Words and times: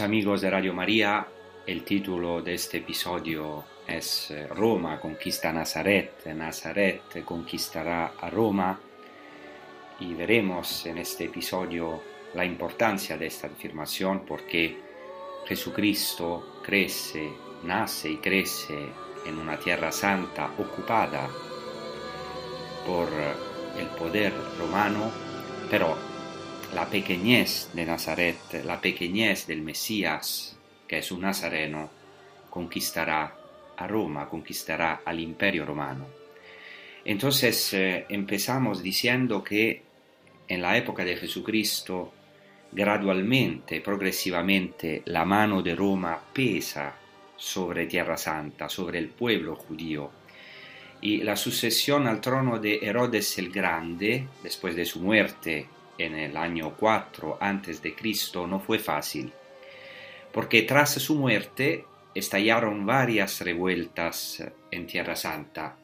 Amigos 0.00 0.40
de 0.40 0.50
Radio 0.50 0.72
María, 0.72 1.26
el 1.66 1.84
título 1.84 2.40
de 2.40 2.54
este 2.54 2.78
episodio 2.78 3.64
es 3.86 4.30
eh, 4.30 4.46
Roma 4.46 4.98
conquista 4.98 5.52
Nazaret, 5.52 6.24
Nazaret 6.34 7.22
conquistará 7.24 8.12
a 8.18 8.30
Roma 8.30 8.80
y 10.00 10.14
veremos 10.14 10.86
en 10.86 10.98
este 10.98 11.24
episodio 11.24 12.00
la 12.34 12.44
importancia 12.44 13.18
de 13.18 13.26
esta 13.26 13.48
afirmación 13.48 14.24
porque 14.24 14.78
Jesucristo 15.46 16.60
crece, 16.64 17.30
nace 17.64 18.10
y 18.10 18.16
crece 18.16 18.86
en 19.26 19.38
una 19.38 19.58
tierra 19.58 19.92
santa 19.92 20.52
ocupada 20.58 21.28
por 22.86 23.08
el 23.78 23.86
poder 23.98 24.32
romano, 24.58 25.10
pero 25.70 26.11
la 26.74 26.88
pequeñez 26.88 27.68
de 27.74 27.84
Nazaret, 27.84 28.64
la 28.64 28.80
pequeñez 28.80 29.46
del 29.46 29.60
Mesías, 29.60 30.56
que 30.88 30.98
es 30.98 31.12
un 31.12 31.20
nazareno, 31.20 31.90
conquistará 32.48 33.36
a 33.76 33.86
Roma, 33.86 34.28
conquistará 34.28 35.02
al 35.04 35.20
imperio 35.20 35.66
romano. 35.66 36.06
Entonces 37.04 37.74
eh, 37.74 38.06
empezamos 38.08 38.82
diciendo 38.82 39.44
que 39.44 39.82
en 40.48 40.62
la 40.62 40.76
época 40.76 41.04
de 41.04 41.16
Jesucristo, 41.16 42.12
gradualmente, 42.70 43.80
progresivamente, 43.82 45.02
la 45.06 45.26
mano 45.26 45.62
de 45.62 45.74
Roma 45.74 46.18
pesa 46.32 46.94
sobre 47.36 47.86
Tierra 47.86 48.16
Santa, 48.16 48.68
sobre 48.68 48.98
el 48.98 49.08
pueblo 49.08 49.56
judío. 49.56 50.10
Y 51.02 51.18
la 51.18 51.36
sucesión 51.36 52.06
al 52.06 52.20
trono 52.20 52.58
de 52.58 52.78
Herodes 52.80 53.36
el 53.38 53.50
Grande, 53.50 54.26
después 54.42 54.74
de 54.74 54.84
su 54.84 55.00
muerte 55.00 55.66
en 55.98 56.14
el 56.14 56.36
año 56.36 56.74
4 56.78 57.38
antes 57.40 57.82
de 57.82 57.94
Cristo 57.94 58.46
no 58.46 58.60
fue 58.60 58.78
fácil, 58.78 59.32
porque 60.32 60.62
tras 60.62 60.92
su 60.94 61.14
muerte 61.16 61.84
estallaron 62.14 62.84
varias 62.84 63.40
revueltas 63.40 64.42
en 64.70 64.86
Tierra 64.86 65.16
Santa. 65.16 65.76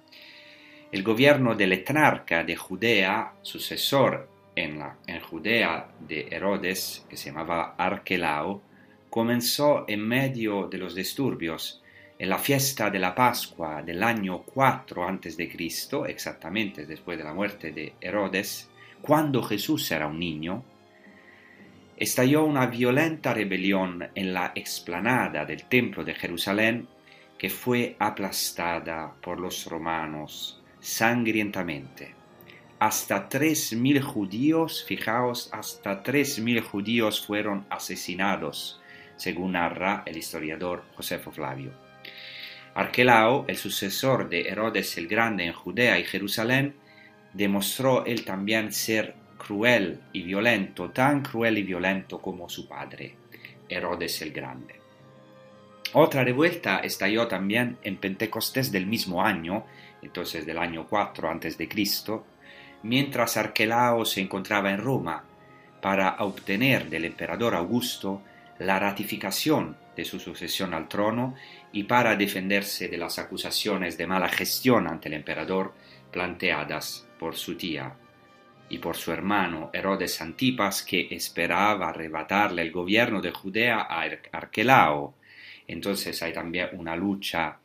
El 0.91 1.03
gobierno 1.03 1.55
del 1.55 1.73
etnarca 1.73 2.45
de 2.45 2.57
Judea, 2.57 3.35
sucesor 3.43 4.29
en, 4.57 4.79
la, 4.79 4.97
en 5.07 5.21
Judea 5.21 5.89
de 6.01 6.29
Herodes, 6.31 7.05
que 7.09 7.17
se 7.17 7.31
llamaba 7.31 7.75
Arquelao, 7.77 8.63
comenzó 9.11 9.85
en 9.89 10.07
medio 10.07 10.67
de 10.67 10.79
los 10.79 10.95
disturbios 10.95 11.83
en 12.19 12.29
la 12.29 12.39
fiesta 12.39 12.91
de 12.91 12.99
la 12.99 13.15
Pascua 13.15 13.83
del 13.83 14.03
año 14.03 14.43
4 14.43 15.07
antes 15.07 15.37
de 15.37 15.49
Cristo, 15.49 16.05
exactamente 16.05 16.85
después 16.85 17.17
de 17.17 17.25
la 17.25 17.33
muerte 17.33 17.71
de 17.71 17.95
Herodes, 18.01 18.69
cuando 19.01 19.43
Jesús 19.43 19.91
era 19.91 20.07
un 20.07 20.19
niño, 20.19 20.65
estalló 21.97 22.45
una 22.45 22.67
violenta 22.67 23.35
rebelión 23.35 24.09
en 24.15 24.33
la 24.33 24.53
explanada 24.55 25.45
del 25.45 25.65
templo 25.65 26.05
de 26.05 26.15
Jerusalén 26.15 26.89
que 27.39 27.51
fue 27.51 27.97
aplastada 27.99 29.15
por 29.21 29.39
los 29.39 29.67
romanos 29.67 30.61
sangrientamente. 30.81 32.15
Hasta 32.81 33.29
tres 33.29 33.73
mil 33.73 34.01
judíos, 34.01 34.85
fijaos, 34.87 35.51
hasta 35.53 36.03
tres 36.03 36.39
mil 36.39 36.61
judíos 36.61 37.25
fueron 37.27 37.67
asesinados, 37.71 38.81
según 39.17 39.53
narra 39.53 40.05
el 40.07 40.17
historiador 40.17 40.85
Josefo 40.95 41.33
Flavio. 41.33 41.73
Arquelao, 42.75 43.45
el 43.49 43.57
sucesor 43.57 44.29
de 44.29 44.43
Herodes 44.43 44.97
el 44.99 45.09
Grande 45.09 45.47
en 45.47 45.53
Judea 45.53 45.99
y 45.99 46.05
Jerusalén, 46.05 46.77
demostró 47.33 48.05
él 48.07 48.25
también 48.25 48.73
ser 48.73 49.15
cruel 49.39 50.01
y 50.13 50.23
violento, 50.23 50.91
tan 50.91 51.23
cruel 51.23 51.59
y 51.59 51.63
violento 51.63 52.21
como 52.21 52.49
su 52.49 52.69
padre, 52.69 53.15
Herodes 53.69 54.21
el 54.23 54.33
Grande. 54.33 54.75
Otra 55.95 56.23
revuelta 56.23 56.81
estalló 56.81 57.27
también 57.29 57.79
en 57.83 57.97
Pentecostés 57.97 58.71
del 58.71 58.87
mismo 58.87 59.25
año, 59.25 59.65
entonces 60.03 60.45
del 60.45 60.59
año 60.59 60.87
4 60.87 61.31
a.C., 61.31 61.69
mientras 62.83 63.37
Arquelao 63.37 64.05
se 64.05 64.21
encontraba 64.21 64.71
en 64.71 64.79
Roma 64.79 65.25
para 65.81 66.17
obtener 66.19 66.91
del 66.91 67.07
emperador 67.07 67.55
Augusto 67.55 68.23
la 68.59 68.79
ratificación 68.79 69.77
de 69.97 70.05
su 70.05 70.21
sucesión 70.21 70.75
al 70.75 70.89
trono 70.89 71.35
y 71.73 71.85
para 71.85 72.17
defenderse 72.17 72.89
de 72.89 72.99
las 72.99 73.19
acusaciones 73.19 73.97
de 73.97 74.07
mala 74.07 74.29
gestión 74.29 74.87
ante 74.87 75.09
el 75.09 75.15
emperador 75.15 75.75
planteadas 76.13 77.08
por 77.19 77.37
su 77.37 77.57
tía 77.57 77.95
y 78.71 78.79
por 78.79 78.97
su 78.97 79.13
hermano 79.13 79.71
Herodes 79.73 80.21
Antipas 80.21 80.83
que 80.83 81.09
esperaba 81.11 81.89
arrebatarle 81.89 82.63
el 82.63 82.71
gobierno 82.71 83.21
de 83.21 83.33
Judea 83.33 83.87
a 83.89 84.03
Arquelao. 84.33 85.15
Entonces 85.67 86.23
hay 86.23 86.33
también 86.33 86.69
una 86.73 86.95
lucha 86.97 87.59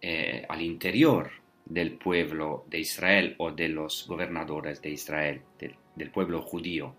eh, 0.00 0.44
al 0.48 0.62
interior 0.62 1.30
del 1.64 1.92
pueblo 1.92 2.64
de 2.68 2.80
Israel 2.80 3.34
o 3.38 3.52
de 3.52 3.68
los 3.68 4.06
gobernadores 4.08 4.80
de 4.82 4.90
Israel, 4.90 5.42
del, 5.58 5.74
del 5.94 6.10
pueblo 6.10 6.42
judío. 6.42 6.94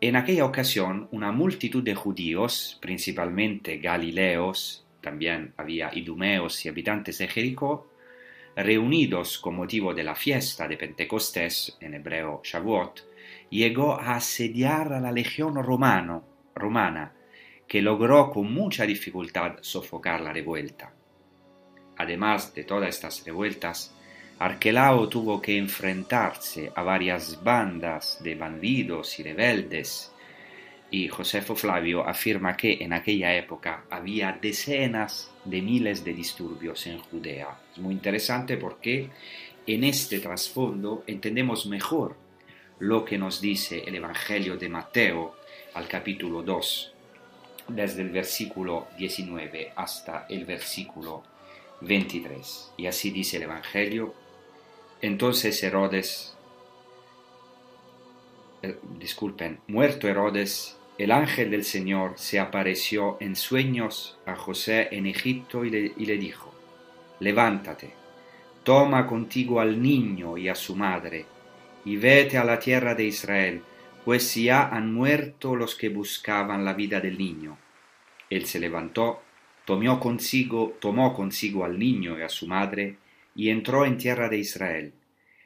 En 0.00 0.16
aquella 0.16 0.44
ocasión, 0.44 1.08
una 1.10 1.32
multitud 1.32 1.82
de 1.82 1.94
judíos, 1.94 2.78
principalmente 2.80 3.78
galileos, 3.78 4.86
también 5.00 5.52
había 5.56 5.90
idumeos 5.92 6.64
y 6.64 6.68
habitantes 6.68 7.18
de 7.18 7.28
Jericó, 7.28 7.87
reunidos 8.62 9.38
con 9.38 9.54
motivo 9.54 9.94
de 9.94 10.02
la 10.02 10.16
fiesta 10.16 10.66
de 10.66 10.76
Pentecostés, 10.76 11.76
en 11.80 11.94
hebreo 11.94 12.40
Shavuot, 12.42 13.06
llegó 13.50 13.94
a 13.94 14.16
asediar 14.16 14.92
a 14.92 15.00
la 15.00 15.12
legión 15.12 15.54
romano, 15.62 16.24
romana, 16.54 17.12
que 17.68 17.80
logró 17.80 18.30
con 18.30 18.52
mucha 18.52 18.84
dificultad 18.84 19.58
sofocar 19.60 20.20
la 20.20 20.32
revuelta. 20.32 20.92
Además 21.98 22.52
de 22.52 22.64
todas 22.64 22.88
estas 22.88 23.24
revueltas, 23.24 23.94
Arquelao 24.40 25.08
tuvo 25.08 25.40
que 25.40 25.56
enfrentarse 25.56 26.72
a 26.74 26.82
varias 26.82 27.42
bandas 27.42 28.18
de 28.22 28.34
bandidos 28.34 29.18
y 29.20 29.22
rebeldes, 29.22 30.12
y 30.90 31.08
Josefo 31.08 31.54
Flavio 31.54 32.06
afirma 32.06 32.56
que 32.56 32.78
en 32.80 32.92
aquella 32.92 33.34
época 33.34 33.84
había 33.90 34.38
decenas 34.40 35.30
de 35.44 35.60
miles 35.60 36.02
de 36.02 36.14
disturbios 36.14 36.86
en 36.86 36.98
Judea. 36.98 37.60
Es 37.72 37.78
muy 37.78 37.92
interesante 37.92 38.56
porque 38.56 39.10
en 39.66 39.84
este 39.84 40.18
trasfondo 40.18 41.04
entendemos 41.06 41.66
mejor 41.66 42.16
lo 42.78 43.04
que 43.04 43.18
nos 43.18 43.40
dice 43.40 43.82
el 43.86 43.96
Evangelio 43.96 44.56
de 44.56 44.68
Mateo 44.68 45.36
al 45.74 45.88
capítulo 45.88 46.42
2, 46.42 46.94
desde 47.68 48.02
el 48.02 48.10
versículo 48.10 48.88
19 48.96 49.72
hasta 49.76 50.26
el 50.30 50.46
versículo 50.46 51.22
23. 51.82 52.72
Y 52.78 52.86
así 52.86 53.10
dice 53.10 53.36
el 53.36 53.42
Evangelio. 53.42 54.14
Entonces 55.02 55.62
Herodes, 55.62 56.34
eh, 58.62 58.78
disculpen, 58.98 59.60
muerto 59.66 60.08
Herodes, 60.08 60.77
el 60.98 61.12
ángel 61.12 61.52
del 61.52 61.64
Señor 61.64 62.14
se 62.16 62.40
apareció 62.40 63.18
en 63.20 63.36
sueños 63.36 64.18
a 64.26 64.34
José 64.34 64.88
en 64.90 65.06
Egipto 65.06 65.64
y 65.64 65.70
le, 65.70 66.18
dijo, 66.18 66.52
levántate, 67.20 67.92
toma 68.64 69.06
contigo 69.06 69.60
al 69.60 69.80
niño 69.80 70.36
y 70.36 70.48
a 70.48 70.56
su 70.56 70.74
madre, 70.74 71.24
y 71.84 71.96
vete 71.96 72.36
a 72.36 72.44
la 72.44 72.58
tierra 72.58 72.96
de 72.96 73.04
Israel, 73.04 73.62
pues 74.04 74.34
ya 74.34 74.68
han 74.68 74.92
muerto 74.92 75.54
los 75.54 75.76
que 75.76 75.88
buscaban 75.88 76.64
la 76.64 76.72
vida 76.72 77.00
del 77.00 77.16
niño. 77.16 77.56
Él 78.28 78.46
se 78.46 78.58
levantó, 78.58 79.22
tomó 79.64 80.00
consigo, 80.00 80.76
tomó 80.80 81.14
consigo 81.14 81.64
al 81.64 81.78
niño 81.78 82.18
y 82.18 82.22
a 82.22 82.28
su 82.28 82.48
madre, 82.48 82.96
y 83.36 83.50
entró 83.50 83.86
en 83.86 83.98
tierra 83.98 84.28
de 84.28 84.38
Israel. 84.38 84.92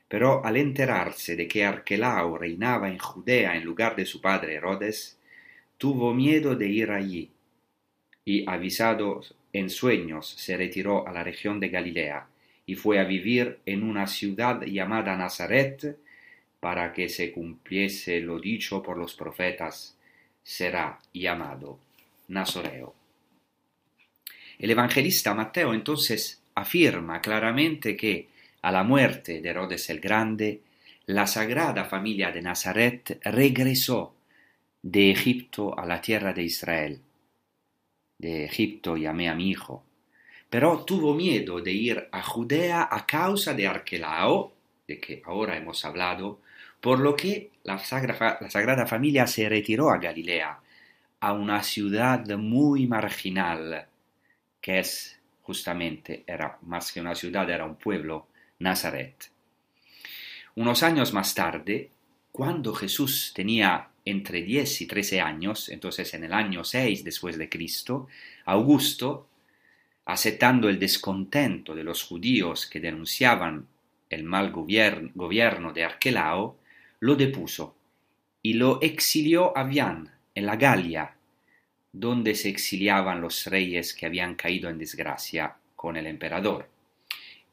Pero 0.09 0.43
al 0.47 0.57
enterarse 0.57 1.37
de 1.37 1.47
que 1.47 1.67
Arquelao 1.67 2.39
reinaba 2.39 2.89
en 2.89 2.99
Judea 2.99 3.55
en 3.55 3.65
lugar 3.65 3.95
de 3.97 4.07
su 4.07 4.23
padre 4.23 4.55
Herodes, 4.55 5.19
tuvo 5.79 6.15
miedo 6.15 6.55
de 6.57 6.69
ir 6.69 6.91
allí, 6.91 7.31
y 8.25 8.49
avisado 8.49 9.23
en 9.53 9.69
sueños 9.69 10.29
se 10.29 10.57
retiró 10.57 11.07
a 11.07 11.13
la 11.13 11.25
región 11.25 11.61
de 11.61 11.69
Galilea, 11.69 12.27
y 12.67 12.75
fue 12.75 12.99
a 12.99 13.05
vivir 13.05 13.59
en 13.67 13.83
una 13.83 14.07
ciudad 14.07 14.63
llamada 14.63 15.17
Nazaret, 15.17 15.99
para 16.61 16.93
que 16.93 17.09
se 17.09 17.33
cumpliese 17.33 18.21
lo 18.21 18.39
dicho 18.39 18.83
por 18.83 18.97
los 18.97 19.15
profetas, 19.15 19.97
será 20.43 21.01
llamado 21.13 21.79
Nazoreo. 22.29 22.95
El 24.59 24.71
evangelista 24.71 25.35
Mateo 25.35 25.75
entonces 25.75 26.41
afirma 26.55 27.21
claramente 27.21 27.97
que 27.97 28.29
a 28.63 28.71
la 28.71 28.85
muerte 28.85 29.41
de 29.41 29.49
Herodes 29.49 29.91
el 29.91 29.99
Grande, 29.99 30.61
la 31.07 31.27
sagrada 31.27 31.85
familia 31.85 32.31
de 32.31 32.43
Nazaret 32.43 33.19
regresó 33.25 34.15
de 34.83 35.13
Egipto 35.13 35.79
a 35.79 35.87
la 35.87 36.01
tierra 36.01 36.33
de 36.33 36.43
Israel. 36.43 37.01
De 38.19 38.45
Egipto 38.45 38.97
llamé 38.97 39.29
a 39.29 39.35
mi 39.35 39.51
hijo, 39.51 39.85
pero 40.51 40.85
tuvo 40.85 41.15
miedo 41.15 41.61
de 41.61 41.73
ir 41.73 42.09
a 42.13 42.23
Judea 42.23 42.89
a 42.91 43.07
causa 43.07 43.55
de 43.55 43.67
Arquelao, 43.67 44.53
de 44.87 44.99
que 45.01 45.23
ahora 45.25 45.57
hemos 45.57 45.85
hablado, 45.85 46.41
por 46.81 46.99
lo 46.99 47.15
que 47.15 47.51
la, 47.63 47.79
sagra, 47.79 48.39
la 48.41 48.51
Sagrada 48.51 48.87
Familia 48.87 49.27
se 49.27 49.49
retiró 49.49 49.91
a 49.91 49.99
Galilea, 49.99 50.59
a 51.21 51.33
una 51.33 51.63
ciudad 51.63 52.27
muy 52.37 52.89
marginal, 52.89 53.87
que 54.61 54.81
es 54.81 55.21
justamente, 55.43 56.25
era 56.27 56.59
más 56.63 56.93
que 56.93 57.01
una 57.01 57.15
ciudad, 57.15 57.49
era 57.49 57.65
un 57.65 57.77
pueblo, 57.77 58.27
Nazaret. 58.59 59.31
Unos 60.57 60.83
años 60.83 61.13
más 61.13 61.35
tarde, 61.35 61.91
cuando 62.33 62.75
Jesús 62.75 63.33
tenía 63.35 63.92
entre 64.05 64.43
10 64.43 64.83
y 64.83 64.87
13 64.87 65.21
años, 65.21 65.69
entonces 65.69 66.13
en 66.15 66.25
el 66.25 66.33
año 66.33 66.65
6 66.65 67.05
después 67.05 67.39
de 67.39 67.49
Cristo, 67.49 68.09
Augusto, 68.45 69.29
aceptando 70.05 70.69
el 70.69 70.79
descontento 70.79 71.75
de 71.75 71.85
los 71.85 72.03
judíos 72.03 72.67
que 72.67 72.81
denunciaban 72.81 73.67
el 74.11 74.25
mal 74.25 74.51
gobierno, 74.51 75.73
de 75.73 75.85
Arquelao, 75.85 76.57
lo 77.01 77.17
depuso 77.17 77.77
y 78.43 78.55
lo 78.55 78.81
exilió 78.83 79.57
a 79.57 79.65
Vian, 79.65 80.11
en 80.35 80.47
la 80.47 80.57
Galia, 80.57 81.15
donde 81.93 82.35
se 82.35 82.49
exiliaban 82.49 83.21
los 83.21 83.47
reyes 83.47 83.95
que 83.95 84.07
habían 84.07 84.35
caído 84.35 84.69
en 84.69 84.79
desgracia 84.79 85.55
con 85.77 85.97
el 85.97 86.07
emperador. 86.07 86.69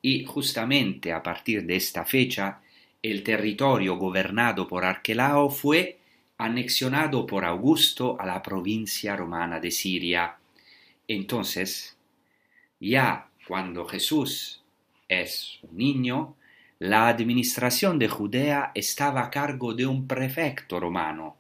Y 0.02 0.24
justamente 0.26 1.12
a 1.12 1.22
partir 1.22 1.66
de 1.66 1.76
esta 1.76 2.06
fecha, 2.06 2.62
el 3.02 3.22
territorio 3.24 3.98
gobernado 3.98 4.68
por 4.68 4.86
Arquelao 4.86 5.50
fue 5.50 5.99
anexionado 6.40 7.28
por 7.28 7.44
Augusto 7.44 8.18
a 8.20 8.26
la 8.26 8.42
provincia 8.42 9.16
romana 9.16 9.60
de 9.60 9.72
Siria. 9.72 10.38
Entonces, 11.06 11.98
ya 12.80 13.28
cuando 13.46 13.86
Jesús 13.86 14.64
es 15.10 15.60
un 15.64 15.78
niño, 15.78 16.36
la 16.80 17.10
administración 17.10 18.00
de 18.00 18.08
Judea 18.08 18.72
estaba 18.74 19.26
a 19.26 19.30
cargo 19.30 19.74
de 19.74 19.86
un 19.86 20.08
prefecto 20.08 20.80
romano, 20.80 21.36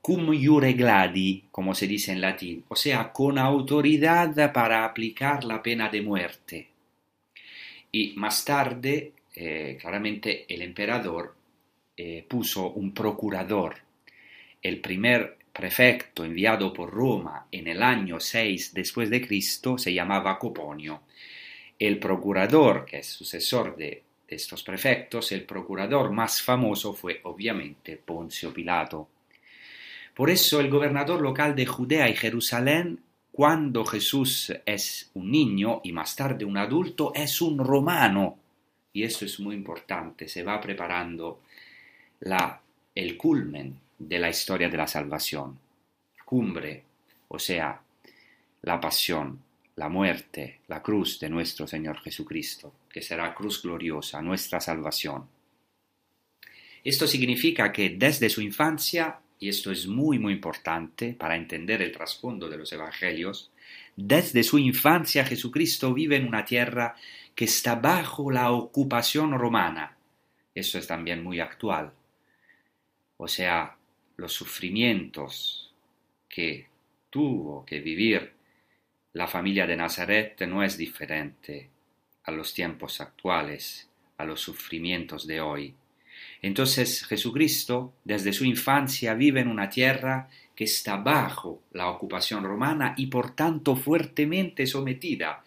cum 0.00 0.32
iure 0.32 0.74
gladi, 0.74 1.46
como 1.50 1.74
se 1.74 1.88
dice 1.88 2.12
en 2.12 2.20
latín, 2.20 2.64
o 2.68 2.76
sea, 2.76 3.12
con 3.12 3.36
autoridad 3.36 4.52
para 4.52 4.84
aplicar 4.84 5.42
la 5.42 5.60
pena 5.60 5.88
de 5.88 6.02
muerte. 6.02 6.68
Y 7.90 8.12
más 8.14 8.44
tarde, 8.44 9.12
eh, 9.34 9.76
claramente, 9.80 10.46
el 10.48 10.62
emperador 10.62 11.41
eh, 11.96 12.24
puso 12.28 12.70
un 12.70 12.92
procurador. 12.92 13.76
El 14.62 14.80
primer 14.80 15.38
prefecto 15.52 16.24
enviado 16.24 16.72
por 16.72 16.90
Roma 16.90 17.46
en 17.52 17.68
el 17.68 17.82
año 17.82 18.18
6 18.18 18.72
después 18.72 19.10
de 19.10 19.26
Cristo 19.26 19.76
se 19.76 19.92
llamaba 19.92 20.38
Coponio. 20.38 21.02
El 21.78 21.98
procurador, 21.98 22.86
que 22.86 22.98
es 22.98 23.06
sucesor 23.06 23.76
de, 23.76 24.02
de 24.26 24.36
estos 24.36 24.62
prefectos, 24.62 25.32
el 25.32 25.44
procurador 25.44 26.10
más 26.10 26.40
famoso 26.40 26.94
fue 26.94 27.20
obviamente 27.24 27.96
Poncio 27.96 28.52
Pilato. 28.54 29.08
Por 30.14 30.30
eso 30.30 30.60
el 30.60 30.70
gobernador 30.70 31.20
local 31.20 31.54
de 31.54 31.66
Judea 31.66 32.08
y 32.08 32.14
Jerusalén, 32.14 33.00
cuando 33.30 33.84
Jesús 33.84 34.52
es 34.64 35.10
un 35.14 35.30
niño 35.30 35.80
y 35.84 35.92
más 35.92 36.16
tarde 36.16 36.44
un 36.44 36.56
adulto, 36.56 37.12
es 37.14 37.40
un 37.42 37.58
romano. 37.58 38.38
Y 38.92 39.04
eso 39.04 39.24
es 39.24 39.40
muy 39.40 39.54
importante, 39.54 40.28
se 40.28 40.42
va 40.42 40.60
preparando 40.60 41.40
la, 42.22 42.60
el 42.94 43.16
culmen 43.16 43.78
de 43.98 44.18
la 44.18 44.30
historia 44.30 44.68
de 44.68 44.76
la 44.76 44.86
salvación. 44.86 45.58
Cumbre, 46.24 46.84
o 47.28 47.38
sea, 47.38 47.80
la 48.62 48.80
pasión, 48.80 49.42
la 49.76 49.88
muerte, 49.88 50.60
la 50.68 50.82
cruz 50.82 51.18
de 51.18 51.28
nuestro 51.28 51.66
Señor 51.66 52.00
Jesucristo, 52.00 52.72
que 52.88 53.02
será 53.02 53.34
cruz 53.34 53.62
gloriosa, 53.62 54.22
nuestra 54.22 54.60
salvación. 54.60 55.26
Esto 56.84 57.06
significa 57.06 57.72
que 57.72 57.90
desde 57.90 58.28
su 58.28 58.40
infancia 58.40 59.18
y 59.38 59.48
esto 59.48 59.72
es 59.72 59.88
muy 59.88 60.20
muy 60.20 60.34
importante 60.34 61.14
para 61.14 61.34
entender 61.34 61.82
el 61.82 61.90
trasfondo 61.90 62.48
de 62.48 62.58
los 62.58 62.72
evangelios, 62.72 63.50
desde 63.96 64.44
su 64.44 64.56
infancia 64.58 65.24
Jesucristo 65.24 65.92
vive 65.92 66.14
en 66.14 66.28
una 66.28 66.44
tierra 66.44 66.94
que 67.34 67.46
está 67.46 67.74
bajo 67.74 68.30
la 68.30 68.52
ocupación 68.52 69.36
romana. 69.36 69.96
Eso 70.54 70.78
es 70.78 70.86
también 70.86 71.24
muy 71.24 71.40
actual. 71.40 71.92
O 73.24 73.28
sea, 73.28 73.76
los 74.16 74.32
sufrimientos 74.32 75.72
que 76.28 76.66
tuvo 77.08 77.64
que 77.64 77.78
vivir 77.78 78.32
la 79.12 79.28
familia 79.28 79.64
de 79.64 79.76
Nazaret 79.76 80.44
no 80.48 80.64
es 80.64 80.76
diferente 80.76 81.70
a 82.24 82.32
los 82.32 82.52
tiempos 82.52 83.00
actuales, 83.00 83.88
a 84.16 84.24
los 84.24 84.40
sufrimientos 84.40 85.24
de 85.28 85.40
hoy. 85.40 85.72
Entonces 86.40 87.06
Jesucristo 87.06 87.92
desde 88.02 88.32
su 88.32 88.44
infancia 88.44 89.14
vive 89.14 89.38
en 89.38 89.46
una 89.46 89.70
tierra 89.70 90.28
que 90.56 90.64
está 90.64 90.96
bajo 90.96 91.62
la 91.70 91.90
ocupación 91.90 92.42
romana 92.42 92.94
y 92.96 93.06
por 93.06 93.36
tanto 93.36 93.76
fuertemente 93.76 94.66
sometida 94.66 95.44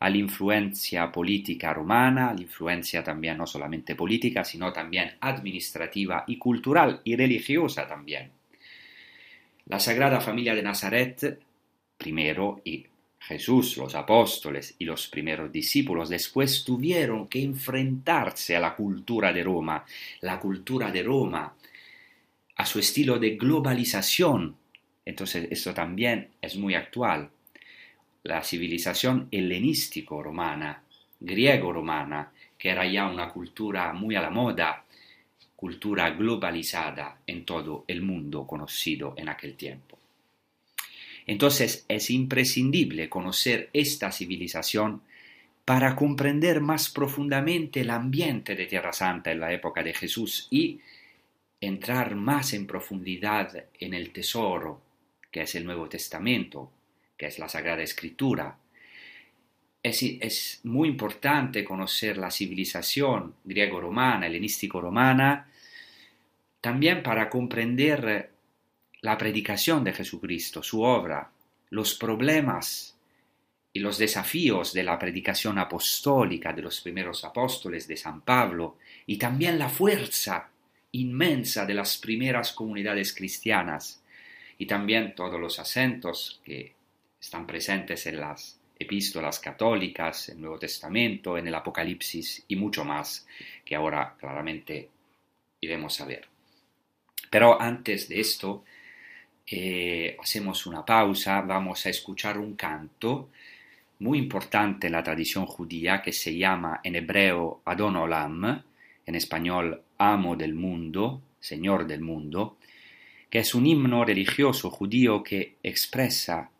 a 0.00 0.08
la 0.08 0.16
influencia 0.16 1.12
política 1.12 1.74
romana, 1.74 2.30
a 2.30 2.34
la 2.34 2.40
influencia 2.40 3.04
también 3.04 3.36
no 3.36 3.46
solamente 3.46 3.94
política, 3.94 4.44
sino 4.44 4.72
también 4.72 5.12
administrativa 5.20 6.24
y 6.26 6.38
cultural 6.38 7.02
y 7.04 7.16
religiosa 7.16 7.86
también. 7.86 8.30
La 9.66 9.78
Sagrada 9.78 10.20
Familia 10.20 10.54
de 10.54 10.62
Nazaret, 10.62 11.38
primero, 11.98 12.62
y 12.64 12.86
Jesús, 13.20 13.76
los 13.76 13.94
apóstoles 13.94 14.74
y 14.78 14.86
los 14.86 15.06
primeros 15.08 15.52
discípulos 15.52 16.08
después 16.08 16.64
tuvieron 16.64 17.28
que 17.28 17.42
enfrentarse 17.42 18.56
a 18.56 18.60
la 18.60 18.74
cultura 18.74 19.32
de 19.34 19.44
Roma, 19.44 19.84
la 20.22 20.40
cultura 20.40 20.90
de 20.90 21.02
Roma, 21.02 21.54
a 22.56 22.66
su 22.66 22.78
estilo 22.78 23.18
de 23.18 23.36
globalización. 23.36 24.56
Entonces, 25.04 25.46
esto 25.50 25.74
también 25.74 26.30
es 26.40 26.56
muy 26.56 26.74
actual. 26.74 27.30
La 28.22 28.42
civilización 28.42 29.28
helenístico-romana, 29.30 30.82
griego-romana, 31.20 32.32
que 32.58 32.70
era 32.70 32.86
ya 32.86 33.08
una 33.08 33.30
cultura 33.30 33.92
muy 33.92 34.14
a 34.16 34.22
la 34.22 34.30
moda, 34.30 34.84
cultura 35.56 36.10
globalizada 36.10 37.18
en 37.26 37.44
todo 37.44 37.84
el 37.86 38.02
mundo 38.02 38.46
conocido 38.46 39.14
en 39.16 39.28
aquel 39.28 39.54
tiempo. 39.54 39.98
Entonces 41.26 41.84
es 41.88 42.10
imprescindible 42.10 43.08
conocer 43.08 43.70
esta 43.72 44.10
civilización 44.10 45.02
para 45.64 45.94
comprender 45.94 46.60
más 46.60 46.88
profundamente 46.88 47.82
el 47.82 47.90
ambiente 47.90 48.56
de 48.56 48.66
Tierra 48.66 48.92
Santa 48.92 49.30
en 49.30 49.40
la 49.40 49.52
época 49.52 49.82
de 49.82 49.94
Jesús 49.94 50.48
y 50.50 50.80
entrar 51.60 52.16
más 52.16 52.52
en 52.54 52.66
profundidad 52.66 53.66
en 53.78 53.94
el 53.94 54.10
tesoro 54.10 54.80
que 55.30 55.42
es 55.42 55.54
el 55.54 55.64
Nuevo 55.64 55.88
Testamento, 55.88 56.72
que 57.20 57.26
es 57.26 57.38
la 57.38 57.50
Sagrada 57.50 57.82
Escritura. 57.82 58.56
Es, 59.82 60.02
es 60.02 60.60
muy 60.64 60.88
importante 60.88 61.62
conocer 61.62 62.16
la 62.16 62.30
civilización 62.30 63.34
griego-romana, 63.44 64.26
helenístico-romana, 64.26 65.46
también 66.62 67.02
para 67.02 67.28
comprender 67.28 68.30
la 69.02 69.18
predicación 69.18 69.84
de 69.84 69.92
Jesucristo, 69.92 70.62
su 70.62 70.80
obra, 70.80 71.30
los 71.68 71.92
problemas 71.94 72.96
y 73.74 73.80
los 73.80 73.98
desafíos 73.98 74.72
de 74.72 74.84
la 74.84 74.98
predicación 74.98 75.58
apostólica 75.58 76.54
de 76.54 76.62
los 76.62 76.80
primeros 76.80 77.22
apóstoles 77.22 77.86
de 77.86 77.98
San 77.98 78.22
Pablo 78.22 78.78
y 79.04 79.18
también 79.18 79.58
la 79.58 79.68
fuerza 79.68 80.48
inmensa 80.92 81.66
de 81.66 81.74
las 81.74 81.98
primeras 81.98 82.54
comunidades 82.54 83.14
cristianas 83.14 84.02
y 84.56 84.64
también 84.64 85.14
todos 85.14 85.38
los 85.38 85.58
acentos 85.58 86.40
que 86.42 86.79
están 87.20 87.46
presentes 87.46 88.06
en 88.06 88.20
las 88.20 88.58
epístolas 88.78 89.38
católicas, 89.38 90.30
el 90.30 90.40
Nuevo 90.40 90.58
Testamento, 90.58 91.36
en 91.36 91.46
el 91.46 91.54
Apocalipsis 91.54 92.44
y 92.48 92.56
mucho 92.56 92.84
más 92.84 93.26
que 93.64 93.76
ahora 93.76 94.16
claramente 94.18 94.88
iremos 95.60 96.00
a 96.00 96.06
ver. 96.06 96.26
Pero 97.28 97.60
antes 97.60 98.08
de 98.08 98.20
esto, 98.20 98.64
eh, 99.46 100.16
hacemos 100.20 100.66
una 100.66 100.84
pausa, 100.84 101.42
vamos 101.42 101.84
a 101.84 101.90
escuchar 101.90 102.38
un 102.38 102.54
canto 102.54 103.28
muy 103.98 104.18
importante 104.18 104.86
en 104.86 104.94
la 104.94 105.02
tradición 105.02 105.44
judía 105.44 106.00
que 106.00 106.12
se 106.12 106.36
llama 106.36 106.80
en 106.82 106.96
hebreo 106.96 107.60
Adon 107.66 107.96
Olam, 107.96 108.62
en 109.04 109.14
español 109.14 109.82
Amo 109.98 110.36
del 110.36 110.54
mundo, 110.54 111.20
Señor 111.38 111.86
del 111.86 112.00
mundo, 112.00 112.56
que 113.28 113.40
es 113.40 113.54
un 113.54 113.66
himno 113.66 114.04
religioso 114.04 114.70
judío 114.70 115.22
que 115.22 115.56
expresa 115.62 116.50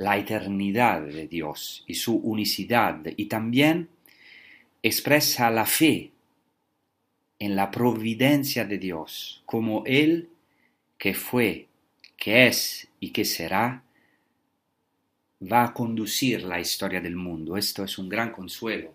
la 0.00 0.16
eternidad 0.16 1.02
de 1.02 1.28
Dios 1.28 1.84
y 1.86 1.94
su 1.94 2.16
unicidad 2.16 3.02
y 3.18 3.26
también 3.26 3.90
expresa 4.82 5.50
la 5.50 5.66
fe 5.66 6.10
en 7.38 7.54
la 7.54 7.70
providencia 7.70 8.64
de 8.64 8.78
Dios, 8.78 9.42
como 9.44 9.84
Él 9.84 10.30
que 10.96 11.12
fue 11.12 11.68
que 12.16 12.46
es 12.46 12.88
y 12.98 13.10
que 13.10 13.26
será, 13.26 13.82
va 15.40 15.64
a 15.64 15.74
conducir 15.74 16.44
la 16.44 16.58
historia 16.58 17.02
del 17.02 17.16
mundo. 17.16 17.58
Esto 17.58 17.84
es 17.84 17.98
un 17.98 18.08
gran 18.08 18.32
consuelo 18.32 18.94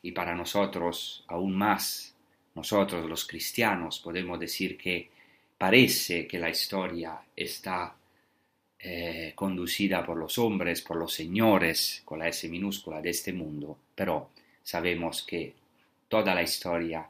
y 0.00 0.12
para 0.12 0.34
nosotros 0.34 1.22
aún 1.28 1.54
más, 1.54 2.14
nosotros 2.54 3.06
los 3.06 3.26
cristianos 3.26 4.00
podemos 4.00 4.40
decir 4.40 4.78
que 4.78 5.10
parece 5.58 6.26
que 6.26 6.38
la 6.38 6.48
historia 6.48 7.20
está 7.36 7.94
eh, 8.82 9.32
conducida 9.34 10.04
por 10.04 10.16
los 10.16 10.38
hombres, 10.38 10.82
por 10.82 10.96
los 10.96 11.12
señores, 11.12 12.02
con 12.04 12.18
la 12.18 12.28
S 12.28 12.48
minúscula 12.48 13.00
de 13.00 13.10
este 13.10 13.32
mundo, 13.32 13.76
pero 13.94 14.30
sabemos 14.62 15.22
que 15.22 15.54
toda 16.08 16.34
la 16.34 16.42
historia 16.42 17.06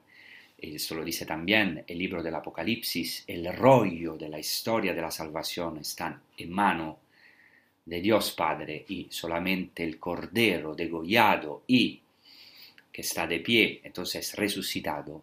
esto 0.61 0.95
lo 0.95 1.05
dice 1.05 1.25
también 1.25 1.85
el 1.87 1.99
libro 1.99 2.23
del 2.23 2.35
Apocalipsis, 2.35 3.25
el 3.27 3.51
rollo 3.57 4.17
de 4.17 4.29
la 4.29 4.39
historia 4.39 4.93
de 4.93 5.01
la 5.01 5.11
salvación 5.11 5.79
está 5.79 6.21
en 6.37 6.53
mano 6.53 6.99
de 7.87 8.01
Dios 8.01 8.33
Padre 8.33 8.85
y 8.89 9.07
solamente 9.11 9.83
el 9.83 9.99
Cordero 9.99 10.75
degollado 10.75 11.63
y 11.67 12.01
que 12.93 13.01
está 13.01 13.27
de 13.27 13.41
pie, 13.41 13.81
entonces 13.85 14.37
resucitado, 14.37 15.23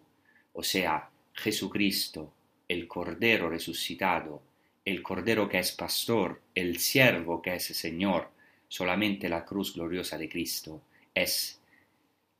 o 0.54 0.62
sea, 0.62 1.08
Jesucristo, 1.34 2.32
el 2.66 2.88
Cordero 2.88 3.48
resucitado, 3.48 4.42
el 4.88 5.02
Cordero 5.02 5.46
que 5.50 5.58
es 5.58 5.72
pastor, 5.72 6.40
el 6.54 6.78
siervo 6.78 7.42
que 7.42 7.56
es 7.56 7.64
Señor, 7.66 8.30
solamente 8.68 9.28
la 9.28 9.44
cruz 9.44 9.74
gloriosa 9.74 10.16
de 10.16 10.30
Cristo 10.30 10.80
es 11.14 11.60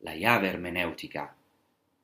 la 0.01 0.17
llave 0.17 0.49
hermenéutica 0.49 1.35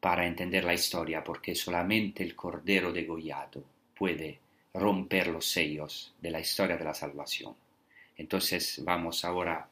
para 0.01 0.27
entender 0.27 0.65
la 0.65 0.75
historia, 0.75 1.25
porque 1.25 1.55
solamente 1.55 2.23
el 2.23 2.37
Cordero 2.37 2.93
degollado 2.93 3.65
puede 3.97 4.39
romper 4.75 5.29
los 5.29 5.47
sellos 5.47 6.15
de 6.21 6.31
la 6.31 6.41
historia 6.41 6.77
de 6.77 6.85
la 6.85 6.93
salvación. 6.93 7.55
Entonces 8.19 8.83
vamos 8.85 9.25
ahora 9.25 9.67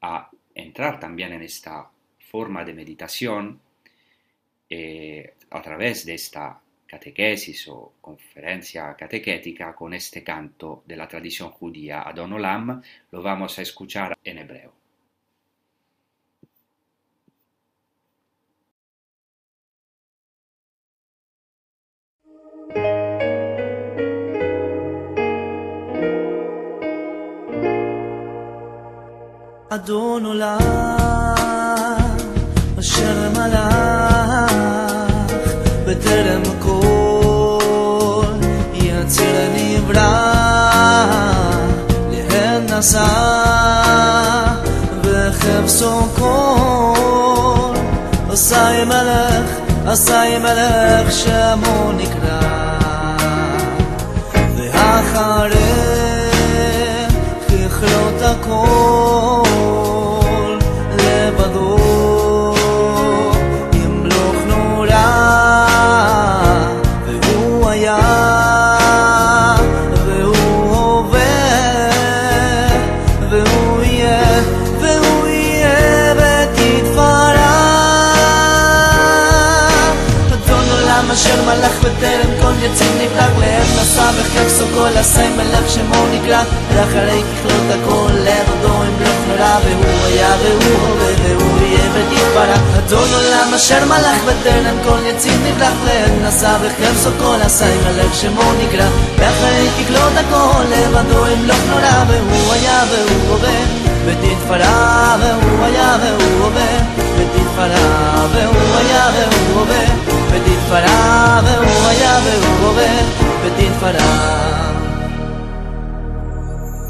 a 0.00 0.30
entrar 0.54 0.98
también 0.98 1.34
en 1.34 1.42
esta 1.42 1.90
forma 2.30 2.64
de 2.64 2.72
meditación 2.72 3.60
eh, 4.70 5.34
a 5.50 5.60
través 5.60 6.06
de 6.06 6.14
esta 6.14 6.58
catequesis 6.89 7.67
o 7.67 7.93
conferencia 8.01 8.95
catequética 8.95 9.73
con 9.73 9.93
este 9.93 10.23
canto 10.23 10.83
de 10.85 10.95
la 10.95 11.07
tradición 11.07 11.49
judía 11.49 12.01
Adon 12.01 12.33
Olam, 12.33 12.81
lo 13.11 13.21
vamos 13.21 13.57
a 13.59 13.61
escuchar 13.61 14.17
en 14.23 14.37
hebreo. 14.39 14.85
אדון 29.75 30.25
עולם, 30.25 30.57
אשר 32.79 33.29
מלך 33.29 34.18
להן 42.79 42.79
נשא 42.79 43.05
וחפשו 45.03 46.01
כל, 46.15 47.73
עשי 48.29 48.83
מלך, 48.85 49.49
עשי 49.85 50.37
מלך 50.39 51.11
שמו 51.11 51.91
נקרא, 51.91 52.39
בטרם 81.80 82.30
כל 82.42 82.52
יציב 82.62 82.92
נבלח 83.02 83.30
לעת 83.38 83.68
נשא 83.80 84.10
וחפשו 84.16 84.64
כל 84.74 84.98
עשי 84.98 85.28
מלך 85.36 85.70
שמו 85.70 86.06
נקרא. 86.12 86.42
ואחרי 86.74 87.22
ככלות 87.22 87.66
הכל 87.70 88.12
לבדו 88.12 88.74
ימלוך 88.84 89.20
נורא 89.28 89.58
והוא 89.64 90.06
היה 90.06 90.36
והוא 90.42 90.88
הווה 90.88 91.12
והוא 91.22 91.60
יהיה 91.60 91.90
ותתפרע 91.94 92.78
אדון 92.78 93.08
עולם 93.14 93.54
אשר 93.56 93.84
מלך 93.84 94.24
בטרם 94.26 94.76
כל 94.84 94.98
יציב 95.06 95.40
נבלח 95.46 95.74
לעת 95.84 96.10
נשא 96.22 96.56
וחפשו 96.60 97.10
כל 97.18 97.36
עשי 97.42 97.64
מלך 97.64 98.14
שמו 98.14 98.52
נקרא. 98.62 98.86
ואחרי 99.18 99.68
ככלות 99.78 100.12
הכל 100.16 100.64
לבדו 100.70 101.26
ימלוך 101.26 101.60
נורא 101.68 102.04
והוא 102.08 102.52
היה 102.52 102.82
והוא 102.90 103.30
הווה 103.30 103.60
בתפארה 104.06 105.16
והוא 105.20 105.64
היה 105.64 105.96
והוא 106.02 106.44
הווה 106.44 106.78
בתפארה 107.18 108.26
והוא 108.32 108.76
היה 108.78 109.10
והוא 109.14 109.60
הווה 109.60 110.09
בדין 110.30 110.60
פרה, 110.68 111.40
והוא 111.44 111.86
היה 111.88 112.18
והוא 112.24 112.68
הורה, 112.68 112.96
בדין 113.44 113.72
פרה. 113.80 114.40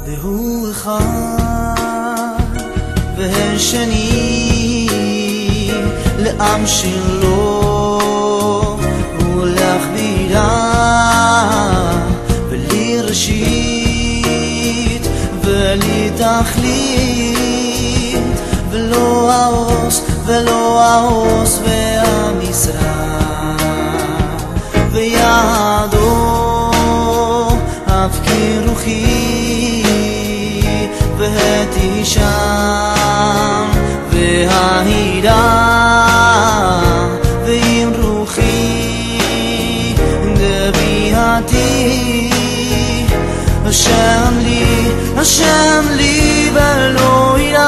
והוא 0.05 0.71
אחד, 0.71 1.01
והן 3.17 3.59
שני, 3.59 4.87
לעם 6.17 6.67
שלו, 6.67 7.99
ולהכבירה, 9.35 10.71
ולי 12.49 13.01
ראשית, 13.01 14.21
ולי 15.43 16.11
תכלית, 16.15 17.41
ולא 18.71 19.31
העוז, 19.31 20.01
ולא 20.25 20.81
העוז 20.83 21.59
והמזרח. 21.63 23.00
השם 43.91 44.39
לי, 44.39 44.91
השם 45.17 45.85
לי 45.91 46.49
ולא 46.53 47.35
ירם 47.39 47.61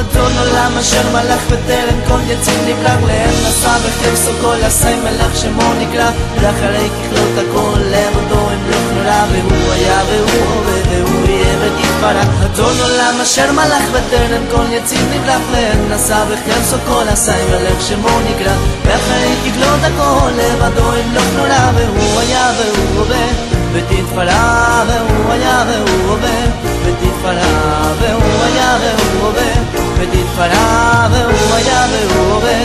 אדון 0.00 0.32
עולם 0.38 0.72
אשר 0.80 1.02
מלך 1.12 1.40
בטרם 1.46 1.98
כל 2.08 2.20
יציר 2.26 2.54
נבלח 2.68 2.98
לאם 3.06 3.48
נשא 3.48 3.78
בחפשו 3.78 4.30
כל 4.40 4.64
עשי 4.64 4.94
מלך 5.04 5.36
שמו 5.36 5.74
נקרא. 5.78 6.10
לאחרי 6.42 6.88
ככלות 6.88 7.38
הכל 7.38 7.78
לעבודו 7.78 8.50
אמלוך 8.50 8.92
נורא 8.94 9.24
והוא 9.32 9.72
היה 9.72 10.02
והוא 10.08 10.44
הווה 10.46 10.80
והוא 10.88 11.28
יהיה 11.28 11.56
ותתפרע 12.00 12.28
אדון 12.44 12.80
עולם 12.80 13.20
אשר 13.22 13.52
מלך 13.52 13.90
בטרם 13.90 14.42
כל 14.50 14.64
יציר 14.72 15.00
נבלח 15.14 15.40
לאם 15.52 15.92
נשא 15.92 16.24
בחפשו 16.24 16.76
כל 16.86 17.08
עשי 17.08 17.30
מלך 17.50 17.82
שמו 17.88 18.20
נקרא. 18.20 18.52
לאחרי 18.86 19.34
ככלות 19.44 19.80
הכל 19.82 20.30
לעבודו 20.36 20.92
אמלוך 20.92 21.24
נורא 21.36 21.70
והוא 21.74 22.20
היה 22.20 22.52
והוא 22.58 23.00
הווה. 23.00 23.26
ותתפרע 23.72 24.82
והוא 24.86 25.32
היה 25.32 25.64
והוא 25.68 26.10
הווה. 26.10 26.40
ותתפרע 26.84 27.92
והוא 28.00 28.44
היה 28.44 28.78
והוא 28.80 29.26
הווה. 29.26 29.52
ותתפרע 29.98 31.08
והוא 31.10 31.54
היה 31.54 31.86
והוא 31.90 32.32
הווה. 32.32 32.58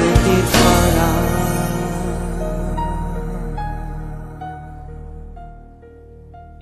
ותתפרע 0.00 0.75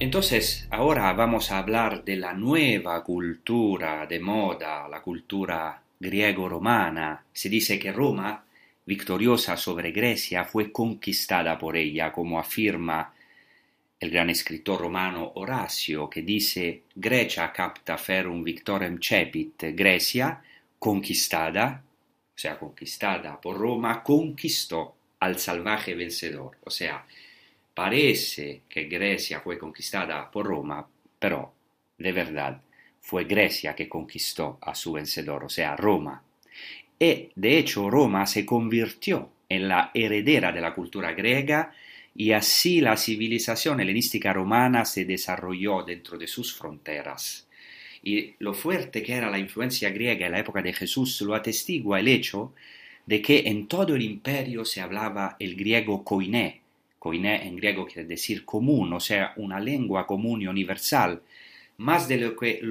Entonces, 0.01 0.67
ahora 0.71 1.13
vamos 1.13 1.53
a 1.53 1.59
hablar 1.59 2.05
de 2.05 2.17
la 2.17 2.35
nueva 2.35 3.03
cultura 3.05 4.07
de 4.07 4.19
moda, 4.19 4.89
la 4.89 5.01
cultura 5.01 5.81
griego-romana. 6.01 7.25
Se 7.33 7.49
dice 7.49 7.79
que 7.79 7.93
Roma, 7.93 8.45
victoriosa 8.85 9.57
sobre 9.57 9.92
Grecia, 9.92 10.45
fue 10.45 10.73
conquistada 10.73 11.57
por 11.57 11.77
ella, 11.77 12.11
como 12.11 12.40
afirma 12.40 13.14
el 14.01 14.11
gran 14.11 14.31
escritor 14.31 14.81
romano 14.81 15.33
Horacio, 15.37 16.11
que 16.11 16.23
dice 16.23 16.83
Grecia 16.95 17.53
capta 17.53 17.97
ferum 17.97 18.42
victorem 18.42 18.99
cepit, 19.01 19.62
Grecia, 19.75 20.42
conquistada, 20.79 21.83
o 22.35 22.38
sea, 22.38 22.59
conquistada 22.59 23.40
por 23.40 23.57
Roma, 23.57 24.03
conquistó 24.03 24.97
al 25.21 25.38
salvaje 25.38 25.95
vencedor. 25.95 26.59
O 26.64 26.71
sea, 26.71 27.07
parece 27.75 28.63
que 28.69 28.85
Grecia 28.85 29.41
fue 29.41 29.59
conquistada 29.59 30.31
por 30.31 30.47
Roma, 30.47 30.87
pero 31.19 31.53
de 31.99 32.13
verdad 32.13 32.61
fue 33.01 33.25
Grecia 33.25 33.75
que 33.75 33.89
conquistó 33.89 34.59
a 34.63 34.75
su 34.75 34.93
vencedor, 34.93 35.45
o 35.45 35.49
sea, 35.49 35.77
Roma. 35.77 36.23
Y 36.99 37.29
de 37.35 37.59
hecho 37.59 37.91
Roma 37.91 38.27
se 38.27 38.47
convirtió 38.47 39.31
en 39.49 39.69
la 39.69 39.91
heredera 39.93 40.53
de 40.53 40.61
la 40.61 40.75
cultura 40.75 41.13
griega 41.13 41.75
y 42.15 42.33
así 42.33 42.81
la 42.81 42.97
civilización 42.97 43.81
helenística 43.81 44.33
romana 44.33 44.85
se 44.85 45.05
desarrolló 45.05 45.83
dentro 45.83 46.17
de 46.17 46.29
sus 46.29 46.55
fronteras. 46.55 47.47
Y 48.03 48.35
lo 48.39 48.55
fuerte 48.55 49.03
que 49.03 49.15
era 49.15 49.31
la 49.31 49.39
influencia 49.39 49.91
griega 49.91 50.27
en 50.27 50.33
la 50.33 50.39
época 50.39 50.63
de 50.63 50.73
Jesús 50.73 51.21
lo 51.23 51.35
atestigua 51.35 52.01
el 52.01 52.09
hecho 52.09 52.55
de 53.07 53.21
que 53.21 53.45
en 53.47 53.67
todo 53.67 53.97
el 53.97 54.03
imperio 54.03 54.65
se 54.65 54.81
hablaba 54.81 55.37
el 55.39 55.57
griego 55.57 56.05
koiné. 56.05 56.63
Koiné 57.05 57.47
en 57.47 57.57
griego 57.57 57.85
quiere 57.85 58.09
decir 58.09 58.47
común, 58.47 58.90
o 58.95 58.99
sea, 58.99 59.35
una 59.37 59.61
lengua 59.61 60.07
común 60.07 60.40
y 60.40 60.47
universal, 60.47 61.21
más 61.77 62.09
de 62.09 62.17
lo 62.17 62.35
que 62.35 62.62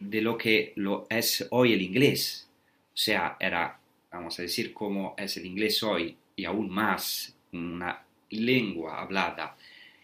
de 0.00 0.20
lo, 0.22 0.36
que 0.36 0.72
lo 0.74 1.06
es 1.08 1.46
hoy 1.52 1.72
el 1.72 1.82
inglés. 1.82 2.48
O 2.88 2.96
sea, 2.96 3.36
era, 3.38 3.78
vamos 4.10 4.36
a 4.40 4.42
decir, 4.42 4.74
como 4.74 5.14
es 5.16 5.36
el 5.36 5.46
inglés 5.46 5.84
hoy 5.84 6.16
y 6.34 6.44
aún 6.44 6.68
más 6.68 7.32
una 7.52 8.02
lengua 8.30 9.02
hablada 9.02 9.56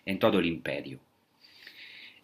en 0.06 0.16
todo 0.16 0.38
el 0.38 0.46
imperio. 0.46 1.00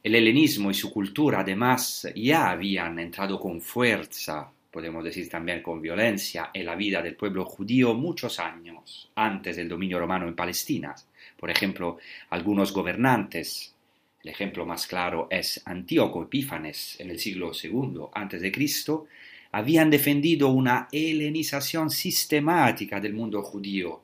El 0.01 0.15
helenismo 0.15 0.71
y 0.71 0.75
su 0.75 0.93
cultura 0.93 1.41
además 1.41 2.07
ya 2.15 2.51
habían 2.51 3.01
entrado 3.01 3.41
con 3.41 3.61
fuerza, 3.61 4.49
podemos 4.71 5.03
decir 5.03 5.29
también 5.29 5.61
con 5.61 5.83
violencia, 5.83 6.51
en 6.55 6.67
la 6.67 6.77
vida 6.77 7.03
del 7.03 7.17
pueblo 7.17 7.45
judío 7.45 7.95
muchos 7.95 8.39
años 8.39 9.11
antes 9.17 9.57
del 9.57 9.69
dominio 9.69 9.99
romano 9.99 10.29
en 10.29 10.37
Palestina. 10.37 10.95
Por 11.39 11.51
ejemplo, 11.51 11.99
algunos 12.31 12.73
gobernantes, 12.73 13.75
el 14.23 14.31
ejemplo 14.31 14.67
más 14.67 14.87
claro 14.87 15.29
es 15.31 15.63
Antíoco 15.65 16.25
Epífanes 16.25 16.97
en 16.99 17.11
el 17.11 17.21
siglo 17.21 17.53
II 17.63 18.51
Cristo, 18.53 19.07
habían 19.53 19.89
defendido 19.89 20.49
una 20.49 20.89
helenización 20.93 21.91
sistemática 21.91 23.01
del 23.01 23.15
mundo 23.15 23.43
judío. 23.43 24.03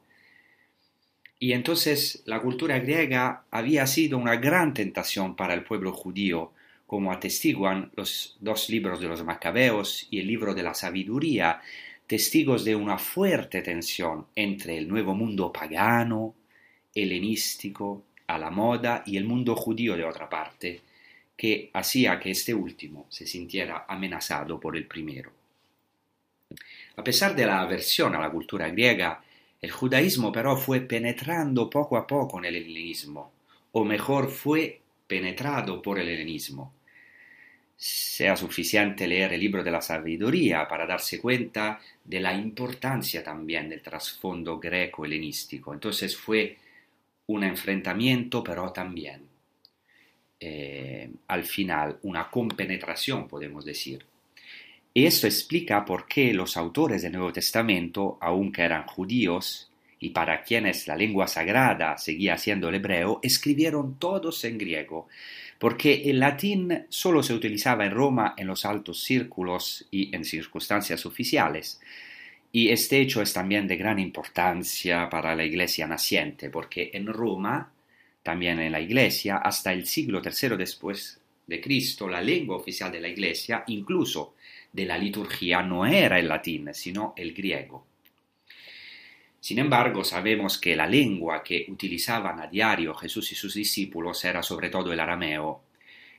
Y 1.39 1.53
entonces 1.53 2.23
la 2.25 2.41
cultura 2.41 2.79
griega 2.79 3.45
había 3.51 3.87
sido 3.87 4.17
una 4.17 4.37
gran 4.37 4.73
tentación 4.73 5.35
para 5.37 5.55
el 5.55 5.65
pueblo 5.65 5.93
judío, 5.93 6.53
como 6.87 7.13
atestiguan 7.13 7.91
los 7.97 8.37
dos 8.41 8.71
libros 8.71 9.01
de 9.01 9.09
los 9.09 9.25
Macabeos 9.25 10.07
y 10.11 10.21
el 10.21 10.29
libro 10.29 10.55
de 10.55 10.63
la 10.63 10.75
sabiduría, 10.75 11.61
testigos 12.07 12.65
de 12.65 12.77
una 12.77 12.99
fuerte 12.99 13.63
tensión 13.63 14.27
entre 14.37 14.79
el 14.79 14.89
nuevo 14.89 15.15
mundo 15.15 15.53
pagano, 15.53 16.35
helenístico, 16.95 18.05
a 18.27 18.39
la 18.39 18.51
moda 18.51 19.03
y 19.07 19.17
el 19.17 19.25
mundo 19.25 19.55
judío 19.55 19.97
de 19.97 20.05
otra 20.05 20.29
parte, 20.29 20.81
que 21.37 21.71
hacía 21.73 22.19
que 22.19 22.31
este 22.31 22.55
último 22.55 23.07
se 23.09 23.27
sintiera 23.27 23.85
amenazado 23.89 24.59
por 24.61 24.77
el 24.77 24.87
primero. 24.87 25.33
A 26.97 27.03
pesar 27.03 27.35
de 27.35 27.47
la 27.47 27.61
aversión 27.61 28.15
a 28.15 28.21
la 28.21 28.31
cultura 28.31 28.69
griega, 28.69 29.23
el 29.61 29.71
judaísmo 29.71 30.31
però 30.31 30.57
fue 30.57 30.81
penetrando 30.81 31.69
poco 31.71 31.97
a 31.97 32.07
poco 32.07 32.39
en 32.39 32.45
el 32.45 32.57
helenismo, 32.57 33.33
o 33.73 33.85
mejor 33.85 34.31
fue 34.31 34.81
penetrado 35.07 35.81
por 35.83 35.99
el 35.99 36.09
helenismo. 36.09 36.73
Sea 37.77 38.37
suficiente 38.37 39.09
leer 39.09 39.33
el 39.33 39.41
libro 39.41 39.65
de 39.65 39.71
la 39.71 39.81
sabiduría 39.81 40.69
para 40.69 40.87
darse 40.87 41.19
cuenta 41.19 41.81
de 42.05 42.21
la 42.21 42.33
importancia 42.35 43.25
también 43.25 43.69
del 43.69 43.83
trasfondo 43.83 44.61
greco-helenístico. 44.61 45.75
Entonces 45.75 46.17
fue 46.17 46.57
un 47.27 47.45
enfrentamiento, 47.45 48.43
pero 48.45 48.73
también 48.73 49.29
eh, 50.41 51.11
al 51.29 51.45
final 51.45 51.99
una 52.03 52.31
compenetración, 52.31 53.27
podemos 53.29 53.65
decir. 53.65 54.05
Y 54.93 55.07
esto 55.07 55.27
explica 55.27 55.85
por 55.85 56.07
qué 56.07 56.33
los 56.33 56.57
autores 56.57 57.03
del 57.03 57.13
Nuevo 57.13 57.33
Testamento, 57.33 58.19
aunque 58.21 58.63
eran 58.63 58.87
judíos 58.87 59.71
y 59.99 60.11
para 60.11 60.43
quienes 60.43 60.87
la 60.87 60.97
lengua 60.97 61.27
sagrada 61.27 61.97
seguía 61.97 62.37
siendo 62.37 62.69
el 62.69 62.75
hebreo, 62.75 63.21
escribieron 63.23 63.99
todos 63.99 64.45
en 64.45 64.59
griego, 64.59 65.09
porque 65.59 66.11
el 66.11 66.21
latín 66.21 66.87
solo 66.91 67.23
se 67.23 67.33
utilizaba 67.33 67.87
en 67.87 67.93
Roma 67.93 68.35
en 68.37 68.47
los 68.47 68.67
altos 68.67 69.03
círculos 69.03 69.87
y 69.91 70.15
en 70.15 70.25
circunstancias 70.25 71.07
oficiales. 71.07 71.81
Y 72.57 72.71
este 72.71 73.01
hecho 73.01 73.21
es 73.21 73.33
también 73.33 73.67
de 73.67 73.77
gran 73.77 73.99
importancia 73.99 75.11
para 75.11 75.35
la 75.35 75.45
iglesia 75.45 75.89
naciente, 75.89 76.51
porque 76.51 76.93
en 76.95 77.09
Roma, 77.09 77.73
también 78.23 78.61
en 78.61 78.71
la 78.71 78.81
iglesia, 78.81 79.39
hasta 79.39 79.73
el 79.73 79.87
siglo 79.87 80.23
III 80.25 80.57
después 80.57 81.21
de 81.49 81.61
Cristo, 81.61 82.07
la 82.07 82.23
lengua 82.23 82.57
oficial 82.57 82.93
de 82.93 83.01
la 83.01 83.09
iglesia, 83.09 83.65
incluso 83.67 84.37
de 84.73 84.85
la 84.85 84.97
liturgia 84.97 85.63
no 85.63 85.85
era 85.85 86.17
el 86.17 86.29
latín, 86.29 86.73
sino 86.73 87.13
el 87.17 87.35
griego. 87.35 87.89
Sin 89.41 89.59
embargo, 89.59 90.05
sabemos 90.05 90.57
que 90.57 90.77
la 90.77 90.87
lengua 90.87 91.43
que 91.43 91.67
utilizaban 91.69 92.39
a 92.39 92.47
diario 92.47 92.95
Jesús 92.95 93.33
y 93.33 93.35
sus 93.35 93.55
discípulos 93.55 94.25
era 94.25 94.45
sobre 94.45 94.71
todo 94.71 94.93
el 94.93 95.01
arameo, 95.01 95.63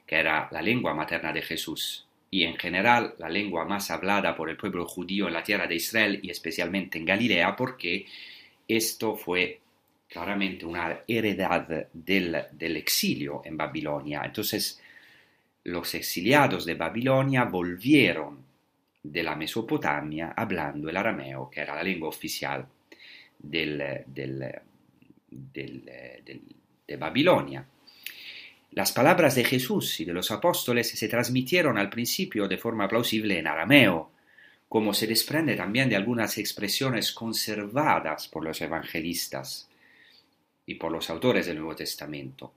que 0.05 0.17
era 0.17 0.49
la 0.51 0.61
lengua 0.61 0.93
materna 0.93 1.31
de 1.31 1.43
Jesús 1.43 2.04
y 2.35 2.43
en 2.43 2.57
general 2.57 3.15
la 3.17 3.29
lengua 3.29 3.63
más 3.63 3.89
hablada 3.91 4.35
por 4.35 4.49
el 4.49 4.57
pueblo 4.57 4.85
judío 4.85 5.27
en 5.27 5.33
la 5.33 5.41
tierra 5.41 5.67
de 5.67 5.75
Israel 5.75 6.19
y 6.21 6.29
especialmente 6.31 6.97
en 6.97 7.05
Galilea, 7.05 7.55
porque 7.55 8.05
esto 8.67 9.15
fue 9.15 9.61
claramente 10.09 10.65
una 10.65 10.99
heredad 11.07 11.87
del, 11.93 12.37
del 12.51 12.75
exilio 12.75 13.41
en 13.45 13.55
Babilonia. 13.55 14.23
Entonces, 14.25 14.81
los 15.63 15.95
exiliados 15.95 16.65
de 16.65 16.75
Babilonia 16.75 17.45
volvieron 17.45 18.43
de 19.01 19.23
la 19.23 19.37
Mesopotamia 19.37 20.33
hablando 20.35 20.89
el 20.89 20.97
arameo, 20.97 21.49
que 21.49 21.61
era 21.61 21.73
la 21.73 21.83
lengua 21.83 22.09
oficial 22.09 22.67
del, 23.39 24.03
del, 24.07 24.59
del, 25.29 26.41
de 26.85 26.97
Babilonia. 26.97 27.65
Las 28.75 28.91
palabras 28.91 29.35
de 29.35 29.45
Jesús 29.45 30.01
y 30.01 30.05
de 30.05 30.11
los 30.11 30.31
apóstoles 30.31 30.89
se 30.89 31.07
transmitieron 31.07 31.77
al 31.77 31.89
principio 31.89 32.45
de 32.45 32.57
forma 32.57 32.89
plausible 32.89 33.39
en 33.39 33.47
arameo, 33.47 34.11
como 34.67 34.93
se 34.93 35.07
desprende 35.07 35.55
también 35.55 35.87
de 35.87 35.95
algunas 35.95 36.37
expresiones 36.37 37.13
conservadas 37.13 38.27
por 38.27 38.43
los 38.43 38.59
evangelistas 38.59 39.69
y 40.65 40.75
por 40.75 40.91
los 40.91 41.09
autores 41.09 41.45
del 41.45 41.55
Nuevo 41.59 41.73
Testamento. 41.73 42.51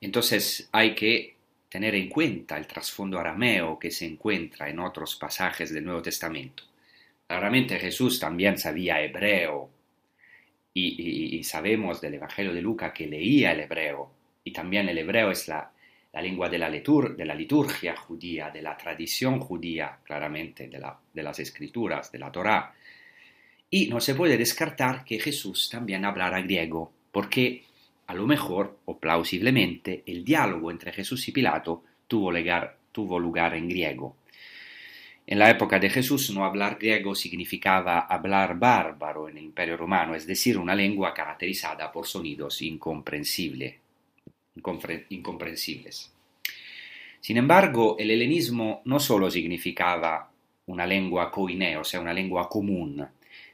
Entonces 0.00 0.68
hay 0.72 0.92
que 0.92 1.36
tener 1.68 1.94
en 1.94 2.08
cuenta 2.08 2.56
el 2.56 2.66
trasfondo 2.66 3.20
arameo 3.20 3.78
que 3.78 3.92
se 3.92 4.06
encuentra 4.06 4.68
en 4.68 4.80
otros 4.80 5.14
pasajes 5.14 5.72
del 5.72 5.84
Nuevo 5.84 6.02
Testamento. 6.02 6.64
Claramente 7.28 7.78
Jesús 7.78 8.18
también 8.18 8.58
sabía 8.58 9.00
hebreo 9.00 9.70
y, 10.74 11.44
sabemos 11.44 12.00
del 12.00 12.14
Evangelio 12.14 12.52
de 12.52 12.60
Lucas 12.60 12.92
que 12.92 13.06
leía 13.06 13.52
el 13.52 13.60
hebreo 13.60 14.23
y 14.44 14.52
también 14.52 14.88
el 14.90 14.98
hebreo 14.98 15.30
es 15.30 15.48
la, 15.48 15.70
lengua 16.22 16.48
de 16.50 16.58
la, 16.58 16.70
de 16.70 17.24
la, 17.24 17.34
liturgia 17.34 17.96
judía, 17.96 18.50
de 18.50 18.60
la 18.60 18.76
tradición 18.76 19.40
judía, 19.40 19.98
claramente, 20.04 20.68
de, 20.68 20.78
la, 20.78 20.96
de, 21.12 21.22
las 21.22 21.40
escrituras, 21.40 22.12
de 22.12 22.18
la 22.18 22.30
Torá. 22.30 22.74
Y 23.70 23.88
no 23.88 24.00
se 24.00 24.14
puede 24.14 24.36
descartar 24.36 25.02
que 25.04 25.18
Jesús 25.18 25.70
también 25.70 26.04
hablara 26.04 26.42
griego, 26.42 26.92
porque 27.10 27.64
a 28.06 28.14
lo 28.14 28.26
mejor, 28.26 28.78
o 28.84 28.98
plausiblemente, 28.98 30.02
el 30.06 30.22
diálogo 30.24 30.70
entre 30.70 30.92
Jesús 30.92 31.26
y 31.26 31.32
Pilato 31.32 31.82
tuvo 32.06 32.30
lugar 33.18 33.54
en 33.54 33.68
griego. 33.68 34.16
En 35.26 35.38
la 35.38 35.48
época 35.48 35.78
de 35.78 35.88
Jesús 35.88 36.30
no 36.34 36.44
hablar 36.44 36.76
griego 36.78 37.14
significaba 37.14 38.00
hablar 38.00 38.58
bárbaro 38.58 39.26
en 39.26 39.38
el 39.38 39.44
Imperio 39.44 39.78
Romano, 39.78 40.14
es 40.14 40.26
decir, 40.26 40.58
una 40.58 40.74
lengua 40.74 41.14
caracterizada 41.14 41.90
por 41.90 42.06
sonidos 42.06 42.60
incomprensibles 42.60 43.83
incomprensibles. 44.54 46.12
Sin 47.20 47.36
embargo, 47.36 47.96
el 47.98 48.10
helenismo 48.10 48.82
no 48.84 49.00
solo 49.00 49.30
significaba 49.30 50.30
una 50.66 50.86
lengua 50.86 51.30
koiné, 51.30 51.76
o 51.76 51.84
sea, 51.84 52.00
una 52.00 52.12
lengua 52.12 52.48
común, 52.48 53.06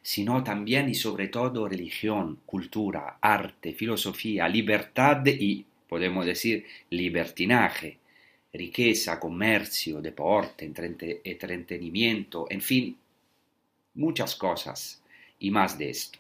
sino 0.03 0.43
también 0.43 0.89
y 0.89 0.95
sobre 0.95 1.29
todo 1.29 1.69
religión, 1.69 2.41
cultura, 2.47 3.19
arte, 3.21 3.73
filosofía, 3.73 4.49
libertad 4.49 5.25
y, 5.27 5.65
podemos 5.89 6.27
decir, 6.27 6.67
libertinaje, 6.91 7.99
riqueza, 8.53 9.21
comercio, 9.21 10.01
deporte, 10.01 10.71
entretenimiento, 11.25 12.47
en 12.51 12.61
fin, 12.61 12.97
muchas 13.95 14.35
cosas 14.37 15.03
y 15.39 15.51
más 15.51 15.79
de 15.79 15.91
esto. 15.91 16.19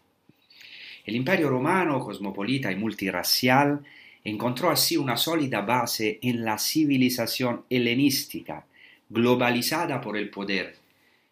El 1.05 1.16
imperio 1.16 1.49
romano, 1.49 1.99
cosmopolita 1.99 2.71
y 2.71 2.77
multirracial, 2.77 3.83
encontró 4.24 4.70
así 4.70 4.96
una 4.96 5.16
sólida 5.16 5.62
base 5.62 6.18
en 6.22 6.44
la 6.44 6.59
civilización 6.59 7.64
helenística, 7.70 8.66
globalizada 9.09 10.00
por 10.00 10.16
el 10.16 10.30
poder, 10.30 10.76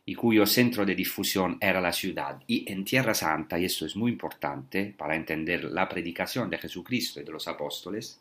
y 0.05 0.15
cuyo 0.15 0.47
centro 0.47 0.87
de 0.87 0.95
difusión 0.95 1.59
era 1.61 1.83
la 1.83 1.93
ciudad. 1.93 2.43
Y 2.47 2.71
en 2.73 2.83
Tierra 2.83 3.13
Santa, 3.13 3.59
y 3.59 3.67
esto 3.67 3.85
es 3.85 3.95
muy 3.95 4.11
importante 4.13 4.95
para 4.97 5.15
entender 5.15 5.65
la 5.65 5.87
predicación 5.87 6.49
de 6.49 6.57
Jesucristo 6.57 7.21
y 7.21 7.25
de 7.25 7.33
los 7.33 7.47
apóstoles, 7.47 8.19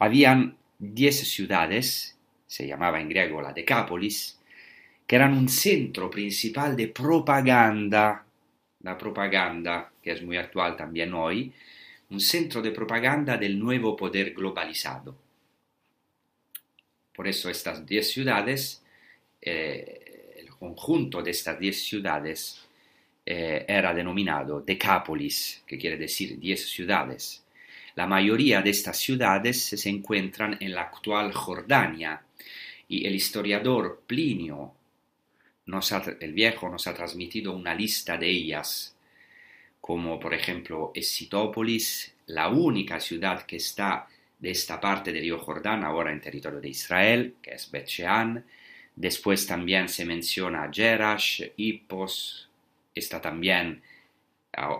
habían 0.00 0.56
diez 0.76 1.28
ciudades, 1.30 2.18
se 2.44 2.66
llamaba 2.66 3.00
en 3.00 3.08
griego 3.08 3.40
la 3.40 3.52
Decápolis, 3.52 4.38
que 5.06 5.14
eran 5.14 5.32
un 5.32 5.48
centro 5.48 6.10
principal 6.10 6.76
de 6.76 6.88
propaganda, 6.88 8.24
la 8.82 8.98
propaganda 8.98 9.92
que 10.02 10.10
es 10.10 10.22
muy 10.22 10.36
actual 10.38 10.76
también 10.76 11.14
hoy, 11.14 11.52
un 12.10 12.20
centro 12.20 12.62
de 12.62 12.70
propaganda 12.70 13.36
del 13.36 13.58
nuevo 13.58 13.96
poder 13.96 14.32
globalizado. 14.32 15.16
Por 17.14 17.26
eso 17.26 17.50
estas 17.50 17.84
diez 17.84 18.10
ciudades, 18.10 18.82
eh, 19.40 20.36
el 20.38 20.50
conjunto 20.50 21.22
de 21.22 21.32
estas 21.32 21.58
diez 21.58 21.82
ciudades 21.82 22.60
eh, 23.26 23.64
era 23.68 23.92
denominado 23.92 24.60
Decápolis, 24.60 25.62
que 25.66 25.76
quiere 25.76 25.96
decir 25.96 26.38
diez 26.38 26.68
ciudades. 26.68 27.44
La 27.96 28.06
mayoría 28.06 28.62
de 28.62 28.70
estas 28.70 28.96
ciudades 28.96 29.62
se 29.62 29.88
encuentran 29.88 30.56
en 30.60 30.74
la 30.74 30.82
actual 30.82 31.32
Jordania 31.32 32.22
y 32.88 33.06
el 33.06 33.14
historiador 33.14 34.02
Plinio, 34.06 34.72
el 36.20 36.32
viejo, 36.32 36.70
nos 36.70 36.86
ha 36.86 36.94
transmitido 36.94 37.54
una 37.54 37.74
lista 37.74 38.16
de 38.16 38.30
ellas 38.30 38.96
como 39.80 40.18
por 40.18 40.34
ejemplo 40.34 40.92
Escitópolis, 40.94 42.14
la 42.26 42.48
única 42.48 43.00
ciudad 43.00 43.42
que 43.42 43.56
está 43.56 44.06
de 44.38 44.50
esta 44.50 44.80
parte 44.80 45.12
del 45.12 45.22
río 45.22 45.38
Jordán, 45.38 45.84
ahora 45.84 46.12
en 46.12 46.20
territorio 46.20 46.60
de 46.60 46.68
Israel, 46.68 47.36
que 47.42 47.52
es 47.52 47.70
Bet 47.70 47.86
Shean. 47.86 48.44
Después 48.94 49.46
también 49.46 49.88
se 49.88 50.04
menciona 50.04 50.70
Jerash, 50.72 51.42
Hippos, 51.56 52.48
está 52.94 53.20
también, 53.20 53.82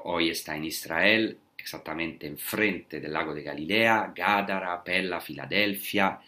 hoy 0.05 0.31
está 0.31 0.57
en 0.57 0.65
Israel, 0.65 1.39
exactamente 1.57 2.27
enfrente 2.27 3.01
del 3.01 3.13
lago 3.13 3.35
de 3.35 3.43
Galilea, 3.43 4.13
Gadara, 4.15 4.83
Pella, 4.83 5.21
Filadelfia, 5.21 6.21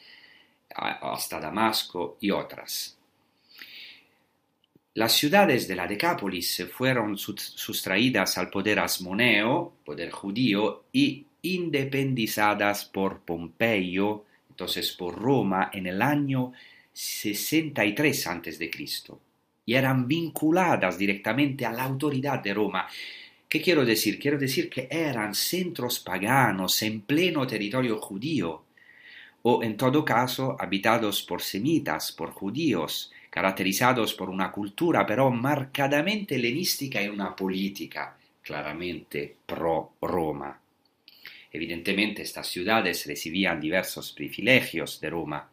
hasta 0.75 1.41
Damasco 1.41 2.17
y 2.21 2.31
otras. 2.31 3.00
Las 4.95 5.13
ciudades 5.13 5.69
de 5.69 5.77
la 5.77 5.87
Decápolis 5.87 6.67
fueron 6.73 7.17
sustraídas 7.17 8.37
al 8.39 8.51
poder 8.51 8.81
asmoneo, 8.81 9.75
poder 9.85 10.11
judío, 10.11 10.87
y 10.93 11.25
independizadas 11.43 12.87
por 12.87 13.21
Pompeyo, 13.21 14.25
entonces 14.49 14.91
por 14.91 15.17
Roma, 15.17 15.71
en 15.73 15.87
el 15.87 16.03
año 16.03 16.53
63 16.93 18.27
a.C. 18.27 18.71
Y 19.65 19.75
eran 19.75 20.09
vinculadas 20.09 20.99
directamente 20.99 21.65
a 21.65 21.71
la 21.71 21.85
autoridad 21.85 22.43
de 22.43 22.53
Roma. 22.53 22.89
¿Qué 23.49 23.63
quiero 23.63 23.85
decir? 23.85 24.19
Quiero 24.19 24.39
decir 24.39 24.69
que 24.69 24.89
eran 24.91 25.37
centros 25.37 26.01
paganos 26.01 26.83
en 26.83 27.03
pleno 27.03 27.47
territorio 27.47 28.01
judío, 28.01 28.65
o 29.43 29.63
en 29.63 29.77
todo 29.77 30.05
caso 30.05 30.57
habitados 30.59 31.23
por 31.23 31.43
semitas, 31.43 32.11
por 32.11 32.33
judíos, 32.33 33.13
caracterizados 33.31 34.15
por 34.15 34.29
una 34.29 34.51
cultura 34.51 35.07
pero 35.07 35.31
marcadamente 35.31 36.35
helenística 36.35 37.01
y 37.01 37.09
una 37.09 37.35
política 37.35 38.17
claramente 38.43 39.37
pro 39.47 39.93
Roma. 40.03 40.61
Evidentemente 41.53 42.23
estas 42.23 42.49
ciudades 42.49 43.07
recibían 43.07 43.61
diversos 43.61 44.13
privilegios 44.13 45.01
de 45.01 45.11
Roma, 45.11 45.49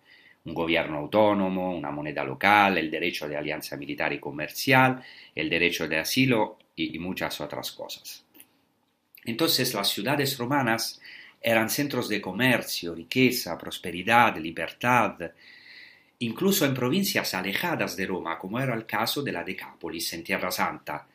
un 0.45 0.53
gobierno 0.53 0.97
autónomo, 0.97 1.75
una 1.75 1.91
moneda 1.91 2.23
local, 2.23 2.77
el 2.77 2.89
derecho 2.89 3.27
de 3.27 3.35
alianza 3.35 3.75
militar 3.77 4.13
y 4.13 4.19
comercial, 4.19 5.03
el 5.35 5.49
derecho 5.49 5.87
de 5.87 5.97
asilo 5.97 6.57
y, 6.75 6.95
y 6.95 6.99
muchas 6.99 7.41
otras 7.41 7.71
cosas. 7.71 8.23
Entonces 9.25 9.73
las 9.73 9.89
ciudades 9.89 10.37
romanas 10.37 11.01
eran 11.41 11.69
centros 11.69 12.07
de 12.09 12.21
comercio, 12.21 12.95
riqueza, 12.95 13.57
prosperidad, 13.57 14.37
libertad, 14.37 15.31
incluso 16.19 16.65
en 16.65 16.73
provincias 16.73 17.33
alejadas 17.33 17.95
de 17.95 18.07
Roma, 18.07 18.37
como 18.37 18.59
era 18.59 18.73
el 18.73 18.85
caso 18.85 19.21
de 19.21 19.31
la 19.31 19.43
Decápolis 19.43 20.13
en 20.13 20.23
Tierra 20.23 20.51
Santa. 20.51 21.07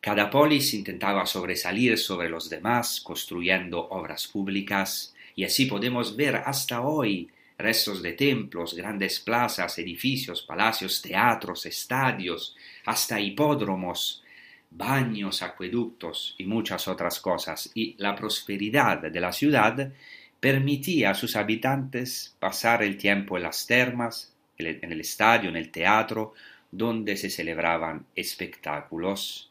Cada 0.00 0.30
polis 0.30 0.72
intentaba 0.72 1.26
sobresalir 1.26 1.98
sobre 1.98 2.28
los 2.28 2.48
demás, 2.48 3.00
construyendo 3.00 3.88
obras 3.88 4.26
públicas, 4.28 5.14
y 5.34 5.44
así 5.44 5.66
podemos 5.66 6.16
ver 6.16 6.36
hasta 6.36 6.80
hoy 6.80 7.28
restos 7.58 8.02
de 8.02 8.12
templos, 8.14 8.74
grandes 8.74 9.20
plazas, 9.20 9.78
edificios, 9.78 10.42
palacios, 10.42 11.02
teatros, 11.02 11.66
estadios, 11.66 12.56
hasta 12.86 13.20
hipódromos, 13.20 14.22
baños, 14.70 15.42
acueductos 15.42 16.34
y 16.38 16.44
muchas 16.44 16.88
otras 16.88 17.20
cosas, 17.20 17.70
y 17.74 17.94
la 17.98 18.14
prosperidad 18.14 18.98
de 19.02 19.20
la 19.20 19.32
ciudad 19.32 19.92
permitía 20.40 21.10
a 21.10 21.14
sus 21.14 21.36
habitantes 21.36 22.34
pasar 22.38 22.82
el 22.82 22.96
tiempo 22.96 23.36
en 23.36 23.44
las 23.44 23.66
termas, 23.66 24.34
en 24.58 24.92
el 24.92 25.00
estadio, 25.00 25.48
en 25.48 25.56
el 25.56 25.70
teatro, 25.70 26.34
donde 26.70 27.16
se 27.16 27.30
celebraban 27.30 28.06
espectáculos, 28.14 29.50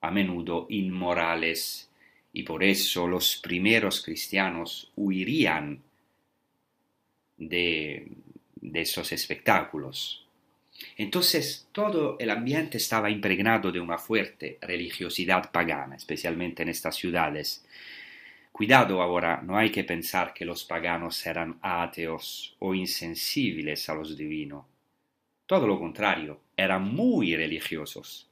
a 0.00 0.10
menudo 0.10 0.66
inmorales, 0.68 1.88
y 2.32 2.42
por 2.42 2.64
eso 2.64 3.06
los 3.06 3.36
primeros 3.36 4.02
cristianos 4.02 4.90
huirían 4.96 5.80
de, 7.36 8.08
esos 8.74 9.12
espectáculos. 9.12 10.26
Entonces 10.96 11.68
todo 11.70 12.16
el 12.18 12.30
ambiente 12.30 12.78
estaba 12.78 13.08
impregnado 13.08 13.70
de 13.70 13.78
una 13.78 13.98
fuerte 13.98 14.58
religiosidad 14.60 15.52
pagana, 15.52 15.94
especialmente 15.94 16.64
en 16.64 16.70
estas 16.70 16.96
ciudades. 16.96 17.64
Cuidado 18.56 19.02
ahora, 19.02 19.42
no 19.42 19.58
hay 19.58 19.72
que 19.72 19.82
pensar 19.82 20.32
que 20.32 20.44
los 20.44 20.62
paganos 20.62 21.26
eran 21.26 21.58
ateos 21.60 22.54
o 22.60 22.72
insensibles 22.72 23.88
a 23.88 23.96
los 23.96 24.16
divinos. 24.16 24.64
Todo 25.44 25.66
lo 25.66 25.76
contrario, 25.76 26.38
eran 26.56 26.84
muy 26.94 27.34
religiosos. 27.34 28.30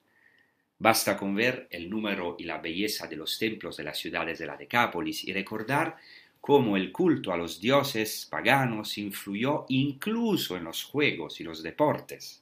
Basta 0.78 1.16
con 1.16 1.34
ver 1.34 1.66
el 1.72 1.90
número 1.90 2.36
y 2.38 2.44
la 2.44 2.58
belleza 2.58 3.08
de 3.08 3.16
los 3.16 3.36
templos 3.36 3.76
de 3.76 3.82
las 3.82 3.98
ciudades 3.98 4.38
de 4.38 4.46
la 4.46 4.56
Decápolis 4.56 5.24
y 5.24 5.32
recordar 5.32 5.96
cómo 6.40 6.76
el 6.76 6.92
culto 6.92 7.32
a 7.32 7.36
los 7.36 7.60
dioses 7.60 8.28
paganos 8.30 8.98
influyó 8.98 9.66
incluso 9.70 10.56
en 10.56 10.62
los 10.62 10.84
juegos 10.84 11.40
y 11.40 11.42
los 11.42 11.64
deportes. 11.64 12.41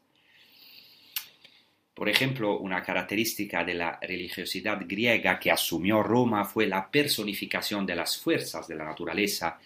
Por 2.01 2.09
ejemplo, 2.09 2.57
una 2.61 2.83
característica 2.83 3.63
de 3.63 3.75
la 3.75 3.99
religiosidad 4.01 4.79
griega 4.87 5.39
que 5.39 5.51
asumió 5.51 6.03
Roma 6.03 6.47
fue 6.47 6.67
la 6.67 6.91
personificación 6.91 7.85
de 7.85 7.95
las 7.95 8.17
fuerzas 8.17 8.67
de 8.67 8.75
la 8.75 8.87
naturaleza 8.87 9.59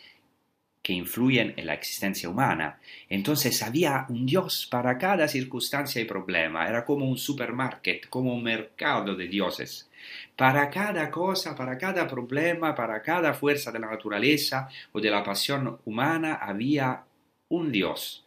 que 0.83 0.92
influyen 0.92 1.55
en 1.57 1.64
la 1.64 1.75
existencia 1.75 2.29
humana. 2.29 2.81
Entonces 3.09 3.62
había 3.62 4.07
un 4.09 4.27
dios 4.27 4.66
para 4.68 4.99
cada 4.99 5.29
circunstancia 5.29 6.03
y 6.03 6.07
problema. 6.07 6.66
Era 6.68 6.85
como 6.85 7.09
un 7.09 7.18
supermarket, 7.18 8.09
como 8.09 8.35
un 8.35 8.42
mercado 8.42 9.14
de 9.14 9.29
dioses. 9.29 9.88
Para 10.35 10.68
cada 10.68 11.12
cosa, 11.12 11.55
para 11.55 11.79
cada 11.79 12.05
problema, 12.09 12.75
para 12.75 13.01
cada 13.01 13.33
fuerza 13.33 13.70
de 13.70 13.79
la 13.79 13.90
naturaleza 13.90 14.68
o 14.90 15.01
de 15.01 15.09
la 15.09 15.23
pasión 15.23 15.79
humana 15.85 16.40
había 16.42 17.05
un 17.51 17.70
dios. 17.70 18.23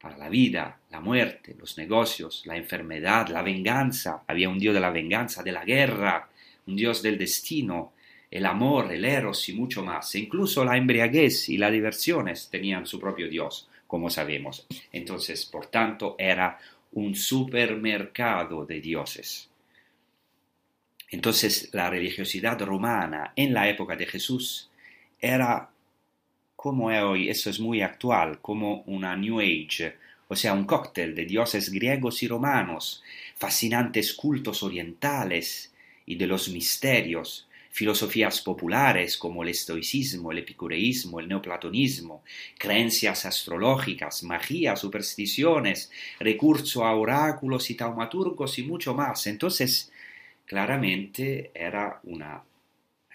Para 0.00 0.16
la 0.16 0.28
vida, 0.28 0.80
la 0.90 1.00
muerte, 1.00 1.54
los 1.58 1.76
negocios, 1.76 2.42
la 2.46 2.56
enfermedad, 2.56 3.28
la 3.28 3.42
venganza, 3.42 4.22
había 4.26 4.48
un 4.48 4.58
dios 4.58 4.74
de 4.74 4.80
la 4.80 4.90
venganza, 4.90 5.42
de 5.42 5.52
la 5.52 5.64
guerra, 5.64 6.30
un 6.66 6.76
dios 6.76 7.02
del 7.02 7.18
destino, 7.18 7.92
el 8.30 8.46
amor, 8.46 8.92
el 8.92 9.04
eros 9.04 9.48
y 9.48 9.52
mucho 9.52 9.84
más. 9.84 10.14
E 10.14 10.20
incluso 10.20 10.64
la 10.64 10.76
embriaguez 10.76 11.48
y 11.48 11.58
las 11.58 11.72
diversiones 11.72 12.48
tenían 12.50 12.86
su 12.86 12.98
propio 12.98 13.28
Dios, 13.28 13.68
como 13.86 14.08
sabemos. 14.08 14.66
Entonces, 14.92 15.44
por 15.44 15.66
tanto, 15.66 16.14
era 16.18 16.58
un 16.92 17.14
supermercado 17.14 18.64
de 18.64 18.80
dioses. 18.80 19.50
Entonces, 21.10 21.70
la 21.72 21.90
religiosidad 21.90 22.60
romana 22.60 23.32
en 23.34 23.52
la 23.52 23.68
época 23.68 23.96
de 23.96 24.06
Jesús 24.06 24.70
era 25.20 25.69
como 26.62 26.90
es 26.90 27.02
hoy, 27.02 27.30
eso 27.30 27.48
es 27.48 27.58
muy 27.58 27.80
actual, 27.80 28.38
como 28.42 28.82
una 28.82 29.16
New 29.16 29.40
Age, 29.40 29.94
o 30.28 30.36
sea, 30.36 30.52
un 30.52 30.64
cóctel 30.64 31.14
de 31.14 31.24
dioses 31.24 31.70
griegos 31.70 32.22
y 32.22 32.28
romanos, 32.28 33.02
fascinantes 33.34 34.12
cultos 34.12 34.62
orientales 34.62 35.72
y 36.04 36.16
de 36.16 36.26
los 36.26 36.50
misterios, 36.50 37.48
filosofías 37.70 38.42
populares 38.42 39.16
como 39.16 39.42
el 39.42 39.48
estoicismo, 39.48 40.32
el 40.32 40.40
epicureísmo, 40.40 41.18
el 41.18 41.28
neoplatonismo, 41.28 42.24
creencias 42.58 43.24
astrológicas, 43.24 44.22
magia, 44.22 44.76
supersticiones, 44.76 45.90
recurso 46.18 46.84
a 46.84 46.94
oráculos 46.94 47.70
y 47.70 47.74
taumaturgos 47.74 48.58
y 48.58 48.64
mucho 48.64 48.94
más. 48.94 49.26
Entonces, 49.28 49.90
claramente 50.44 51.52
era 51.54 52.00
una 52.02 52.42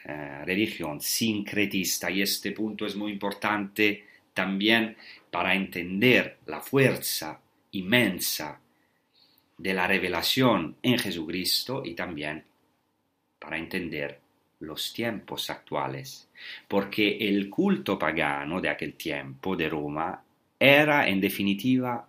eh, 0.07 0.45
religión 0.45 1.01
sincretista. 1.01 2.11
Y 2.11 2.21
este 2.21 2.51
punto 2.51 2.85
es 2.85 2.95
muy 2.95 3.11
importante 3.11 4.05
también 4.35 4.95
para 5.31 5.55
entender 5.55 6.37
la 6.45 6.61
fuerza 6.61 7.39
inmensa 7.71 8.59
de 9.57 9.73
la 9.73 9.87
revelación 9.87 10.75
en 10.83 10.99
Jesucristo 10.99 11.81
y 11.83 11.95
también 11.95 12.43
para 13.39 13.57
entender 13.57 14.19
los 14.59 14.93
tiempos 14.93 15.49
actuales, 15.49 16.29
porque 16.67 17.17
el 17.19 17.49
culto 17.49 17.97
pagano 17.97 18.61
de 18.61 18.69
aquel 18.69 18.93
tiempo 18.93 19.55
de 19.55 19.69
Roma 19.69 20.23
era 20.59 21.07
en 21.07 21.19
definitiva 21.19 22.07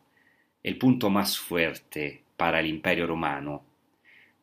el 0.63 0.77
punto 0.77 1.09
más 1.09 1.39
fuerte 1.39 2.23
para 2.37 2.61
el 2.61 2.67
imperio 2.67 3.07
romano, 3.07 3.65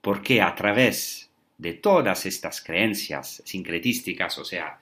porque 0.01 0.41
a 0.41 0.55
través 0.55 1.29
de 1.63 1.75
todas 1.75 2.25
estas 2.25 2.61
creencias 2.61 3.41
sincretísticas, 3.45 4.37
o 4.37 4.43
sea, 4.43 4.77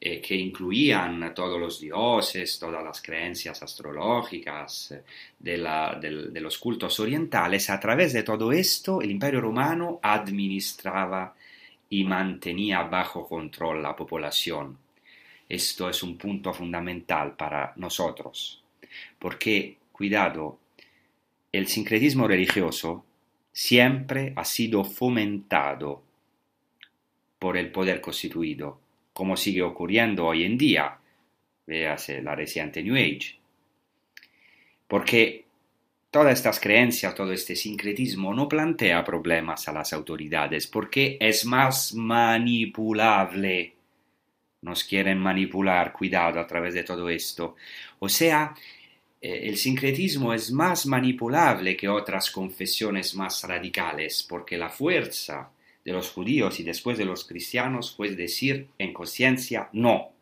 eh, 0.00 0.18
que 0.18 0.34
incluían 0.34 1.34
todos 1.34 1.60
los 1.60 1.78
dioses, 1.78 2.58
todas 2.58 2.82
las 2.82 3.02
creencias 3.02 3.62
astrológicas 3.62 4.92
eh, 4.92 5.02
de, 5.38 5.58
la, 5.58 5.98
de, 6.00 6.30
de 6.30 6.40
los 6.40 6.56
cultos 6.56 6.98
orientales, 6.98 7.68
a 7.68 7.78
través 7.78 8.14
de 8.14 8.22
todo 8.22 8.52
esto 8.52 9.02
el 9.02 9.10
imperio 9.10 9.42
romano 9.42 10.00
administraba 10.02 11.34
y 11.90 12.04
mantenía 12.04 12.84
bajo 12.84 13.28
control 13.28 13.82
la 13.82 13.94
población. 13.94 14.78
Esto 15.46 15.90
es 15.90 16.02
un 16.02 16.16
punto 16.16 16.54
fundamental 16.54 17.36
para 17.36 17.74
nosotros, 17.76 18.62
porque, 19.18 19.76
cuidado, 19.92 20.58
el 21.52 21.66
sincretismo 21.66 22.26
religioso 22.26 23.04
siempre 23.52 24.32
ha 24.36 24.44
sido 24.44 24.84
fomentado 24.84 26.02
por 27.38 27.56
el 27.56 27.72
poder 27.72 28.00
constituido, 28.00 28.80
como 29.12 29.36
sigue 29.36 29.62
ocurriendo 29.62 30.26
hoy 30.26 30.44
en 30.44 30.58
día, 30.58 30.98
véase 31.66 32.22
la 32.22 32.34
reciente 32.34 32.82
New 32.82 32.94
Age. 32.94 33.38
Porque 34.86 35.44
todas 36.10 36.34
estas 36.34 36.60
creencias, 36.60 37.14
todo 37.14 37.32
este 37.32 37.56
sincretismo 37.56 38.34
no 38.34 38.48
plantea 38.48 39.04
problemas 39.04 39.68
a 39.68 39.72
las 39.72 39.92
autoridades, 39.92 40.66
porque 40.66 41.16
es 41.20 41.44
más 41.44 41.94
manipulable. 41.94 43.74
Nos 44.62 44.84
quieren 44.84 45.18
manipular, 45.18 45.92
cuidado 45.92 46.40
a 46.40 46.46
través 46.46 46.74
de 46.74 46.84
todo 46.84 47.08
esto. 47.08 47.56
O 48.00 48.08
sea, 48.08 48.54
el 49.20 49.56
sincretismo 49.58 50.32
es 50.32 50.50
más 50.50 50.86
manipulable 50.86 51.76
que 51.76 51.88
otras 51.88 52.30
confesiones 52.30 53.14
más 53.14 53.42
radicales, 53.44 54.24
porque 54.26 54.56
la 54.56 54.70
fuerza 54.70 55.50
de 55.84 55.92
los 55.92 56.10
judíos 56.10 56.58
y 56.60 56.62
después 56.62 56.96
de 56.96 57.04
los 57.04 57.24
cristianos 57.24 57.94
fue 57.94 58.10
decir 58.10 58.68
en 58.78 58.92
conciencia 58.92 59.68
no. 59.72 60.12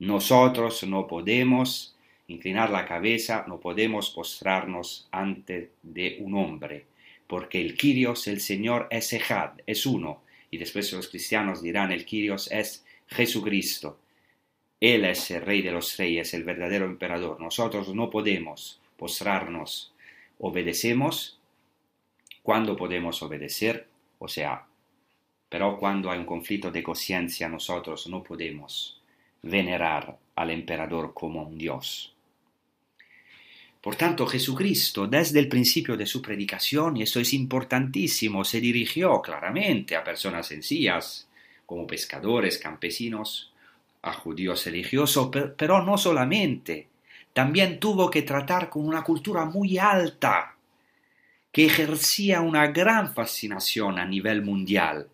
Nosotros 0.00 0.82
no 0.84 1.06
podemos 1.06 1.96
inclinar 2.28 2.70
la 2.70 2.86
cabeza, 2.86 3.44
no 3.48 3.58
podemos 3.58 4.10
postrarnos 4.10 5.08
ante 5.10 5.72
de 5.82 6.18
un 6.20 6.34
hombre, 6.34 6.86
porque 7.26 7.60
el 7.60 7.76
Kyrios, 7.76 8.26
el 8.26 8.40
Señor, 8.40 8.86
es 8.90 9.12
Ejad, 9.12 9.52
es 9.66 9.86
uno, 9.86 10.22
y 10.50 10.58
después 10.58 10.92
los 10.92 11.08
cristianos 11.08 11.62
dirán 11.62 11.92
el 11.92 12.04
Kyrios 12.04 12.50
es 12.50 12.84
Jesucristo. 13.06 13.98
Él 14.80 15.04
es 15.04 15.30
el 15.30 15.42
Rey 15.42 15.62
de 15.62 15.72
los 15.72 15.96
Reyes, 15.96 16.34
el 16.34 16.44
verdadero 16.44 16.86
emperador. 16.86 17.40
Nosotros 17.40 17.94
no 17.94 18.10
podemos 18.10 18.80
postrarnos. 18.96 19.92
Obedecemos 20.38 21.38
cuando 22.42 22.76
podemos 22.76 23.22
obedecer, 23.22 23.88
o 24.18 24.28
sea, 24.28 24.64
pero 25.48 25.78
cuando 25.78 26.10
hay 26.10 26.18
un 26.18 26.26
conflicto 26.26 26.70
de 26.70 26.82
conciencia 26.82 27.48
nosotros 27.48 28.06
no 28.06 28.22
podemos 28.22 29.00
venerar 29.42 30.16
al 30.34 30.50
emperador 30.50 31.12
como 31.14 31.42
un 31.42 31.58
Dios. 31.58 32.14
Por 33.80 33.96
tanto, 33.96 34.26
Jesucristo, 34.26 35.06
desde 35.06 35.38
el 35.38 35.48
principio 35.48 35.96
de 35.96 36.06
su 36.06 36.20
predicación, 36.20 36.96
y 36.96 37.02
esto 37.02 37.20
es 37.20 37.32
importantísimo, 37.32 38.44
se 38.44 38.60
dirigió 38.60 39.22
claramente 39.22 39.94
a 39.94 40.02
personas 40.02 40.46
sencillas, 40.46 41.28
como 41.64 41.86
pescadores, 41.86 42.58
campesinos, 42.58 43.52
a 44.02 44.12
judíos 44.12 44.64
religiosos, 44.64 45.30
pero 45.56 45.82
no 45.82 45.98
solamente, 45.98 46.88
también 47.32 47.78
tuvo 47.78 48.10
que 48.10 48.22
tratar 48.22 48.68
con 48.68 48.86
una 48.86 49.02
cultura 49.02 49.44
muy 49.44 49.78
alta, 49.78 50.56
que 51.52 51.66
ejercía 51.66 52.40
una 52.40 52.66
gran 52.68 53.14
fascinación 53.14 53.98
a 53.98 54.04
nivel 54.04 54.42
mundial. 54.42 55.08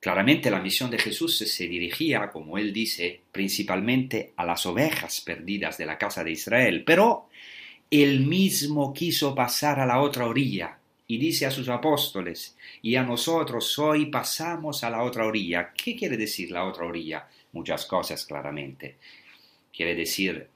Claramente 0.00 0.50
la 0.50 0.60
misión 0.60 0.90
de 0.90 0.98
Jesús 0.98 1.36
se 1.36 1.68
dirigía, 1.68 2.30
como 2.30 2.56
él 2.56 2.72
dice, 2.72 3.20
principalmente 3.30 4.32
a 4.36 4.44
las 4.44 4.64
ovejas 4.64 5.20
perdidas 5.20 5.76
de 5.76 5.86
la 5.86 5.98
casa 5.98 6.24
de 6.24 6.32
Israel, 6.32 6.84
pero 6.86 7.28
él 7.90 8.20
mismo 8.20 8.94
quiso 8.94 9.34
pasar 9.34 9.78
a 9.78 9.86
la 9.86 10.00
otra 10.00 10.26
orilla 10.26 10.79
y 11.10 11.18
dice 11.18 11.44
a 11.44 11.50
sus 11.50 11.68
apóstoles, 11.68 12.56
y 12.82 12.94
a 12.94 13.02
nosotros 13.02 13.76
hoy 13.80 14.06
pasamos 14.06 14.84
a 14.84 14.90
la 14.90 15.02
otra 15.02 15.26
orilla. 15.26 15.72
¿Qué 15.76 15.96
quiere 15.96 16.16
decir 16.16 16.52
la 16.52 16.64
otra 16.64 16.86
orilla? 16.86 17.26
Muchas 17.50 17.84
cosas 17.84 18.24
claramente. 18.24 18.96
Quiere 19.74 19.96
decir 19.96 20.46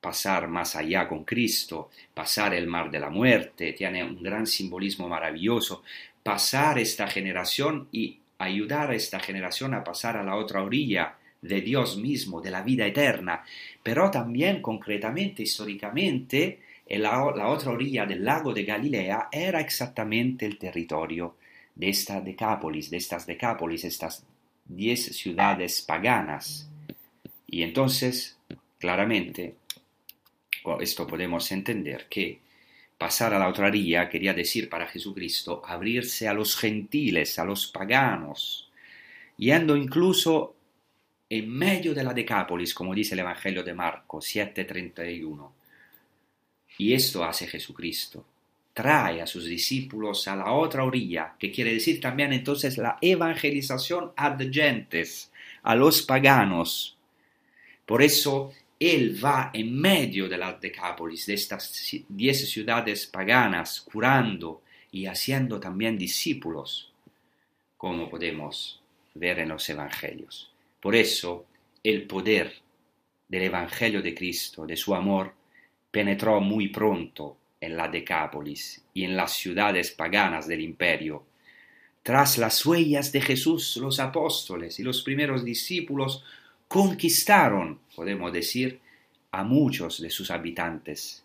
pasar 0.00 0.48
más 0.48 0.74
allá 0.74 1.06
con 1.06 1.24
Cristo, 1.24 1.90
pasar 2.14 2.54
el 2.54 2.66
mar 2.66 2.90
de 2.90 2.98
la 2.98 3.10
muerte, 3.10 3.74
tiene 3.74 4.02
un 4.02 4.22
gran 4.22 4.46
simbolismo 4.46 5.06
maravilloso, 5.06 5.82
pasar 6.22 6.78
esta 6.78 7.06
generación 7.06 7.88
y 7.92 8.20
ayudar 8.38 8.90
a 8.90 8.94
esta 8.94 9.20
generación 9.20 9.74
a 9.74 9.84
pasar 9.84 10.16
a 10.16 10.24
la 10.24 10.36
otra 10.36 10.62
orilla 10.62 11.18
de 11.42 11.60
Dios 11.60 11.98
mismo, 11.98 12.40
de 12.40 12.50
la 12.50 12.62
vida 12.62 12.86
eterna, 12.86 13.44
pero 13.82 14.10
también 14.10 14.62
concretamente, 14.62 15.42
históricamente, 15.42 16.40
en 16.48 16.60
la, 16.88 17.32
la 17.34 17.48
otra 17.48 17.72
orilla 17.72 18.06
del 18.06 18.24
lago 18.24 18.52
de 18.52 18.64
Galilea 18.64 19.28
era 19.32 19.60
exactamente 19.60 20.46
el 20.46 20.58
territorio 20.58 21.36
de 21.74 21.88
esta 21.88 22.20
Decápolis, 22.20 22.90
de 22.90 22.98
estas 22.98 23.26
Decápolis, 23.26 23.84
estas 23.84 24.24
diez 24.64 25.16
ciudades 25.16 25.82
paganas. 25.82 26.68
Y 27.46 27.62
entonces, 27.62 28.38
claramente, 28.78 29.56
esto 30.80 31.06
podemos 31.06 31.50
entender 31.52 32.06
que 32.08 32.40
pasar 32.96 33.34
a 33.34 33.38
la 33.38 33.48
otra 33.48 33.66
orilla 33.66 34.08
quería 34.08 34.32
decir 34.32 34.68
para 34.68 34.86
Jesucristo 34.86 35.62
abrirse 35.64 36.28
a 36.28 36.34
los 36.34 36.56
gentiles, 36.56 37.38
a 37.38 37.44
los 37.44 37.66
paganos, 37.66 38.70
yendo 39.36 39.76
incluso 39.76 40.54
en 41.28 41.50
medio 41.50 41.94
de 41.94 42.04
la 42.04 42.14
Decápolis, 42.14 42.74
como 42.74 42.94
dice 42.94 43.14
el 43.14 43.20
Evangelio 43.20 43.62
de 43.62 43.74
Marco 43.74 44.20
7:31. 44.20 45.52
Y 46.78 46.92
esto 46.92 47.24
hace 47.24 47.46
Jesucristo. 47.46 48.24
Trae 48.72 49.22
a 49.22 49.26
sus 49.26 49.44
discípulos 49.44 50.26
a 50.26 50.34
la 50.34 50.52
otra 50.52 50.84
orilla, 50.84 51.36
que 51.38 51.52
quiere 51.52 51.72
decir 51.72 52.00
también 52.00 52.32
entonces 52.32 52.76
la 52.76 52.98
evangelización 53.00 54.12
ad 54.16 54.40
gentes, 54.52 55.30
a 55.62 55.74
los 55.76 56.02
paganos. 56.02 56.96
Por 57.86 58.02
eso 58.02 58.52
él 58.80 59.24
va 59.24 59.50
en 59.52 59.80
medio 59.80 60.28
de 60.28 60.36
la 60.36 60.54
Decápolis, 60.54 61.26
de 61.26 61.34
estas 61.34 61.94
diez 62.08 62.50
ciudades 62.50 63.06
paganas, 63.06 63.80
curando 63.80 64.62
y 64.90 65.06
haciendo 65.06 65.60
también 65.60 65.96
discípulos, 65.96 66.92
como 67.76 68.10
podemos 68.10 68.80
ver 69.14 69.38
en 69.38 69.50
los 69.50 69.68
evangelios. 69.68 70.50
Por 70.80 70.96
eso 70.96 71.46
el 71.82 72.06
poder 72.06 72.54
del 73.28 73.42
Evangelio 73.42 74.02
de 74.02 74.14
Cristo, 74.14 74.66
de 74.66 74.76
su 74.76 74.94
amor, 74.94 75.34
penetró 75.94 76.40
muy 76.40 76.70
pronto 76.70 77.36
en 77.60 77.76
la 77.76 77.86
Decápolis 77.86 78.82
y 78.94 79.04
en 79.04 79.16
las 79.16 79.34
ciudades 79.34 79.92
paganas 79.92 80.48
del 80.48 80.60
imperio. 80.60 81.22
Tras 82.02 82.36
las 82.36 82.66
huellas 82.66 83.12
de 83.12 83.20
Jesús, 83.20 83.76
los 83.76 84.00
apóstoles 84.00 84.80
y 84.80 84.82
los 84.82 85.02
primeros 85.02 85.44
discípulos 85.44 86.24
conquistaron, 86.66 87.78
podemos 87.94 88.32
decir, 88.32 88.80
a 89.30 89.44
muchos 89.44 90.02
de 90.02 90.10
sus 90.10 90.32
habitantes. 90.32 91.22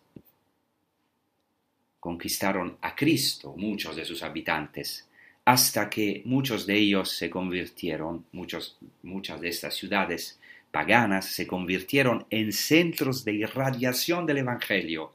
Conquistaron 2.00 2.78
a 2.82 2.96
Cristo 2.96 3.56
muchos 3.58 3.96
de 3.96 4.06
sus 4.06 4.22
habitantes, 4.22 5.10
hasta 5.46 5.90
que 5.90 6.22
muchos 6.26 6.68
de 6.68 6.78
ellos 6.78 7.10
se 7.10 7.28
convirtieron, 7.28 8.24
muchos, 8.34 8.78
muchas 9.02 9.42
de 9.42 9.50
estas 9.50 9.74
ciudades 9.74 10.39
paganas 10.72 11.26
se 11.26 11.48
convirtieron 11.48 12.26
en 12.30 12.52
centros 12.52 13.26
de 13.26 13.34
irradiación 13.34 14.26
del 14.26 14.40
Evangelio. 14.40 15.14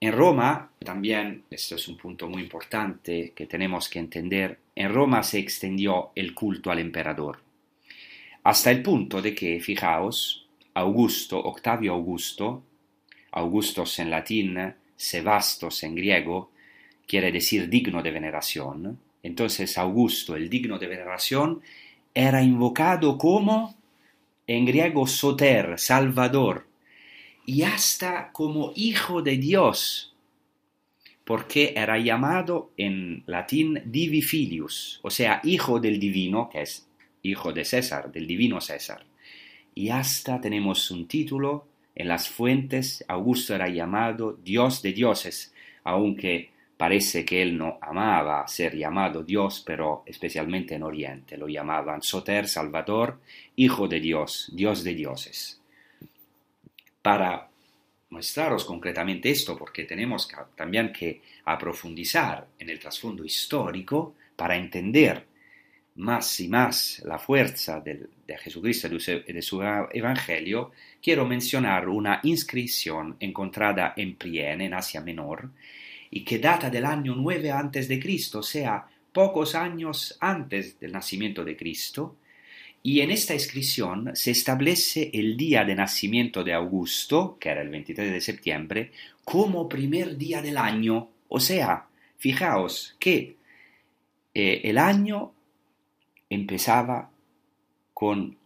En 0.00 0.12
Roma, 0.12 0.70
también, 0.78 1.44
esto 1.50 1.74
es 1.74 1.86
un 1.88 1.98
punto 1.98 2.28
muy 2.28 2.42
importante 2.42 3.32
que 3.34 3.46
tenemos 3.46 3.88
que 3.88 3.98
entender, 3.98 4.58
en 4.74 4.94
Roma 4.94 5.22
se 5.22 5.38
extendió 5.38 6.10
el 6.14 6.32
culto 6.32 6.70
al 6.70 6.78
emperador, 6.78 7.40
hasta 8.42 8.70
el 8.70 8.82
punto 8.82 9.20
de 9.20 9.34
que, 9.34 9.60
fijaos, 9.60 10.48
Augusto, 10.72 11.38
Octavio 11.38 11.92
Augusto, 11.92 12.62
Augustos 13.32 13.98
en 13.98 14.10
latín, 14.10 14.74
Sebastos 14.96 15.82
en 15.82 15.94
griego, 15.94 16.50
quiere 17.06 17.32
decir 17.32 17.68
digno 17.68 18.02
de 18.02 18.10
veneración. 18.10 18.98
Entonces 19.22 19.76
Augusto, 19.76 20.36
el 20.36 20.48
digno 20.48 20.78
de 20.78 20.86
veneración, 20.86 21.60
era 22.14 22.42
invocado 22.42 23.16
como, 23.18 23.76
en 24.46 24.64
griego, 24.66 25.06
soter, 25.06 25.78
salvador, 25.78 26.66
y 27.46 27.62
hasta 27.62 28.32
como 28.32 28.72
hijo 28.74 29.22
de 29.22 29.36
Dios, 29.36 30.14
porque 31.24 31.74
era 31.76 31.98
llamado 31.98 32.72
en 32.76 33.22
latín 33.26 33.82
divi 33.84 34.22
filius, 34.22 35.00
o 35.02 35.10
sea, 35.10 35.40
hijo 35.44 35.78
del 35.78 36.00
divino, 36.00 36.48
que 36.50 36.62
es 36.62 36.88
hijo 37.22 37.52
de 37.52 37.64
César, 37.64 38.10
del 38.10 38.26
divino 38.26 38.60
César. 38.60 39.04
Y 39.74 39.90
hasta 39.90 40.40
tenemos 40.40 40.90
un 40.90 41.06
título 41.06 41.66
en 41.94 42.08
las 42.08 42.28
fuentes, 42.28 43.04
Augusto 43.08 43.54
era 43.54 43.68
llamado 43.68 44.38
Dios 44.42 44.82
de 44.82 44.92
dioses, 44.92 45.54
aunque 45.84 46.49
parece 46.80 47.26
que 47.26 47.42
él 47.42 47.58
no 47.58 47.78
amaba 47.82 48.48
ser 48.48 48.74
llamado 48.74 49.22
Dios, 49.22 49.62
pero 49.66 50.02
especialmente 50.06 50.76
en 50.76 50.82
Oriente 50.82 51.36
lo 51.36 51.46
llamaban 51.46 52.00
Soter, 52.00 52.48
Salvador, 52.48 53.20
Hijo 53.56 53.86
de 53.86 54.00
Dios, 54.00 54.48
Dios 54.54 54.82
de 54.82 54.94
dioses. 54.94 55.60
Para 57.02 57.50
mostraros 58.08 58.64
concretamente 58.64 59.28
esto, 59.28 59.58
porque 59.58 59.84
tenemos 59.84 60.26
también 60.56 60.90
que 60.90 61.20
aprofundizar 61.44 62.46
en 62.58 62.70
el 62.70 62.78
trasfondo 62.78 63.26
histórico 63.26 64.14
para 64.34 64.56
entender 64.56 65.26
más 65.96 66.40
y 66.40 66.48
más 66.48 67.02
la 67.04 67.18
fuerza 67.18 67.80
del, 67.80 68.08
de 68.26 68.38
Jesucristo 68.38 68.88
y 68.88 69.32
de 69.34 69.42
su 69.42 69.62
Evangelio, 69.62 70.70
quiero 71.02 71.26
mencionar 71.26 71.90
una 71.90 72.20
inscripción 72.22 73.18
encontrada 73.20 73.92
en 73.98 74.16
Priene, 74.16 74.64
en 74.64 74.72
Asia 74.72 75.02
Menor, 75.02 75.50
y 76.10 76.24
que 76.24 76.38
data 76.38 76.70
del 76.70 76.84
año 76.84 77.14
9 77.14 77.50
antes 77.50 77.88
de 77.88 78.00
Cristo, 78.00 78.40
o 78.40 78.42
sea, 78.42 78.86
pocos 79.12 79.54
años 79.54 80.16
antes 80.20 80.78
del 80.80 80.92
nacimiento 80.92 81.44
de 81.44 81.56
Cristo, 81.56 82.16
y 82.82 83.00
en 83.00 83.10
esta 83.10 83.34
inscripción 83.34 84.10
se 84.14 84.30
establece 84.30 85.10
el 85.12 85.36
día 85.36 85.64
de 85.64 85.74
nacimiento 85.74 86.42
de 86.42 86.54
Augusto, 86.54 87.36
que 87.38 87.50
era 87.50 87.60
el 87.60 87.68
23 87.68 88.10
de 88.10 88.20
septiembre, 88.20 88.92
como 89.22 89.68
primer 89.68 90.16
día 90.16 90.40
del 90.40 90.56
año, 90.56 91.10
o 91.28 91.40
sea, 91.40 91.86
fijaos 92.16 92.96
que 92.98 93.36
eh, 94.34 94.60
el 94.64 94.78
año 94.78 95.32
empezaba 96.30 97.10
con 97.92 98.38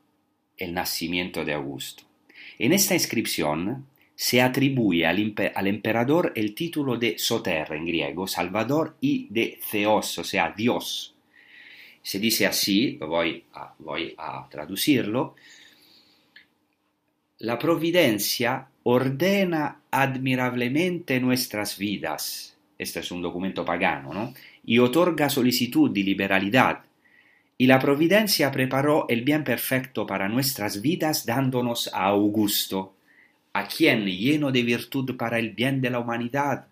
el 0.57 0.75
nacimiento 0.75 1.45
de 1.45 1.55
Augusto. 1.55 2.03
En 2.59 2.73
esta 2.73 2.95
inscripción 2.95 3.87
se 4.15 4.41
atribuye 4.41 5.07
al, 5.07 5.67
emperador 5.67 6.33
el 6.37 6.55
título 6.55 6.97
de 6.97 7.19
Soter 7.19 7.73
en 7.73 7.87
griego, 7.87 8.27
Salvador, 8.27 8.97
y 9.01 9.27
de 9.31 9.59
Theos, 9.71 10.19
o 10.19 10.25
sea, 10.25 10.53
Dios. 10.57 11.15
Se 12.03 12.19
dice 12.19 12.47
así, 12.47 12.97
voy 13.01 13.45
a, 13.55 13.75
voy 13.79 14.15
a 14.17 14.47
traducirlo, 14.49 15.35
la 17.39 17.59
providencia 17.59 18.69
ordena 18.85 19.81
admirablemente 19.91 21.19
nuestras 21.21 21.77
vidas, 21.79 22.57
este 22.79 23.01
es 23.01 23.11
un 23.11 23.23
documento 23.23 23.65
pagano, 23.65 24.13
¿no? 24.13 24.35
y 24.65 24.79
otorga 24.79 25.29
solicitud 25.29 25.95
y 25.97 26.03
liberalidad 26.03 26.85
y 27.57 27.67
la 27.67 27.79
providencia 27.79 28.51
preparó 28.51 29.07
el 29.09 29.23
bien 29.23 29.45
perfecto 29.45 30.07
para 30.07 30.29
nuestras 30.29 30.83
vidas 30.83 31.25
dándonos 31.25 31.89
a 31.93 32.07
Augusto, 32.07 32.94
a 33.55 33.69
quien 33.69 34.05
lleno 34.05 34.51
de 34.51 34.63
virtud 34.63 35.17
para 35.17 35.39
el 35.39 35.51
bien 35.51 35.81
de 35.81 35.89
la 35.89 36.01
humanidad, 36.01 36.67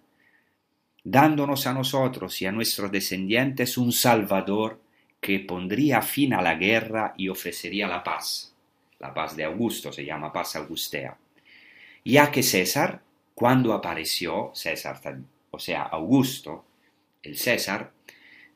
dándonos 1.04 1.66
a 1.66 1.72
nosotros 1.72 2.42
y 2.42 2.46
a 2.46 2.52
nuestros 2.52 2.90
descendientes 2.90 3.78
un 3.78 3.92
Salvador 3.92 4.80
que 5.20 5.38
pondría 5.38 6.02
fin 6.02 6.34
a 6.34 6.42
la 6.42 6.56
guerra 6.56 7.14
y 7.16 7.28
ofrecería 7.28 7.86
la 7.86 8.02
paz. 8.02 8.52
La 8.98 9.14
paz 9.14 9.36
de 9.36 9.44
Augusto 9.44 9.92
se 9.92 10.04
llama 10.04 10.32
paz 10.32 10.56
augustea. 10.56 11.16
Ya 12.04 12.32
que 12.32 12.42
César, 12.42 13.00
cuando 13.32 13.72
apareció, 13.72 14.50
César, 14.52 15.00
o 15.52 15.58
sea, 15.60 15.82
Augusto, 15.82 16.64
el 17.22 17.36
César, 17.36 17.92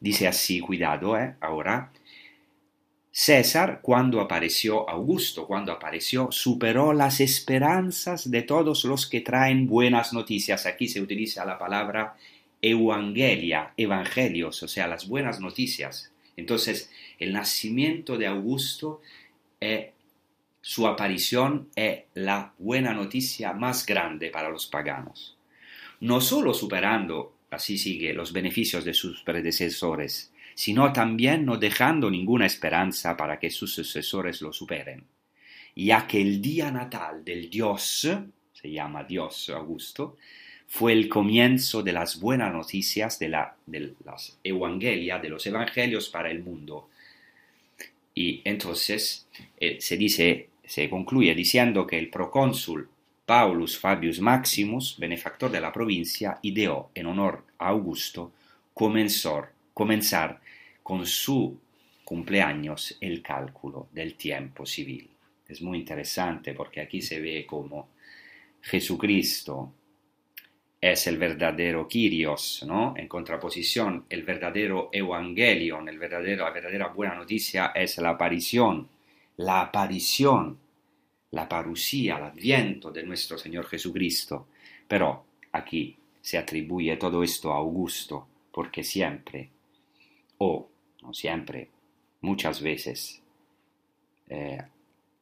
dice 0.00 0.26
así, 0.26 0.58
cuidado, 0.58 1.16
eh, 1.16 1.36
ahora, 1.40 1.92
César, 3.18 3.80
cuando 3.80 4.20
apareció 4.20 4.86
Augusto, 4.90 5.46
cuando 5.46 5.72
apareció, 5.72 6.30
superó 6.30 6.92
las 6.92 7.22
esperanzas 7.22 8.30
de 8.30 8.42
todos 8.42 8.84
los 8.84 9.06
que 9.06 9.22
traen 9.22 9.66
buenas 9.66 10.12
noticias. 10.12 10.66
Aquí 10.66 10.86
se 10.86 11.00
utiliza 11.00 11.46
la 11.46 11.56
palabra 11.56 12.14
evangelia, 12.60 13.72
evangelios, 13.74 14.62
o 14.62 14.68
sea, 14.68 14.86
las 14.86 15.08
buenas 15.08 15.40
noticias. 15.40 16.12
Entonces, 16.36 16.90
el 17.18 17.32
nacimiento 17.32 18.18
de 18.18 18.26
Augusto, 18.26 19.00
eh, 19.62 19.92
su 20.60 20.86
aparición 20.86 21.70
es 21.74 22.00
la 22.12 22.52
buena 22.58 22.92
noticia 22.92 23.54
más 23.54 23.86
grande 23.86 24.28
para 24.28 24.50
los 24.50 24.66
paganos. 24.66 25.38
No 26.00 26.20
solo 26.20 26.52
superando, 26.52 27.32
así 27.50 27.78
sigue, 27.78 28.12
los 28.12 28.34
beneficios 28.34 28.84
de 28.84 28.92
sus 28.92 29.22
predecesores, 29.22 30.30
sino 30.56 30.90
también 30.90 31.44
no 31.44 31.58
dejando 31.58 32.10
ninguna 32.10 32.46
esperanza 32.46 33.14
para 33.14 33.38
que 33.38 33.50
sus 33.50 33.74
sucesores 33.74 34.40
lo 34.40 34.54
superen, 34.54 35.04
ya 35.76 36.06
que 36.06 36.18
el 36.18 36.40
día 36.40 36.70
natal 36.70 37.22
del 37.22 37.50
Dios, 37.50 38.08
se 38.54 38.70
llama 38.72 39.04
Dios 39.04 39.50
Augusto, 39.50 40.16
fue 40.66 40.94
el 40.94 41.10
comienzo 41.10 41.82
de 41.82 41.92
las 41.92 42.18
buenas 42.18 42.54
noticias 42.54 43.18
de, 43.18 43.28
la, 43.28 43.54
de 43.66 43.92
las 44.02 44.38
evangelia, 44.42 45.18
de 45.18 45.28
los 45.28 45.46
evangelios 45.46 46.08
para 46.08 46.30
el 46.30 46.42
mundo. 46.42 46.88
Y 48.14 48.40
entonces 48.42 49.28
eh, 49.60 49.76
se 49.78 49.98
dice, 49.98 50.48
se 50.64 50.88
concluye 50.88 51.34
diciendo 51.34 51.86
que 51.86 51.98
el 51.98 52.08
procónsul 52.08 52.88
Paulus 53.26 53.78
Fabius 53.78 54.20
Maximus, 54.20 54.96
benefactor 54.98 55.50
de 55.50 55.60
la 55.60 55.70
provincia, 55.70 56.38
ideó 56.40 56.88
en 56.94 57.06
honor 57.06 57.44
a 57.58 57.68
Augusto 57.68 58.32
comenzar, 58.72 59.50
comenzar 59.76 60.40
con 60.82 61.04
su 61.04 61.60
cumpleaños 62.02 62.96
el 62.98 63.20
cálculo 63.20 63.88
del 63.92 64.14
tiempo 64.14 64.64
civil. 64.64 65.06
Es 65.46 65.60
muy 65.60 65.76
interesante 65.76 66.54
porque 66.54 66.80
aquí 66.80 67.02
se 67.02 67.20
ve 67.20 67.44
como 67.44 67.90
Jesucristo 68.62 69.74
es 70.80 71.06
el 71.08 71.18
verdadero 71.18 71.86
Kyrios, 71.86 72.64
¿no? 72.66 72.94
En 72.96 73.06
contraposición, 73.06 74.06
el 74.08 74.22
verdadero 74.22 74.88
Evangelion, 74.90 75.90
el 75.90 75.98
verdadero, 75.98 76.46
la 76.46 76.52
verdadera 76.52 76.88
buena 76.88 77.14
noticia 77.14 77.72
es 77.74 77.98
la 77.98 78.10
aparición, 78.10 78.88
la 79.36 79.60
aparición, 79.60 80.58
la 81.32 81.46
parusía, 81.46 82.16
el 82.16 82.22
adviento 82.22 82.90
de 82.90 83.02
nuestro 83.02 83.36
Señor 83.36 83.66
Jesucristo. 83.66 84.48
Pero 84.88 85.26
aquí 85.52 85.98
se 86.22 86.38
atribuye 86.38 86.96
todo 86.96 87.22
esto 87.22 87.52
a 87.52 87.56
Augusto, 87.56 88.26
porque 88.50 88.82
siempre, 88.82 89.50
o 90.38 90.68
no 91.02 91.14
siempre, 91.14 91.70
muchas 92.20 92.60
veces, 92.60 93.22
eh, 94.28 94.62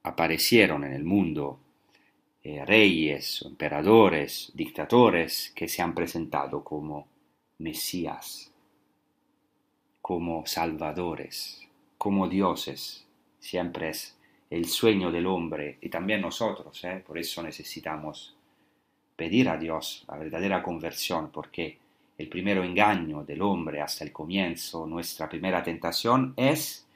aparecieron 0.02 0.84
en 0.84 0.92
el 0.92 1.04
mundo 1.04 1.58
eh, 2.42 2.64
reyes, 2.64 3.42
emperadores, 3.42 4.52
dictadores 4.54 5.52
que 5.54 5.68
se 5.68 5.82
han 5.82 5.94
presentado 5.94 6.62
como 6.62 7.06
Mesías, 7.58 8.52
como 10.00 10.44
salvadores, 10.46 11.66
como 11.96 12.28
dioses. 12.28 13.06
Siempre 13.38 13.90
es 13.90 14.16
el 14.50 14.66
sueño 14.66 15.10
del 15.10 15.26
hombre 15.26 15.78
y 15.80 15.88
también 15.88 16.20
nosotros, 16.20 16.84
¿eh? 16.84 17.02
por 17.06 17.18
eso 17.18 17.42
necesitamos 17.42 18.36
pedir 19.16 19.48
a 19.48 19.56
Dios 19.56 20.04
la 20.08 20.18
verdadera 20.18 20.62
conversión, 20.62 21.30
porque 21.30 21.78
el 22.16 22.28
primer 22.28 22.58
engaño 22.58 23.24
del 23.24 23.42
hombre 23.42 23.80
hasta 23.80 24.04
el 24.04 24.12
comienzo, 24.12 24.86
nuestra 24.86 25.28
primera 25.28 25.62
tentación 25.62 26.34
es 26.36 26.86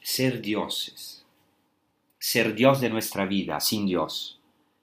ser 0.00 0.40
dioses 0.40 1.18
ser 2.18 2.54
Dios 2.54 2.80
de 2.80 2.90
nuestra 2.90 3.26
vida 3.26 3.60
sin 3.60 3.86
Dios. 3.86 4.40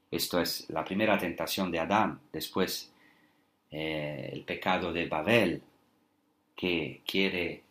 Esto 0.10 0.40
es 0.40 0.70
la 0.70 0.86
primera 0.86 1.18
tentación 1.18 1.72
de 1.72 1.80
Adán, 1.80 2.20
después 2.32 2.92
eh, 3.72 4.30
el 4.32 4.44
pecado 4.44 4.94
de 4.94 5.08
Babel, 5.08 5.62
que 6.56 7.02
quiere 7.06 7.64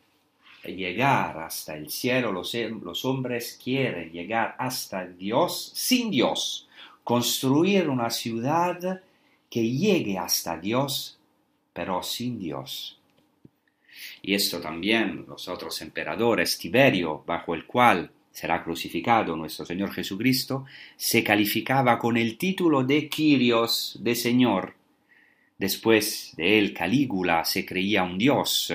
llegar 0.65 1.39
hasta 1.39 1.75
el 1.77 1.91
cielo, 1.91 2.33
los, 2.33 2.55
los 2.55 3.05
hombres 3.05 3.59
quieren 3.63 4.11
llegar 4.13 4.55
hasta 4.59 5.07
Dios 5.07 5.73
sin 5.75 6.11
Dios, 6.11 6.69
construir 7.03 7.89
una 7.89 8.11
ciudad 8.11 9.03
que 9.51 9.71
llegue 9.71 10.19
hasta 10.19 10.59
Dios, 10.59 11.19
pero 11.75 12.03
sin 12.03 12.39
Dios. 12.39 12.99
Y 14.23 14.35
esto 14.35 14.61
también 14.61 15.27
los 15.29 15.49
otros 15.49 15.83
emperadores, 15.83 16.57
Tiberio, 16.57 17.23
bajo 17.27 17.55
el 17.55 17.67
cual 17.67 18.11
será 18.33 18.65
crucificado 18.65 19.37
nuestro 19.37 19.67
Señor 19.67 19.93
Jesucristo, 19.93 20.65
se 20.97 21.23
calificaba 21.23 21.99
con 21.99 22.17
el 22.17 22.39
título 22.39 22.83
de 22.83 23.09
Kyrios, 23.09 23.99
de 24.01 24.15
Señor. 24.15 24.75
Después 25.59 26.33
de 26.37 26.59
él, 26.59 26.73
Calígula 26.75 27.45
se 27.45 27.65
creía 27.65 28.03
un 28.03 28.19
dios. 28.19 28.75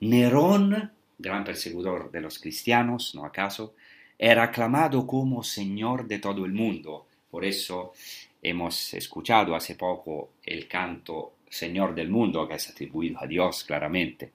Nerón, 0.00 0.92
gran 1.18 1.44
perseguidor 1.44 2.10
de 2.10 2.20
los 2.20 2.38
cristianos, 2.38 3.14
¿no 3.14 3.26
acaso? 3.26 3.74
Era 4.18 4.44
aclamado 4.44 5.06
como 5.06 5.42
Señor 5.42 6.06
de 6.06 6.18
todo 6.18 6.44
el 6.46 6.52
mundo. 6.52 7.06
Por 7.30 7.44
eso 7.44 7.92
hemos 8.40 8.94
escuchado 8.94 9.54
hace 9.54 9.74
poco 9.74 10.30
el 10.44 10.66
canto 10.66 11.33
Señor 11.48 11.94
del 11.94 12.08
mundo, 12.08 12.46
que 12.48 12.54
es 12.54 12.68
atribuido 12.68 13.20
a 13.20 13.26
Dios 13.26 13.64
claramente. 13.64 14.32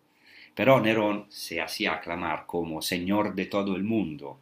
Pero 0.56 0.80
Nerón 0.80 1.26
se 1.30 1.62
hacía 1.62 1.94
aclamar 1.94 2.46
como 2.46 2.82
Señor 2.82 3.36
de 3.36 3.46
todo 3.46 3.76
el 3.76 3.84
mundo 3.84 4.40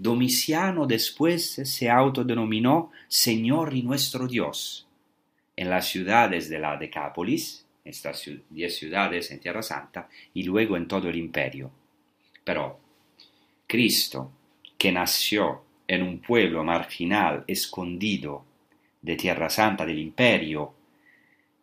Domiciano 0.00 0.86
después 0.86 1.54
se 1.64 1.90
autodenominó 1.90 2.92
Señor 3.08 3.74
y 3.74 3.82
nuestro 3.82 4.28
Dios. 4.28 4.86
En 5.56 5.70
las 5.70 5.88
ciudades 5.88 6.48
de 6.48 6.60
la 6.60 6.76
Decápolis, 6.76 7.66
estas 7.84 8.30
diez 8.48 8.78
ciudades 8.78 9.32
en 9.32 9.40
Tierra 9.40 9.60
Santa, 9.60 10.08
y 10.34 10.44
luego 10.44 10.76
en 10.76 10.86
todo 10.86 11.08
el 11.08 11.16
imperio. 11.16 11.72
Pero 12.44 12.78
Cristo, 13.66 14.30
que 14.78 14.92
nació 14.92 15.64
en 15.88 16.04
un 16.04 16.20
pueblo 16.20 16.62
marginal, 16.62 17.42
escondido 17.48 18.44
de 19.02 19.16
Tierra 19.16 19.50
Santa 19.50 19.84
del 19.84 19.98
imperio, 19.98 20.74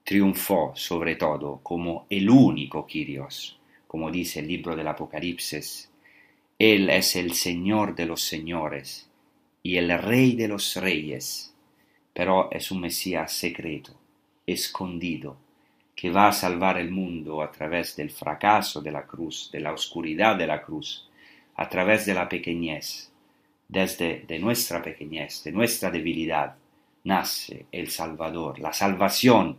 triunfó 0.06 0.72
sobre 0.76 1.18
todo 1.18 1.60
como 1.62 2.06
el 2.10 2.30
único 2.30 2.88
Kyrios, 2.88 3.60
como 3.86 4.10
dice 4.10 4.40
el 4.40 4.48
libro 4.48 4.74
del 4.78 4.88
Apocalipsis 4.88 5.90
él 6.58 6.90
es 6.90 7.18
el 7.18 7.34
Señor 7.34 7.96
de 7.96 8.06
los 8.06 8.22
señores 8.22 9.10
y 9.62 9.76
el 9.76 9.90
Rey 10.02 10.38
de 10.38 10.48
los 10.48 10.78
reyes, 10.78 11.54
pero 12.14 12.50
es 12.50 12.72
un 12.72 12.80
Mesías 12.80 13.34
secreto, 13.34 13.92
escondido, 14.48 15.36
que 15.94 16.10
va 16.12 16.30
a 16.30 16.32
salvar 16.32 16.78
el 16.78 16.92
mundo 16.92 17.42
a 17.42 17.52
través 17.52 17.98
del 17.98 18.10
fracaso 18.10 18.82
de 18.82 18.92
la 18.92 19.06
cruz, 19.06 19.50
de 19.52 19.60
la 19.60 19.74
oscuridad 19.74 20.38
de 20.38 20.48
la 20.48 20.62
cruz, 20.62 21.10
a 21.56 21.68
través 21.68 22.06
de 22.06 22.14
la 22.14 22.30
pequeñez. 22.30 23.12
Desde 23.68 24.24
de 24.26 24.40
nuestra 24.40 24.82
pequeñez, 24.82 25.44
de 25.44 25.52
nuestra 25.52 25.92
debilidad, 25.92 26.56
nace 27.04 27.66
el 27.70 27.90
Salvador, 27.90 28.60
la 28.60 28.72
salvación. 28.72 29.58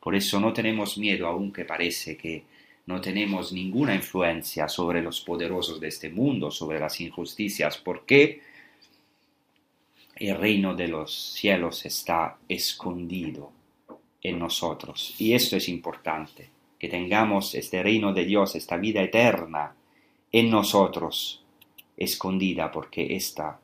Por 0.00 0.14
eso 0.14 0.40
no 0.40 0.52
tenemos 0.52 0.96
miedo, 0.98 1.26
aunque 1.26 1.64
parece 1.64 2.16
que 2.16 2.44
no 2.86 3.00
tenemos 3.00 3.52
ninguna 3.52 3.94
influencia 3.94 4.68
sobre 4.68 5.02
los 5.02 5.20
poderosos 5.20 5.78
de 5.78 5.88
este 5.88 6.08
mundo, 6.08 6.50
sobre 6.50 6.80
las 6.80 7.00
injusticias, 7.00 7.76
porque 7.78 8.40
el 10.16 10.36
reino 10.36 10.74
de 10.74 10.88
los 10.88 11.14
cielos 11.14 11.84
está 11.86 12.38
escondido 12.48 13.52
en 14.22 14.38
nosotros. 14.38 15.14
Y 15.18 15.34
esto 15.34 15.56
es 15.56 15.68
importante, 15.68 16.50
que 16.78 16.88
tengamos 16.88 17.54
este 17.54 17.82
reino 17.82 18.12
de 18.12 18.24
Dios, 18.24 18.54
esta 18.54 18.76
vida 18.76 19.02
eterna 19.02 19.74
en 20.32 20.50
nosotros, 20.50 21.42
escondida, 21.96 22.70
porque 22.70 23.14
esta, 23.16 23.60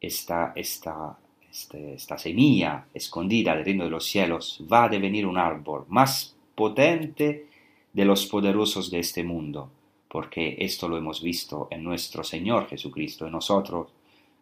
esta, 0.00 0.52
esta, 0.54 1.18
este, 1.50 1.94
esta 1.94 2.18
semilla 2.18 2.86
escondida 2.94 3.54
del 3.54 3.64
reino 3.64 3.84
de 3.84 3.90
los 3.90 4.06
cielos 4.06 4.62
va 4.70 4.84
a 4.84 4.88
devenir 4.88 5.26
un 5.26 5.38
árbol 5.38 5.84
más 5.88 6.34
potente 6.54 7.46
de 7.92 8.04
los 8.04 8.26
poderosos 8.26 8.90
de 8.90 8.98
este 8.98 9.24
mundo, 9.24 9.70
porque 10.08 10.56
esto 10.58 10.88
lo 10.88 10.96
hemos 10.96 11.22
visto 11.22 11.68
en 11.70 11.82
nuestro 11.82 12.22
Señor 12.22 12.68
Jesucristo, 12.68 13.26
en 13.26 13.32
nosotros 13.32 13.88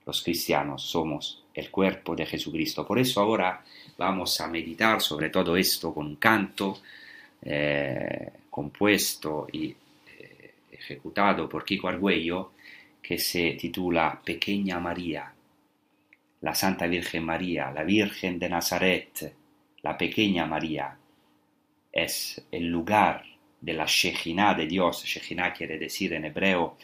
los 0.05 0.23
cristianos 0.23 0.83
somos 0.83 1.43
el 1.53 1.71
cuerpo 1.71 2.15
de 2.15 2.27
Jesucristo. 2.27 2.87
Por 2.87 2.99
eso 2.99 3.21
ahora 3.21 3.65
vamos 3.99 4.41
a 4.41 4.47
meditar 4.47 5.01
sobre 5.01 5.31
todo 5.31 5.57
esto 5.57 5.93
con 5.93 6.07
un 6.07 6.17
canto 6.17 6.79
eh, 7.43 8.31
compuesto 8.49 9.49
y 9.53 9.67
eh, 9.67 10.55
ejecutado 10.71 11.49
por 11.49 11.65
Kiko 11.65 11.89
Argüello 11.89 12.53
que 13.03 13.19
se 13.19 13.53
titula 13.53 14.21
Pequeña 14.25 14.81
María, 14.81 15.33
la 16.47 16.55
Santa 16.55 16.87
Virgen 16.87 17.25
María, 17.25 17.73
la 17.73 17.83
Virgen 17.83 18.39
de 18.39 18.49
Nazaret, 18.49 19.35
la 19.83 19.99
Pequeña 19.99 20.47
María, 20.47 20.97
es 21.91 22.47
el 22.53 22.69
lugar 22.69 23.25
de 23.61 23.73
la 23.73 23.85
Shekhinah 23.85 24.55
de 24.55 24.69
Dios, 24.69 25.03
Shekhinah 25.03 25.53
quiere 25.53 25.77
decir 25.77 26.13
en 26.13 26.27
hebreo 26.27 26.77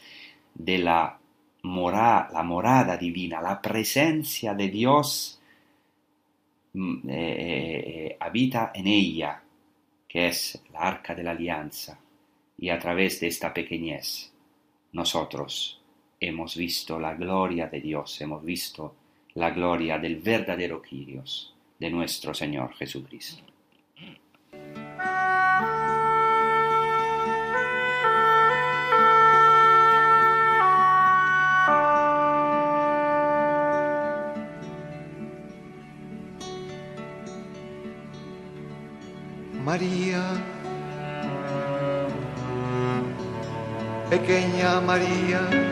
de 0.52 0.78
la, 0.78 1.16
mora, 1.62 2.28
la 2.32 2.42
morada 2.42 2.96
divina, 2.96 3.40
la 3.40 3.62
presencia 3.62 4.52
de 4.52 4.66
Dios 4.66 5.40
mm, 6.72 7.08
eh, 7.08 7.14
eh, 7.14 8.16
habita 8.18 8.72
en 8.74 8.88
ella, 8.88 9.44
que 10.08 10.26
es 10.26 10.60
la 10.72 10.80
arca 10.80 11.14
de 11.14 11.22
la 11.22 11.30
alianza, 11.30 12.00
y 12.58 12.68
a 12.68 12.80
través 12.80 13.20
de 13.20 13.28
esta 13.28 13.54
pequeñez 13.54 14.32
nosotros 14.90 15.80
hemos 16.18 16.56
visto 16.56 16.98
la 16.98 17.14
gloria 17.14 17.68
de 17.68 17.80
Dios, 17.80 18.20
hemos 18.22 18.44
visto 18.44 18.96
la 19.34 19.50
gloria 19.50 19.98
del 19.98 20.16
verdadero 20.16 20.82
Kyrios, 20.82 21.54
de 21.78 21.90
nuestro 21.90 22.34
Señor 22.34 22.74
Jesucristo. 22.74 23.42
María, 39.64 40.22
pequeña 44.10 44.80
María 44.82 45.71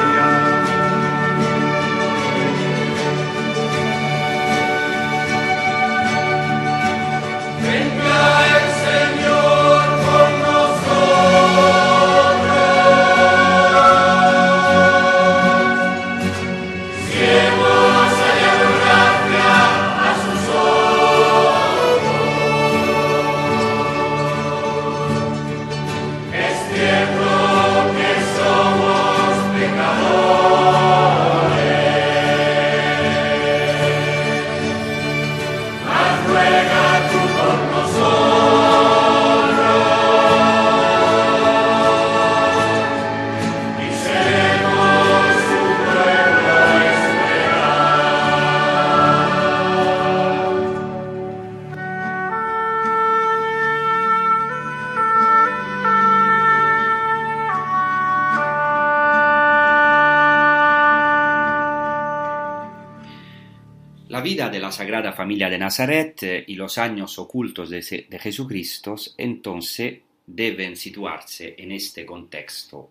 Sagrada 64.81 65.13
Familia 65.13 65.47
de 65.47 65.59
Nazaret 65.59 66.23
eh, 66.23 66.43
y 66.47 66.55
los 66.55 66.79
años 66.79 67.19
ocultos 67.19 67.69
de, 67.69 68.07
de 68.09 68.17
Jesucristo 68.17 68.95
entonces 69.15 69.99
deben 70.25 70.75
situarse 70.75 71.53
en 71.55 71.71
este 71.71 72.03
contexto 72.03 72.89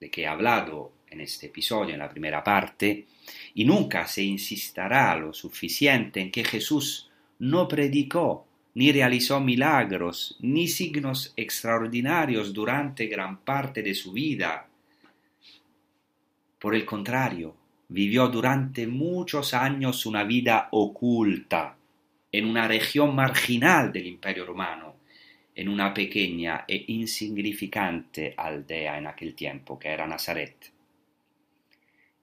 de 0.00 0.10
que 0.10 0.22
he 0.22 0.26
hablado 0.26 0.92
en 1.10 1.20
este 1.20 1.48
episodio, 1.48 1.92
en 1.92 1.98
la 1.98 2.08
primera 2.08 2.42
parte, 2.42 3.04
y 3.52 3.66
nunca 3.66 4.06
se 4.06 4.22
insistirá 4.22 5.14
lo 5.16 5.34
suficiente 5.34 6.22
en 6.22 6.30
que 6.30 6.42
Jesús 6.42 7.10
no 7.40 7.68
predicó 7.68 8.46
ni 8.72 8.90
realizó 8.90 9.40
milagros 9.40 10.38
ni 10.40 10.68
signos 10.68 11.34
extraordinarios 11.36 12.54
durante 12.54 13.08
gran 13.08 13.40
parte 13.40 13.82
de 13.82 13.94
su 13.94 14.12
vida. 14.12 14.66
Por 16.58 16.74
el 16.74 16.86
contrario, 16.86 17.59
vivió 17.90 18.28
durante 18.28 18.86
muchos 18.86 19.52
años 19.52 20.06
una 20.06 20.22
vida 20.22 20.68
oculta 20.70 21.76
en 22.30 22.46
una 22.46 22.68
región 22.68 23.14
marginal 23.16 23.92
del 23.92 24.06
Imperio 24.06 24.46
Romano, 24.46 24.94
en 25.54 25.68
una 25.68 25.92
pequeña 25.92 26.64
e 26.68 26.84
insignificante 26.86 28.32
aldea 28.36 28.96
en 28.96 29.08
aquel 29.08 29.34
tiempo, 29.34 29.76
que 29.76 29.88
era 29.88 30.06
Nazaret. 30.06 30.72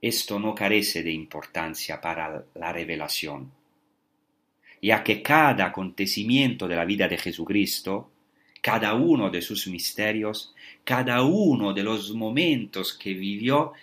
Esto 0.02 0.40
no 0.40 0.56
carece 0.56 1.04
de 1.04 1.12
importancia 1.12 2.00
para 2.00 2.46
la 2.56 2.72
revelación, 2.72 3.52
ya 4.82 5.04
que 5.04 5.22
cada 5.22 5.66
acontecimiento 5.66 6.66
de 6.68 6.76
la 6.78 6.86
vida 6.86 7.10
de 7.10 7.18
Jesucristo, 7.18 8.12
cada 8.62 8.94
uno 8.94 9.30
de 9.30 9.42
sus 9.42 9.68
misterios, 9.68 10.56
cada 10.86 11.24
uno 11.24 11.74
de 11.74 11.84
los 11.84 12.14
momentos 12.14 12.94
que 12.94 13.14
vivió, 13.14 13.74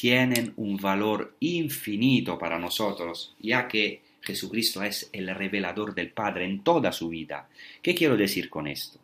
tienen 0.00 0.52
un 0.56 0.76
valor 0.76 1.36
infinito 1.40 2.38
para 2.38 2.58
nosotros, 2.58 3.34
ya 3.40 3.68
que 3.68 4.02
Jesucristo 4.20 4.82
es 4.82 5.08
el 5.12 5.34
revelador 5.34 5.94
del 5.94 6.10
Padre 6.10 6.46
en 6.46 6.64
toda 6.64 6.92
su 6.92 7.08
vida. 7.08 7.48
¿Qué 7.82 7.94
quiero 7.94 8.16
decir 8.16 8.48
con 8.48 8.66
esto? 8.66 8.98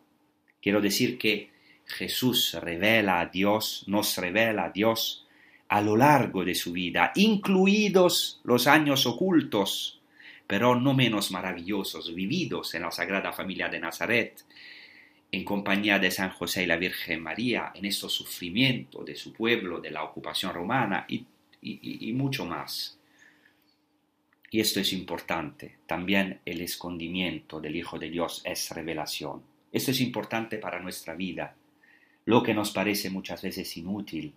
Quiero 0.61 0.81
decir 0.81 1.17
que 1.17 1.49
Jesús 1.85 2.57
revela 2.59 3.19
a 3.19 3.25
Dios, 3.27 3.83
nos 3.87 4.17
revela 4.17 4.65
a 4.65 4.69
Dios 4.69 5.25
a 5.69 5.81
lo 5.81 5.95
largo 5.95 6.43
de 6.43 6.55
su 6.55 6.73
vida, 6.73 7.11
incluidos 7.15 8.41
los 8.43 8.67
años 8.67 9.05
ocultos, 9.05 10.01
pero 10.45 10.75
no 10.75 10.93
menos 10.93 11.31
maravillosos, 11.31 12.13
vividos 12.13 12.73
en 12.73 12.81
la 12.81 12.91
Sagrada 12.91 13.31
Familia 13.31 13.69
de 13.69 13.79
Nazaret, 13.79 14.43
en 15.31 15.45
compañía 15.45 15.97
de 15.97 16.11
San 16.11 16.29
José 16.31 16.63
y 16.63 16.65
la 16.65 16.75
Virgen 16.75 17.23
María, 17.23 17.71
en 17.73 17.85
estos 17.85 18.11
sufrimientos 18.11 19.05
de 19.05 19.15
su 19.15 19.31
pueblo, 19.31 19.79
de 19.79 19.89
la 19.89 20.03
ocupación 20.03 20.53
romana 20.53 21.05
y, 21.07 21.25
mucho 22.13 22.45
más. 22.45 22.99
Y 24.49 24.59
esto 24.59 24.81
es 24.81 24.91
importante. 24.91 25.77
También 25.87 26.41
el 26.43 26.59
escondimiento 26.59 27.61
del 27.61 27.77
Hijo 27.77 27.97
de 27.97 28.09
Dios 28.09 28.41
es 28.43 28.69
revelación. 28.71 29.41
Esto 29.71 29.91
es 29.91 30.01
importante 30.01 30.57
para 30.57 30.81
nuestra 30.81 31.15
vida. 31.15 31.55
Lo 32.25 32.43
que 32.43 32.53
nos 32.53 32.71
parece 32.71 33.09
muchas 33.09 33.41
veces 33.41 33.77
inútil, 33.77 34.33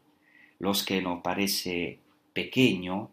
los 0.61 0.85
que 0.85 1.03
nos 1.03 1.23
parece 1.23 1.99
pequeño, 2.33 3.11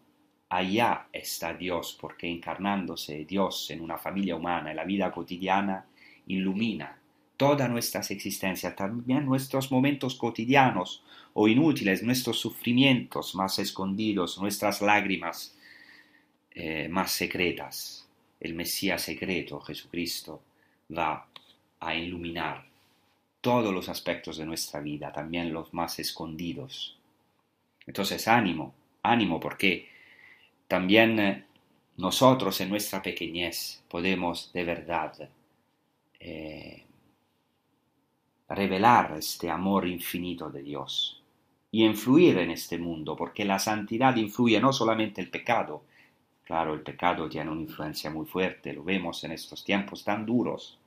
allá 0.48 1.08
está 1.12 1.54
Dios, 1.54 1.98
porque 2.00 2.30
encarnándose 2.30 3.24
Dios 3.24 3.70
en 3.70 3.80
una 3.80 3.98
familia 3.98 4.36
humana, 4.36 4.70
en 4.70 4.76
la 4.76 4.84
vida 4.84 5.10
cotidiana, 5.10 5.84
ilumina 6.28 7.01
todas 7.36 7.68
nuestras 7.70 8.10
existencias, 8.10 8.76
también 8.76 9.26
nuestros 9.26 9.70
momentos 9.70 10.14
cotidianos 10.14 11.02
o 11.34 11.48
inútiles, 11.48 12.02
nuestros 12.02 12.38
sufrimientos 12.38 13.34
más 13.34 13.58
escondidos, 13.58 14.38
nuestras 14.38 14.80
lágrimas 14.80 15.56
eh, 16.52 16.88
más 16.88 17.12
secretas. 17.12 18.06
El 18.40 18.54
Mesías 18.54 19.02
secreto, 19.02 19.60
Jesucristo, 19.60 20.42
va 20.96 21.26
a 21.80 21.94
iluminar 21.94 22.66
todos 23.40 23.72
los 23.72 23.88
aspectos 23.88 24.36
de 24.36 24.46
nuestra 24.46 24.80
vida, 24.80 25.12
también 25.12 25.52
los 25.52 25.72
más 25.74 25.98
escondidos. 25.98 26.96
Entonces, 27.86 28.28
ánimo, 28.28 28.74
ánimo, 29.02 29.40
porque 29.40 29.88
también 30.68 31.18
eh, 31.18 31.44
nosotros 31.96 32.60
en 32.60 32.70
nuestra 32.70 33.02
pequeñez 33.02 33.82
podemos 33.88 34.52
de 34.52 34.64
verdad 34.64 35.28
eh, 36.20 36.84
revelar 38.48 39.14
este 39.16 39.50
amor 39.50 39.86
infinito 39.86 40.50
de 40.50 40.62
Dios 40.62 41.22
y 41.70 41.84
influir 41.84 42.38
en 42.38 42.50
este 42.50 42.78
mundo, 42.78 43.16
porque 43.16 43.44
la 43.44 43.58
santidad 43.58 44.14
influye 44.16 44.60
no 44.60 44.72
solamente 44.72 45.20
el 45.20 45.30
pecado, 45.30 45.84
claro, 46.44 46.74
el 46.74 46.82
pecado 46.82 47.28
tiene 47.28 47.50
una 47.50 47.62
influencia 47.62 48.10
muy 48.10 48.26
fuerte, 48.26 48.74
lo 48.74 48.84
vemos 48.84 49.24
en 49.24 49.32
estos 49.32 49.64
tiempos 49.64 50.04
tan 50.04 50.26
duros, 50.26 50.78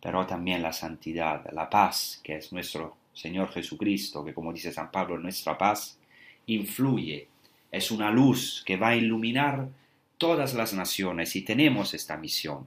pero 0.00 0.26
también 0.26 0.62
la 0.62 0.72
santidad, 0.72 1.44
la 1.52 1.68
paz, 1.68 2.20
que 2.22 2.36
es 2.36 2.52
nuestro 2.52 2.96
Señor 3.12 3.50
Jesucristo, 3.50 4.24
que 4.24 4.32
como 4.32 4.52
dice 4.52 4.72
San 4.72 4.90
Pablo, 4.90 5.18
nuestra 5.18 5.58
paz, 5.58 5.98
influye, 6.46 7.28
es 7.70 7.90
una 7.90 8.10
luz 8.10 8.62
que 8.64 8.76
va 8.76 8.88
a 8.88 8.96
iluminar 8.96 9.68
todas 10.16 10.54
las 10.54 10.72
naciones 10.72 11.36
y 11.36 11.42
tenemos 11.42 11.94
esta 11.94 12.16
misión. 12.16 12.66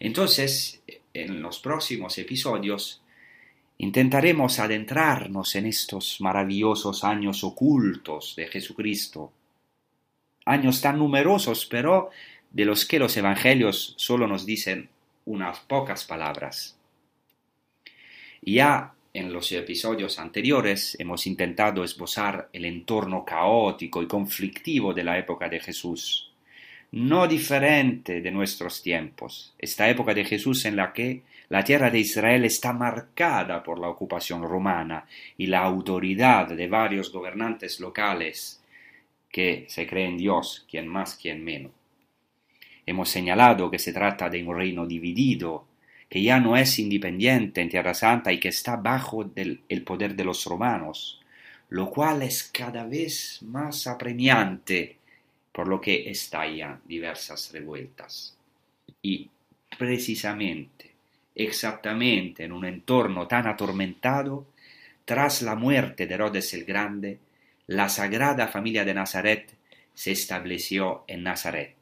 Entonces, 0.00 0.82
en 1.14 1.42
los 1.42 1.58
próximos 1.58 2.18
episodios, 2.18 3.02
intentaremos 3.78 4.58
adentrarnos 4.58 5.54
en 5.54 5.66
estos 5.66 6.20
maravillosos 6.20 7.04
años 7.04 7.44
ocultos 7.44 8.34
de 8.36 8.48
Jesucristo, 8.48 9.32
años 10.44 10.80
tan 10.80 10.98
numerosos, 10.98 11.66
pero 11.66 12.10
de 12.50 12.64
los 12.64 12.84
que 12.84 12.98
los 12.98 13.16
evangelios 13.16 13.94
solo 13.96 14.26
nos 14.26 14.44
dicen 14.44 14.88
unas 15.26 15.60
pocas 15.60 16.04
palabras. 16.04 16.76
Ya 18.42 18.94
en 19.14 19.32
los 19.32 19.52
episodios 19.52 20.18
anteriores 20.18 20.96
hemos 20.98 21.26
intentado 21.26 21.84
esbozar 21.84 22.48
el 22.52 22.64
entorno 22.64 23.24
caótico 23.24 24.02
y 24.02 24.06
conflictivo 24.06 24.92
de 24.92 25.04
la 25.04 25.18
época 25.18 25.48
de 25.48 25.60
Jesús, 25.60 26.27
no 26.92 27.26
diferente 27.26 28.20
de 28.20 28.30
nuestros 28.30 28.82
tiempos, 28.82 29.54
esta 29.58 29.88
época 29.88 30.14
de 30.14 30.24
Jesús 30.24 30.64
en 30.64 30.76
la 30.76 30.92
que 30.92 31.22
la 31.50 31.64
tierra 31.64 31.90
de 31.90 31.98
Israel 31.98 32.44
está 32.44 32.72
marcada 32.72 33.62
por 33.62 33.78
la 33.78 33.88
ocupación 33.88 34.42
romana 34.42 35.06
y 35.36 35.46
la 35.46 35.60
autoridad 35.60 36.48
de 36.48 36.66
varios 36.66 37.12
gobernantes 37.12 37.80
locales 37.80 38.62
que 39.30 39.66
se 39.68 39.86
creen 39.86 40.16
Dios, 40.16 40.66
quien 40.70 40.86
más, 40.88 41.16
quien 41.16 41.44
menos. 41.44 41.72
Hemos 42.86 43.10
señalado 43.10 43.70
que 43.70 43.78
se 43.78 43.92
trata 43.92 44.30
de 44.30 44.42
un 44.42 44.56
reino 44.56 44.86
dividido, 44.86 45.66
que 46.08 46.22
ya 46.22 46.40
no 46.40 46.56
es 46.56 46.78
independiente 46.78 47.60
en 47.60 47.68
Tierra 47.68 47.92
Santa 47.92 48.32
y 48.32 48.40
que 48.40 48.48
está 48.48 48.76
bajo 48.76 49.30
el 49.36 49.82
poder 49.84 50.14
de 50.14 50.24
los 50.24 50.44
romanos, 50.46 51.20
lo 51.68 51.90
cual 51.90 52.22
es 52.22 52.44
cada 52.44 52.84
vez 52.84 53.42
más 53.42 53.86
apremiante, 53.86 54.97
por 55.58 55.66
lo 55.66 55.80
que 55.80 56.08
estallan 56.08 56.82
diversas 56.84 57.50
revueltas. 57.52 58.36
Y 59.02 59.28
precisamente, 59.76 60.92
exactamente 61.34 62.44
en 62.44 62.52
un 62.52 62.64
entorno 62.64 63.26
tan 63.26 63.48
atormentado, 63.48 64.46
tras 65.04 65.42
la 65.42 65.56
muerte 65.56 66.06
de 66.06 66.14
Herodes 66.14 66.54
el 66.54 66.64
Grande, 66.64 67.18
la 67.66 67.88
sagrada 67.88 68.46
familia 68.46 68.84
de 68.84 68.94
Nazaret 68.94 69.52
se 69.94 70.12
estableció 70.12 71.02
en 71.08 71.24
Nazaret, 71.24 71.74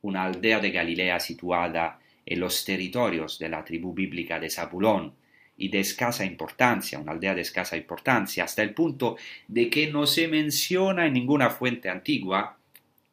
una 0.00 0.24
aldea 0.24 0.60
de 0.60 0.70
Galilea 0.70 1.20
situada 1.20 2.00
en 2.24 2.40
los 2.40 2.64
territorios 2.64 3.38
de 3.38 3.50
la 3.50 3.62
tribu 3.62 3.92
bíblica 3.92 4.40
de 4.40 4.48
Zabulón 4.48 5.12
y 5.58 5.68
de 5.68 5.80
escasa 5.80 6.24
importancia, 6.24 6.98
una 6.98 7.12
aldea 7.12 7.34
de 7.34 7.42
escasa 7.42 7.76
importancia, 7.76 8.44
hasta 8.44 8.62
el 8.62 8.72
punto 8.72 9.18
de 9.48 9.68
que 9.68 9.92
no 9.92 10.06
se 10.06 10.28
menciona 10.28 11.04
en 11.04 11.12
ninguna 11.12 11.50
fuente 11.50 11.90
antigua, 11.90 12.56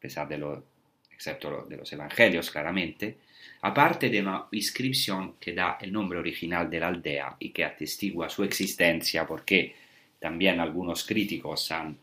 pesar 0.04 0.28
de 0.28 0.38
lo, 0.38 0.64
excepto 1.10 1.66
de 1.70 1.78
los 1.78 1.94
evangelios 1.94 2.52
claramente, 2.52 3.20
aparte 3.62 4.10
de 4.10 4.20
una 4.20 4.48
inscripción 4.52 5.36
que 5.40 5.54
da 5.54 5.78
el 5.80 5.94
nombre 5.94 6.20
original 6.20 6.70
de 6.70 6.80
la 6.82 6.90
aldea 6.90 7.38
y 7.40 7.52
que 7.52 7.64
atestigua 7.64 8.28
su 8.28 8.44
existencia, 8.44 9.26
porque 9.26 9.74
también 10.20 10.60
algunos 10.60 11.06
críticos 11.06 11.72
han, 11.72 11.98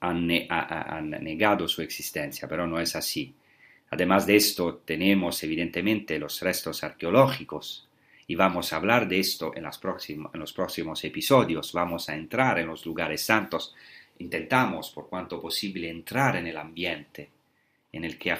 han, 0.00 1.10
negado 1.24 1.66
su 1.66 1.80
existencia, 1.80 2.46
pero 2.46 2.66
no 2.66 2.78
es 2.78 2.94
así. 2.94 3.34
Además 3.90 4.26
de 4.26 4.36
esto, 4.36 4.82
tenemos 4.84 5.42
evidentemente 5.42 6.18
los 6.18 6.42
restos 6.42 6.84
arqueológicos 6.84 7.88
y 8.26 8.34
vamos 8.34 8.74
a 8.74 8.76
hablar 8.76 9.08
de 9.08 9.20
esto 9.20 9.52
en, 9.56 9.64
los 9.64 10.52
próximos 10.52 11.02
episodios. 11.02 11.72
Vamos 11.72 12.10
a 12.10 12.14
entrar 12.14 12.58
en 12.58 12.66
los 12.66 12.84
lugares 12.84 13.22
santos. 13.22 13.74
Intentamos, 14.18 14.90
por 14.90 15.08
cuanto 15.08 15.40
posible, 15.40 15.88
entrar 15.88 16.36
en 16.36 16.46
el 16.46 16.56
ambiente 16.56 17.30
en 17.92 18.04
el 18.04 18.18
que 18.18 18.32
ha, 18.32 18.36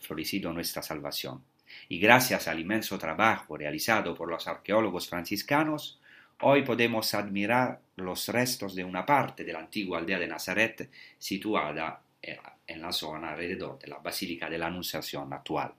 florecido 0.00 0.52
nuestra 0.52 0.82
salvación. 0.82 1.42
Y 1.88 1.98
gracias 1.98 2.48
al 2.48 2.60
inmenso 2.60 2.98
trabajo 2.98 3.56
realizado 3.56 4.14
por 4.14 4.28
los 4.28 4.46
arqueólogos 4.46 5.08
franciscanos, 5.08 6.00
hoy 6.40 6.62
podemos 6.62 7.12
admirar 7.14 7.80
los 7.96 8.28
restos 8.28 8.74
de 8.74 8.84
una 8.84 9.04
parte 9.04 9.44
de 9.44 9.52
la 9.52 9.60
antigua 9.60 9.98
aldea 9.98 10.18
de 10.18 10.28
Nazaret 10.28 10.90
situada 11.18 12.00
en 12.22 12.80
la 12.80 12.92
zona 12.92 13.32
alrededor 13.32 13.78
de 13.78 13.88
la 13.88 13.98
Basílica 13.98 14.48
de 14.48 14.58
la 14.58 14.66
Anunciación 14.66 15.32
actual. 15.32 15.74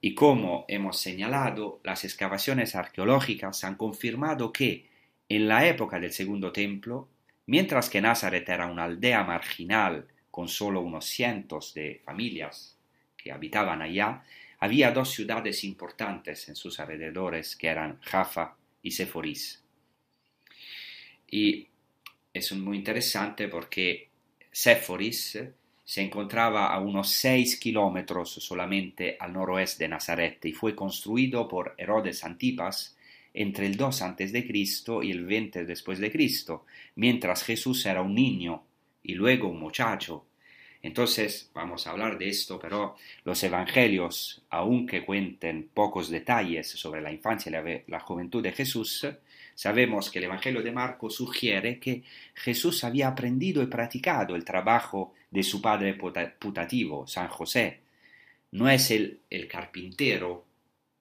Y 0.00 0.14
como 0.14 0.64
hemos 0.68 0.98
señalado, 0.98 1.80
las 1.82 2.04
excavaciones 2.04 2.74
arqueológicas 2.76 3.64
han 3.64 3.76
confirmado 3.76 4.52
que 4.52 4.88
en 5.28 5.48
la 5.48 5.66
época 5.66 5.98
del 5.98 6.12
Segundo 6.12 6.52
Templo, 6.52 7.08
mientras 7.46 7.88
que 7.88 8.00
Nazaret 8.00 8.48
era 8.48 8.66
una 8.66 8.84
aldea 8.84 9.24
marginal 9.24 10.06
con 10.30 10.48
solo 10.48 10.80
unos 10.80 11.06
cientos 11.06 11.72
de 11.74 12.02
familias 12.04 12.76
que 13.16 13.32
habitaban 13.32 13.82
allá, 13.82 14.22
había 14.58 14.90
dos 14.90 15.10
ciudades 15.10 15.64
importantes 15.64 16.48
en 16.48 16.56
sus 16.56 16.80
alrededores 16.80 17.56
que 17.56 17.68
eran 17.68 17.98
Jaffa 18.02 18.56
y 18.82 18.90
Seforis. 18.90 19.62
Y 21.28 21.68
es 22.32 22.52
muy 22.52 22.76
interesante 22.76 23.48
porque 23.48 24.10
Séforis 24.50 25.38
se 25.84 26.02
encontraba 26.02 26.72
a 26.72 26.80
unos 26.80 27.10
seis 27.10 27.58
kilómetros 27.58 28.30
solamente 28.30 29.16
al 29.20 29.32
noroeste 29.32 29.84
de 29.84 29.88
Nazaret 29.88 30.44
y 30.44 30.52
fue 30.52 30.74
construido 30.74 31.46
por 31.46 31.74
Herodes 31.78 32.24
Antipas 32.24 32.95
entre 33.36 33.66
el 33.66 33.76
2 33.76 34.02
a.C. 34.02 34.48
y 35.02 35.10
el 35.10 35.26
20 35.26 35.66
después 35.66 35.98
de 35.98 36.10
Cristo, 36.10 36.64
mientras 36.94 37.44
Jesús 37.44 37.84
era 37.84 38.00
un 38.00 38.14
niño 38.14 38.62
y 39.02 39.14
luego 39.14 39.48
un 39.48 39.60
muchacho. 39.60 40.24
Entonces, 40.82 41.50
vamos 41.52 41.86
a 41.86 41.90
hablar 41.90 42.16
de 42.16 42.28
esto, 42.28 42.58
pero 42.58 42.96
los 43.24 43.42
evangelios, 43.42 44.42
aunque 44.48 45.04
cuenten 45.04 45.68
pocos 45.72 46.08
detalles 46.08 46.68
sobre 46.68 47.02
la 47.02 47.12
infancia 47.12 47.50
y 47.50 47.90
la, 47.90 48.00
juventud 48.00 48.42
de 48.42 48.52
Jesús, 48.52 49.06
Sabemos 49.54 50.10
que 50.10 50.18
el 50.18 50.26
Evangelio 50.26 50.62
de 50.62 50.70
Marco 50.70 51.08
sugiere 51.08 51.78
que 51.78 52.02
Jesús 52.34 52.84
había 52.84 53.08
aprendido 53.08 53.62
y 53.62 53.66
practicado 53.68 54.36
el 54.36 54.44
trabajo 54.44 55.14
de 55.30 55.42
su 55.42 55.62
padre 55.62 55.94
putativo, 56.38 57.06
San 57.06 57.28
José. 57.28 57.80
No 58.50 58.68
es 58.68 58.90
el, 58.90 59.20
el 59.30 59.48
carpintero, 59.48 60.44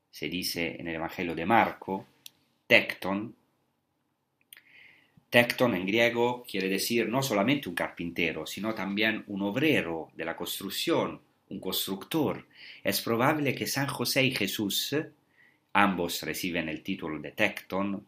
se 0.09 0.29
dice 0.29 0.77
en 0.79 0.87
el 0.87 0.95
Evangelio 0.95 1.35
de 1.35 1.45
Marco, 1.45 2.05
tecton. 2.67 3.35
Tecton 5.29 5.75
en 5.75 5.85
griego 5.85 6.45
quiere 6.49 6.69
decir 6.69 7.09
no 7.09 7.21
solamente 7.21 7.67
un 7.67 7.75
carpintero, 7.75 8.45
sino 8.45 8.73
también 8.73 9.23
un 9.27 9.41
obrero 9.41 10.09
de 10.15 10.25
la 10.25 10.35
construcción, 10.35 11.19
un 11.49 11.59
constructor. 11.59 12.45
Es 12.83 13.01
probable 13.01 13.53
que 13.53 13.67
San 13.67 13.87
José 13.87 14.23
y 14.23 14.31
Jesús, 14.31 14.95
ambos 15.73 16.21
reciben 16.21 16.69
el 16.69 16.81
título 16.81 17.19
de 17.19 17.31
tecton, 17.31 18.05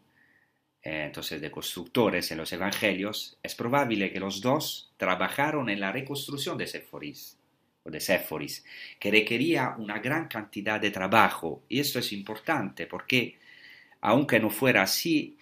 eh, 0.82 1.03
entonces 1.08 1.41
de 1.41 1.51
constructores 1.51 2.32
en 2.32 2.38
los 2.38 2.53
evangelios, 2.53 3.38
es 3.43 3.55
probable 3.55 4.12
que 4.12 4.22
los 4.22 4.41
dos 4.41 4.93
trabajaron 4.95 5.70
en 5.70 5.82
la 5.82 5.91
reconstrucción 5.91 6.58
de 6.58 6.68
Séforis, 6.68 7.38
o 7.84 7.91
de 7.91 7.99
Séforis, 7.99 8.64
que 8.97 9.12
requería 9.12 9.76
una 9.78 9.99
gran 9.99 10.30
cantidad 10.30 10.80
de 10.80 10.91
trabajo. 10.91 11.64
Y 11.68 11.80
esto 11.82 11.99
es 11.99 12.14
importante 12.14 12.88
porque, 12.88 13.38
aunque 14.01 14.39
no 14.39 14.49
fuera 14.49 14.83
así, 14.83 15.37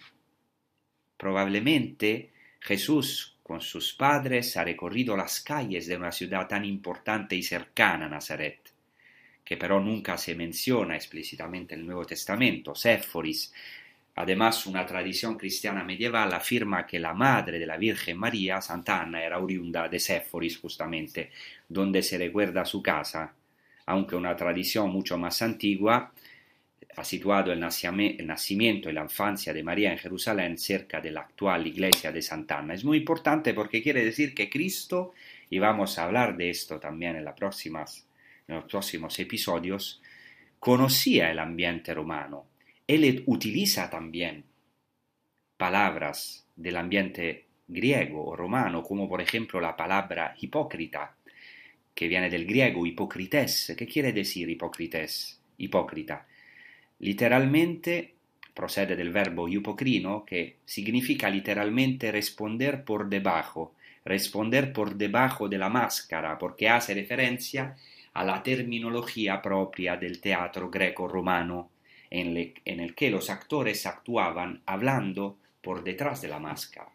probablemente 1.16 2.30
Jesús 2.60 3.36
con 3.42 3.60
sus 3.60 3.94
padres 3.94 4.56
ha 4.56 4.64
recorrido 4.64 5.16
las 5.16 5.40
calles 5.40 5.86
de 5.86 5.96
una 5.96 6.12
ciudad 6.12 6.48
tan 6.48 6.64
importante 6.64 7.36
y 7.36 7.42
cercana 7.42 8.06
a 8.06 8.08
Nazaret, 8.08 8.58
que 9.44 9.56
pero 9.56 9.80
nunca 9.80 10.18
se 10.18 10.34
menciona 10.34 10.96
explícitamente 10.96 11.74
en 11.74 11.80
el 11.80 11.86
Nuevo 11.86 12.04
Testamento. 12.04 12.74
Séforis 12.74 13.52
Además, 14.18 14.64
una 14.66 14.86
tradición 14.86 15.36
cristiana 15.36 15.84
medieval 15.84 16.32
afirma 16.32 16.86
que 16.86 16.98
la 16.98 17.12
madre 17.12 17.58
de 17.58 17.66
la 17.66 17.76
Virgen 17.76 18.16
María, 18.16 18.62
Santa 18.62 19.02
Ana, 19.02 19.22
era 19.22 19.38
oriunda 19.38 19.88
de 19.88 20.00
Séforis 20.00 20.56
justamente, 20.58 21.30
donde 21.68 22.02
se 22.02 22.16
recuerda 22.16 22.64
su 22.64 22.82
casa, 22.82 23.34
aunque 23.84 24.16
una 24.16 24.34
tradición 24.34 24.90
mucho 24.90 25.18
más 25.18 25.42
antigua 25.42 26.12
ha 26.96 27.04
situado 27.04 27.52
el, 27.52 27.60
nacimiento 27.60 28.90
y 28.90 28.92
la 28.92 29.02
infancia 29.02 29.52
de 29.52 29.62
María 29.62 29.92
en 29.92 29.98
Jerusalén 29.98 30.58
cerca 30.58 31.00
de 31.00 31.10
la 31.10 31.20
actual 31.20 31.66
iglesia 31.66 32.10
de 32.10 32.22
Santa 32.22 32.58
Ana. 32.58 32.74
Es 32.74 32.84
muy 32.84 32.98
importante 32.98 33.54
porque 33.54 33.82
quiere 33.82 34.04
decir 34.04 34.34
que 34.34 34.48
Cristo, 34.48 35.12
y 35.50 35.58
vamos 35.58 35.98
a 35.98 36.04
hablar 36.04 36.36
de 36.36 36.50
esto 36.50 36.80
también 36.80 37.16
en, 37.16 37.24
los 37.24 37.34
próximos 38.64 39.18
episodios, 39.18 40.00
conocía 40.58 41.30
el 41.30 41.38
ambiente 41.38 41.92
romano 41.94 42.46
él 42.86 43.24
utiliza 43.26 43.90
también 43.90 44.44
palabras 45.56 46.46
del 46.54 46.76
ambiente 46.76 47.46
griego 47.66 48.24
o 48.26 48.36
romano, 48.36 48.82
como 48.82 49.08
por 49.08 49.20
ejemplo 49.20 49.60
la 49.60 49.76
palabra 49.76 50.36
hipócrita, 50.40 51.16
que 51.94 52.08
viene 52.08 52.30
del 52.30 52.46
griego 52.46 52.86
hipocrites. 52.86 53.74
¿Qué 53.76 53.86
quiere 53.86 54.12
decir 54.12 54.48
hipocrites? 54.48 55.40
Hipócrita. 55.58 56.26
Literalmente 56.98 58.14
procede 58.54 58.96
del 58.96 59.12
verbo 59.12 59.48
hipocrino, 59.48 60.24
que 60.24 60.56
significa 60.64 61.28
literalmente 61.28 62.10
responder 62.10 62.84
por 62.84 63.08
debajo, 63.08 63.74
responder 64.04 64.72
por 64.72 64.94
debajo 64.94 65.48
de 65.48 65.58
la 65.58 65.68
máscara, 65.68 66.38
porque 66.38 66.68
hace 66.68 66.94
referencia 66.94 67.76
a 68.14 68.24
la 68.24 68.42
terminología 68.42 69.42
propia 69.42 69.96
del 69.96 70.20
teatro 70.20 70.70
greco-romano, 70.70 71.70
en 72.08 72.54
el 72.64 72.94
que 72.94 73.10
los 73.10 73.28
actores 73.28 73.84
actuaban 73.84 74.62
hablando 74.64 75.36
por 75.60 75.84
detrás 75.84 76.22
de 76.22 76.28
la 76.28 76.38
máscara. 76.38 76.88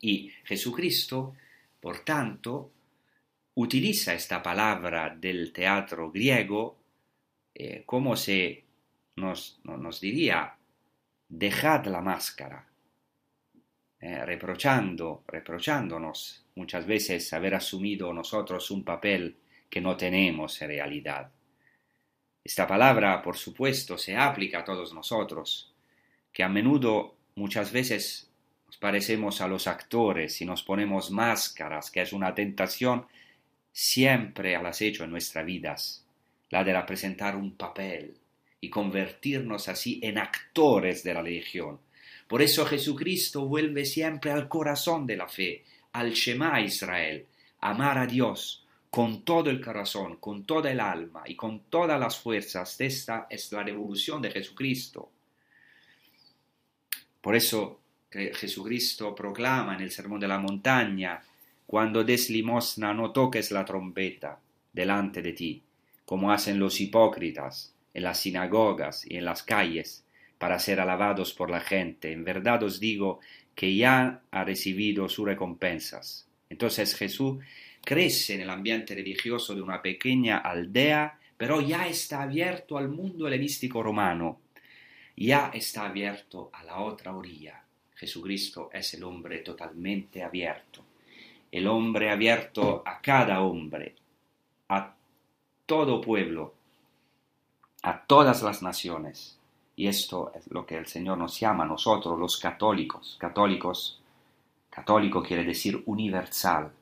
Y 0.00 0.30
Jesucristo, 0.44 1.34
por 1.80 2.00
tanto, 2.00 2.70
utiliza 3.54 4.12
esta 4.14 4.42
palabra 4.42 5.16
del 5.18 5.52
teatro 5.52 6.10
griego 6.10 6.76
eh, 7.58 7.82
como 7.86 8.16
se 8.16 8.64
nos, 9.16 9.60
no- 9.64 9.76
nos 9.76 10.00
diría, 10.00 10.56
dejad 11.28 11.86
la 11.86 12.00
máscara, 12.00 12.66
eh, 14.00 14.24
reprochando, 14.24 15.24
reprochándonos 15.26 16.44
muchas 16.54 16.86
veces 16.86 17.32
haber 17.32 17.54
asumido 17.54 18.12
nosotros 18.12 18.70
un 18.70 18.84
papel 18.84 19.36
que 19.68 19.80
no 19.80 19.96
tenemos 19.96 20.60
en 20.62 20.68
realidad. 20.68 21.30
Esta 22.44 22.66
palabra, 22.66 23.22
por 23.22 23.36
supuesto, 23.36 23.98
se 23.98 24.16
aplica 24.16 24.60
a 24.60 24.64
todos 24.64 24.94
nosotros, 24.94 25.74
que 26.32 26.42
a 26.42 26.48
menudo, 26.48 27.16
muchas 27.36 27.72
veces, 27.72 28.30
nos 28.66 28.76
parecemos 28.78 29.40
a 29.40 29.48
los 29.48 29.66
actores 29.66 30.40
y 30.40 30.44
nos 30.46 30.62
ponemos 30.62 31.10
máscaras, 31.10 31.90
que 31.90 32.02
es 32.02 32.12
una 32.12 32.34
tentación 32.34 33.06
siempre 33.72 34.56
al 34.56 34.66
acecho 34.66 35.04
en 35.04 35.10
nuestras 35.10 35.46
vidas, 35.46 36.06
la 36.50 36.64
de 36.64 36.72
representar 36.72 37.36
un 37.36 37.52
papel 37.52 38.16
y 38.60 38.70
convertirnos 38.70 39.68
así 39.68 40.00
en 40.02 40.18
actores 40.18 41.02
de 41.04 41.14
la 41.14 41.22
religión. 41.22 41.78
Por 42.26 42.42
eso 42.42 42.66
Jesucristo 42.66 43.46
vuelve 43.46 43.84
siempre 43.84 44.30
al 44.30 44.48
corazón 44.48 45.06
de 45.06 45.16
la 45.16 45.28
fe, 45.28 45.64
al 45.92 46.12
Shema 46.12 46.60
Israel, 46.60 47.26
amar 47.60 47.98
a 47.98 48.06
Dios 48.06 48.66
con 48.90 49.22
todo 49.22 49.50
el 49.50 49.60
corazón, 49.60 50.16
con 50.16 50.44
toda 50.44 50.70
el 50.70 50.80
alma 50.80 51.22
y 51.26 51.34
con 51.34 51.60
todas 51.70 51.98
las 51.98 52.18
fuerzas. 52.18 52.80
Esta 52.80 53.26
es 53.30 53.52
la 53.52 53.62
revolución 53.62 54.20
de 54.22 54.30
Jesucristo. 54.30 55.10
Por 57.20 57.36
eso 57.36 57.80
que 58.10 58.32
Jesucristo 58.34 59.14
proclama 59.14 59.74
en 59.74 59.82
el 59.82 59.90
Sermón 59.90 60.20
de 60.20 60.28
la 60.28 60.38
Montaña, 60.38 61.22
cuando 61.66 62.02
des 62.02 62.30
limosna 62.30 62.94
no 62.94 63.12
toques 63.12 63.50
la 63.50 63.64
trompeta 63.64 64.40
delante 64.72 65.20
de 65.20 65.32
ti, 65.32 65.62
como 66.08 66.32
hacen 66.32 66.58
los 66.58 66.80
hipócritas 66.80 67.74
en 67.92 68.02
las 68.04 68.20
sinagogas 68.20 69.04
y 69.06 69.18
en 69.18 69.26
las 69.26 69.42
calles, 69.42 70.06
para 70.38 70.58
ser 70.58 70.80
alabados 70.80 71.34
por 71.34 71.50
la 71.50 71.60
gente. 71.60 72.12
En 72.12 72.24
verdad 72.24 72.62
os 72.62 72.80
digo 72.80 73.20
que 73.54 73.76
ya 73.76 74.22
ha 74.30 74.44
recibido 74.44 75.10
sus 75.10 75.26
recompensas. 75.26 76.26
Entonces 76.48 76.96
Jesús 76.96 77.44
crece 77.84 78.36
en 78.36 78.40
el 78.40 78.48
ambiente 78.48 78.94
religioso 78.94 79.54
de 79.54 79.60
una 79.60 79.82
pequeña 79.82 80.38
aldea, 80.38 81.18
pero 81.36 81.60
ya 81.60 81.86
está 81.86 82.22
abierto 82.22 82.78
al 82.78 82.88
mundo 82.88 83.28
helenístico 83.28 83.82
romano, 83.82 84.40
ya 85.14 85.50
está 85.52 85.84
abierto 85.84 86.48
a 86.54 86.64
la 86.64 86.78
otra 86.78 87.14
orilla. 87.14 87.62
Jesucristo 87.94 88.70
es 88.72 88.94
el 88.94 89.04
hombre 89.04 89.40
totalmente 89.40 90.22
abierto, 90.22 90.82
el 91.52 91.66
hombre 91.66 92.08
abierto 92.08 92.82
a 92.86 92.98
cada 93.02 93.42
hombre, 93.42 93.94
a 94.70 94.94
todo 95.68 96.00
pueblo, 96.00 96.54
a 97.82 98.00
todas 98.06 98.42
las 98.42 98.62
naciones. 98.62 99.38
Y 99.76 99.86
esto 99.86 100.32
es 100.34 100.50
lo 100.50 100.64
que 100.64 100.78
el 100.78 100.86
Señor 100.86 101.18
nos 101.18 101.38
llama 101.38 101.66
nosotros, 101.66 102.18
los 102.18 102.38
católicos. 102.38 103.18
Católicos, 103.20 104.00
católico 104.70 105.22
quiere 105.22 105.44
decir 105.44 105.82
universal. 105.84 106.72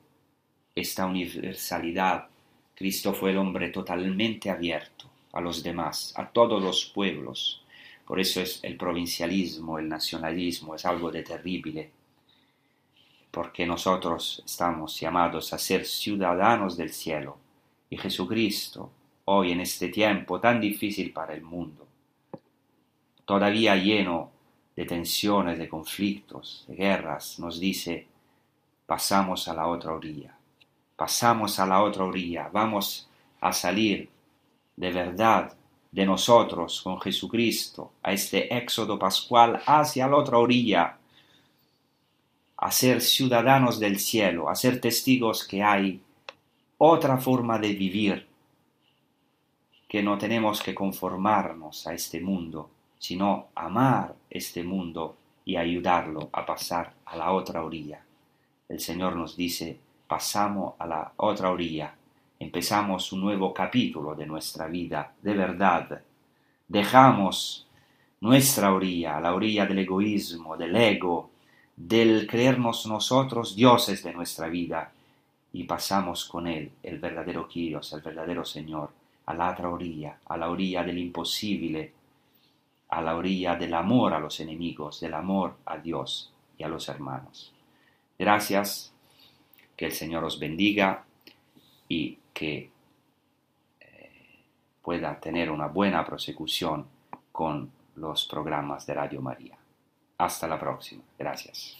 Esta 0.73 1.05
universalidad, 1.05 2.29
Cristo 2.75 3.13
fue 3.13 3.31
el 3.31 3.39
hombre 3.39 3.71
totalmente 3.71 4.49
abierto 4.49 5.09
a 5.33 5.41
los 5.41 5.63
demás, 5.63 6.13
a 6.15 6.29
todos 6.29 6.63
los 6.63 6.85
pueblos. 6.85 7.61
Por 8.05 8.21
eso 8.21 8.39
es 8.39 8.63
el 8.63 8.77
provincialismo, 8.77 9.79
el 9.79 9.89
nacionalismo, 9.89 10.75
es 10.75 10.85
algo 10.85 11.11
de 11.11 11.23
terrible, 11.23 11.91
porque 13.31 13.65
nosotros 13.65 14.41
estamos 14.45 14.97
llamados 14.97 15.51
a 15.51 15.57
ser 15.57 15.85
ciudadanos 15.85 16.77
del 16.77 16.93
cielo. 16.93 17.46
Y 17.89 17.97
Jesucristo, 17.97 18.91
hoy 19.25 19.51
en 19.51 19.61
este 19.61 19.89
tiempo 19.89 20.39
tan 20.39 20.59
difícil 20.59 21.11
para 21.13 21.33
el 21.33 21.41
mundo, 21.41 21.87
todavía 23.25 23.75
lleno 23.75 24.31
de 24.75 24.85
tensiones, 24.85 25.57
de 25.57 25.67
conflictos, 25.67 26.65
de 26.67 26.75
guerras, 26.75 27.39
nos 27.39 27.59
dice, 27.59 28.07
pasamos 28.85 29.47
a 29.47 29.53
la 29.53 29.67
otra 29.67 29.93
orilla, 29.93 30.35
pasamos 30.95 31.59
a 31.59 31.65
la 31.65 31.81
otra 31.81 32.05
orilla, 32.05 32.49
vamos 32.51 33.09
a 33.41 33.51
salir 33.53 34.09
de 34.75 34.91
verdad 34.91 35.53
de 35.91 36.05
nosotros 36.05 36.81
con 36.81 37.01
Jesucristo 37.01 37.93
a 38.03 38.13
este 38.13 38.55
éxodo 38.55 38.99
pascual 38.99 39.61
hacia 39.65 40.07
la 40.07 40.15
otra 40.17 40.37
orilla, 40.37 40.97
a 42.57 42.71
ser 42.71 43.01
ciudadanos 43.01 43.79
del 43.79 43.99
cielo, 43.99 44.49
a 44.49 44.55
ser 44.55 44.81
testigos 44.81 45.43
que 45.43 45.63
hay 45.63 46.01
otra 46.77 47.17
forma 47.17 47.57
de 47.57 47.73
vivir, 47.73 48.27
que 49.87 50.03
no 50.03 50.17
tenemos 50.17 50.61
que 50.61 50.75
conformarnos 50.75 51.87
a 51.87 51.93
este 51.93 52.19
mundo, 52.19 52.69
sino 52.99 53.47
amar 53.55 54.13
este 54.29 54.63
mundo 54.63 55.15
y 55.45 55.55
ayudarlo 55.55 56.29
a 56.33 56.45
pasar 56.45 56.93
a 57.05 57.15
la 57.15 57.31
otra 57.31 57.63
orilla. 57.63 58.03
El 58.67 58.79
Señor 58.79 59.15
nos 59.15 59.35
dice, 59.35 59.79
pasamos 60.07 60.73
a 60.77 60.85
la 60.85 61.13
otra 61.17 61.49
orilla, 61.49 61.95
empezamos 62.39 63.11
un 63.11 63.21
nuevo 63.21 63.53
capítulo 63.53 64.13
de 64.13 64.25
nuestra 64.25 64.67
vida, 64.67 65.13
de 65.21 65.33
verdad. 65.33 66.01
Dejamos 66.67 67.65
nuestra 68.21 68.73
orilla, 68.73 69.19
la 69.19 69.33
orilla 69.33 69.65
del 69.65 69.79
egoísmo, 69.79 70.57
del 70.57 70.75
ego, 70.75 71.29
del 71.75 72.27
creernos 72.27 72.85
nosotros 72.87 73.55
dioses 73.55 74.03
de 74.03 74.13
nuestra 74.13 74.47
vida, 74.47 74.91
y 75.53 75.63
pasamos 75.63 76.25
con 76.25 76.47
Él, 76.47 76.71
el 76.83 76.99
verdadero 76.99 77.47
Kyrios, 77.47 77.93
el 77.93 78.01
verdadero 78.01 78.45
Señor, 78.45 78.91
a 79.25 79.33
la 79.33 79.51
otra 79.51 79.69
orilla, 79.69 80.19
a 80.25 80.37
la 80.37 80.49
orilla 80.49 80.83
del 80.83 80.97
imposible, 80.97 81.93
a 82.89 83.01
la 83.01 83.15
orilla 83.15 83.55
del 83.55 83.73
amor 83.73 84.13
a 84.13 84.19
los 84.19 84.39
enemigos, 84.39 84.99
del 84.99 85.13
amor 85.13 85.55
a 85.65 85.77
Dios 85.77 86.31
y 86.57 86.63
a 86.63 86.69
los 86.69 86.87
hermanos. 86.89 87.53
Gracias, 88.17 88.93
que 89.75 89.85
el 89.85 89.91
Señor 89.91 90.23
os 90.23 90.39
bendiga 90.39 91.05
y 91.87 92.17
que 92.33 92.71
eh, 93.79 94.11
pueda 94.81 95.19
tener 95.19 95.51
una 95.51 95.67
buena 95.67 96.05
prosecución 96.05 96.87
con 97.31 97.71
los 97.95 98.25
programas 98.25 98.85
de 98.85 98.93
Radio 98.93 99.21
María. 99.21 99.57
Hasta 100.17 100.47
la 100.47 100.59
próxima. 100.59 101.03
Gracias. 101.17 101.77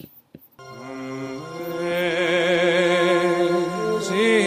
Amazing 4.09 4.46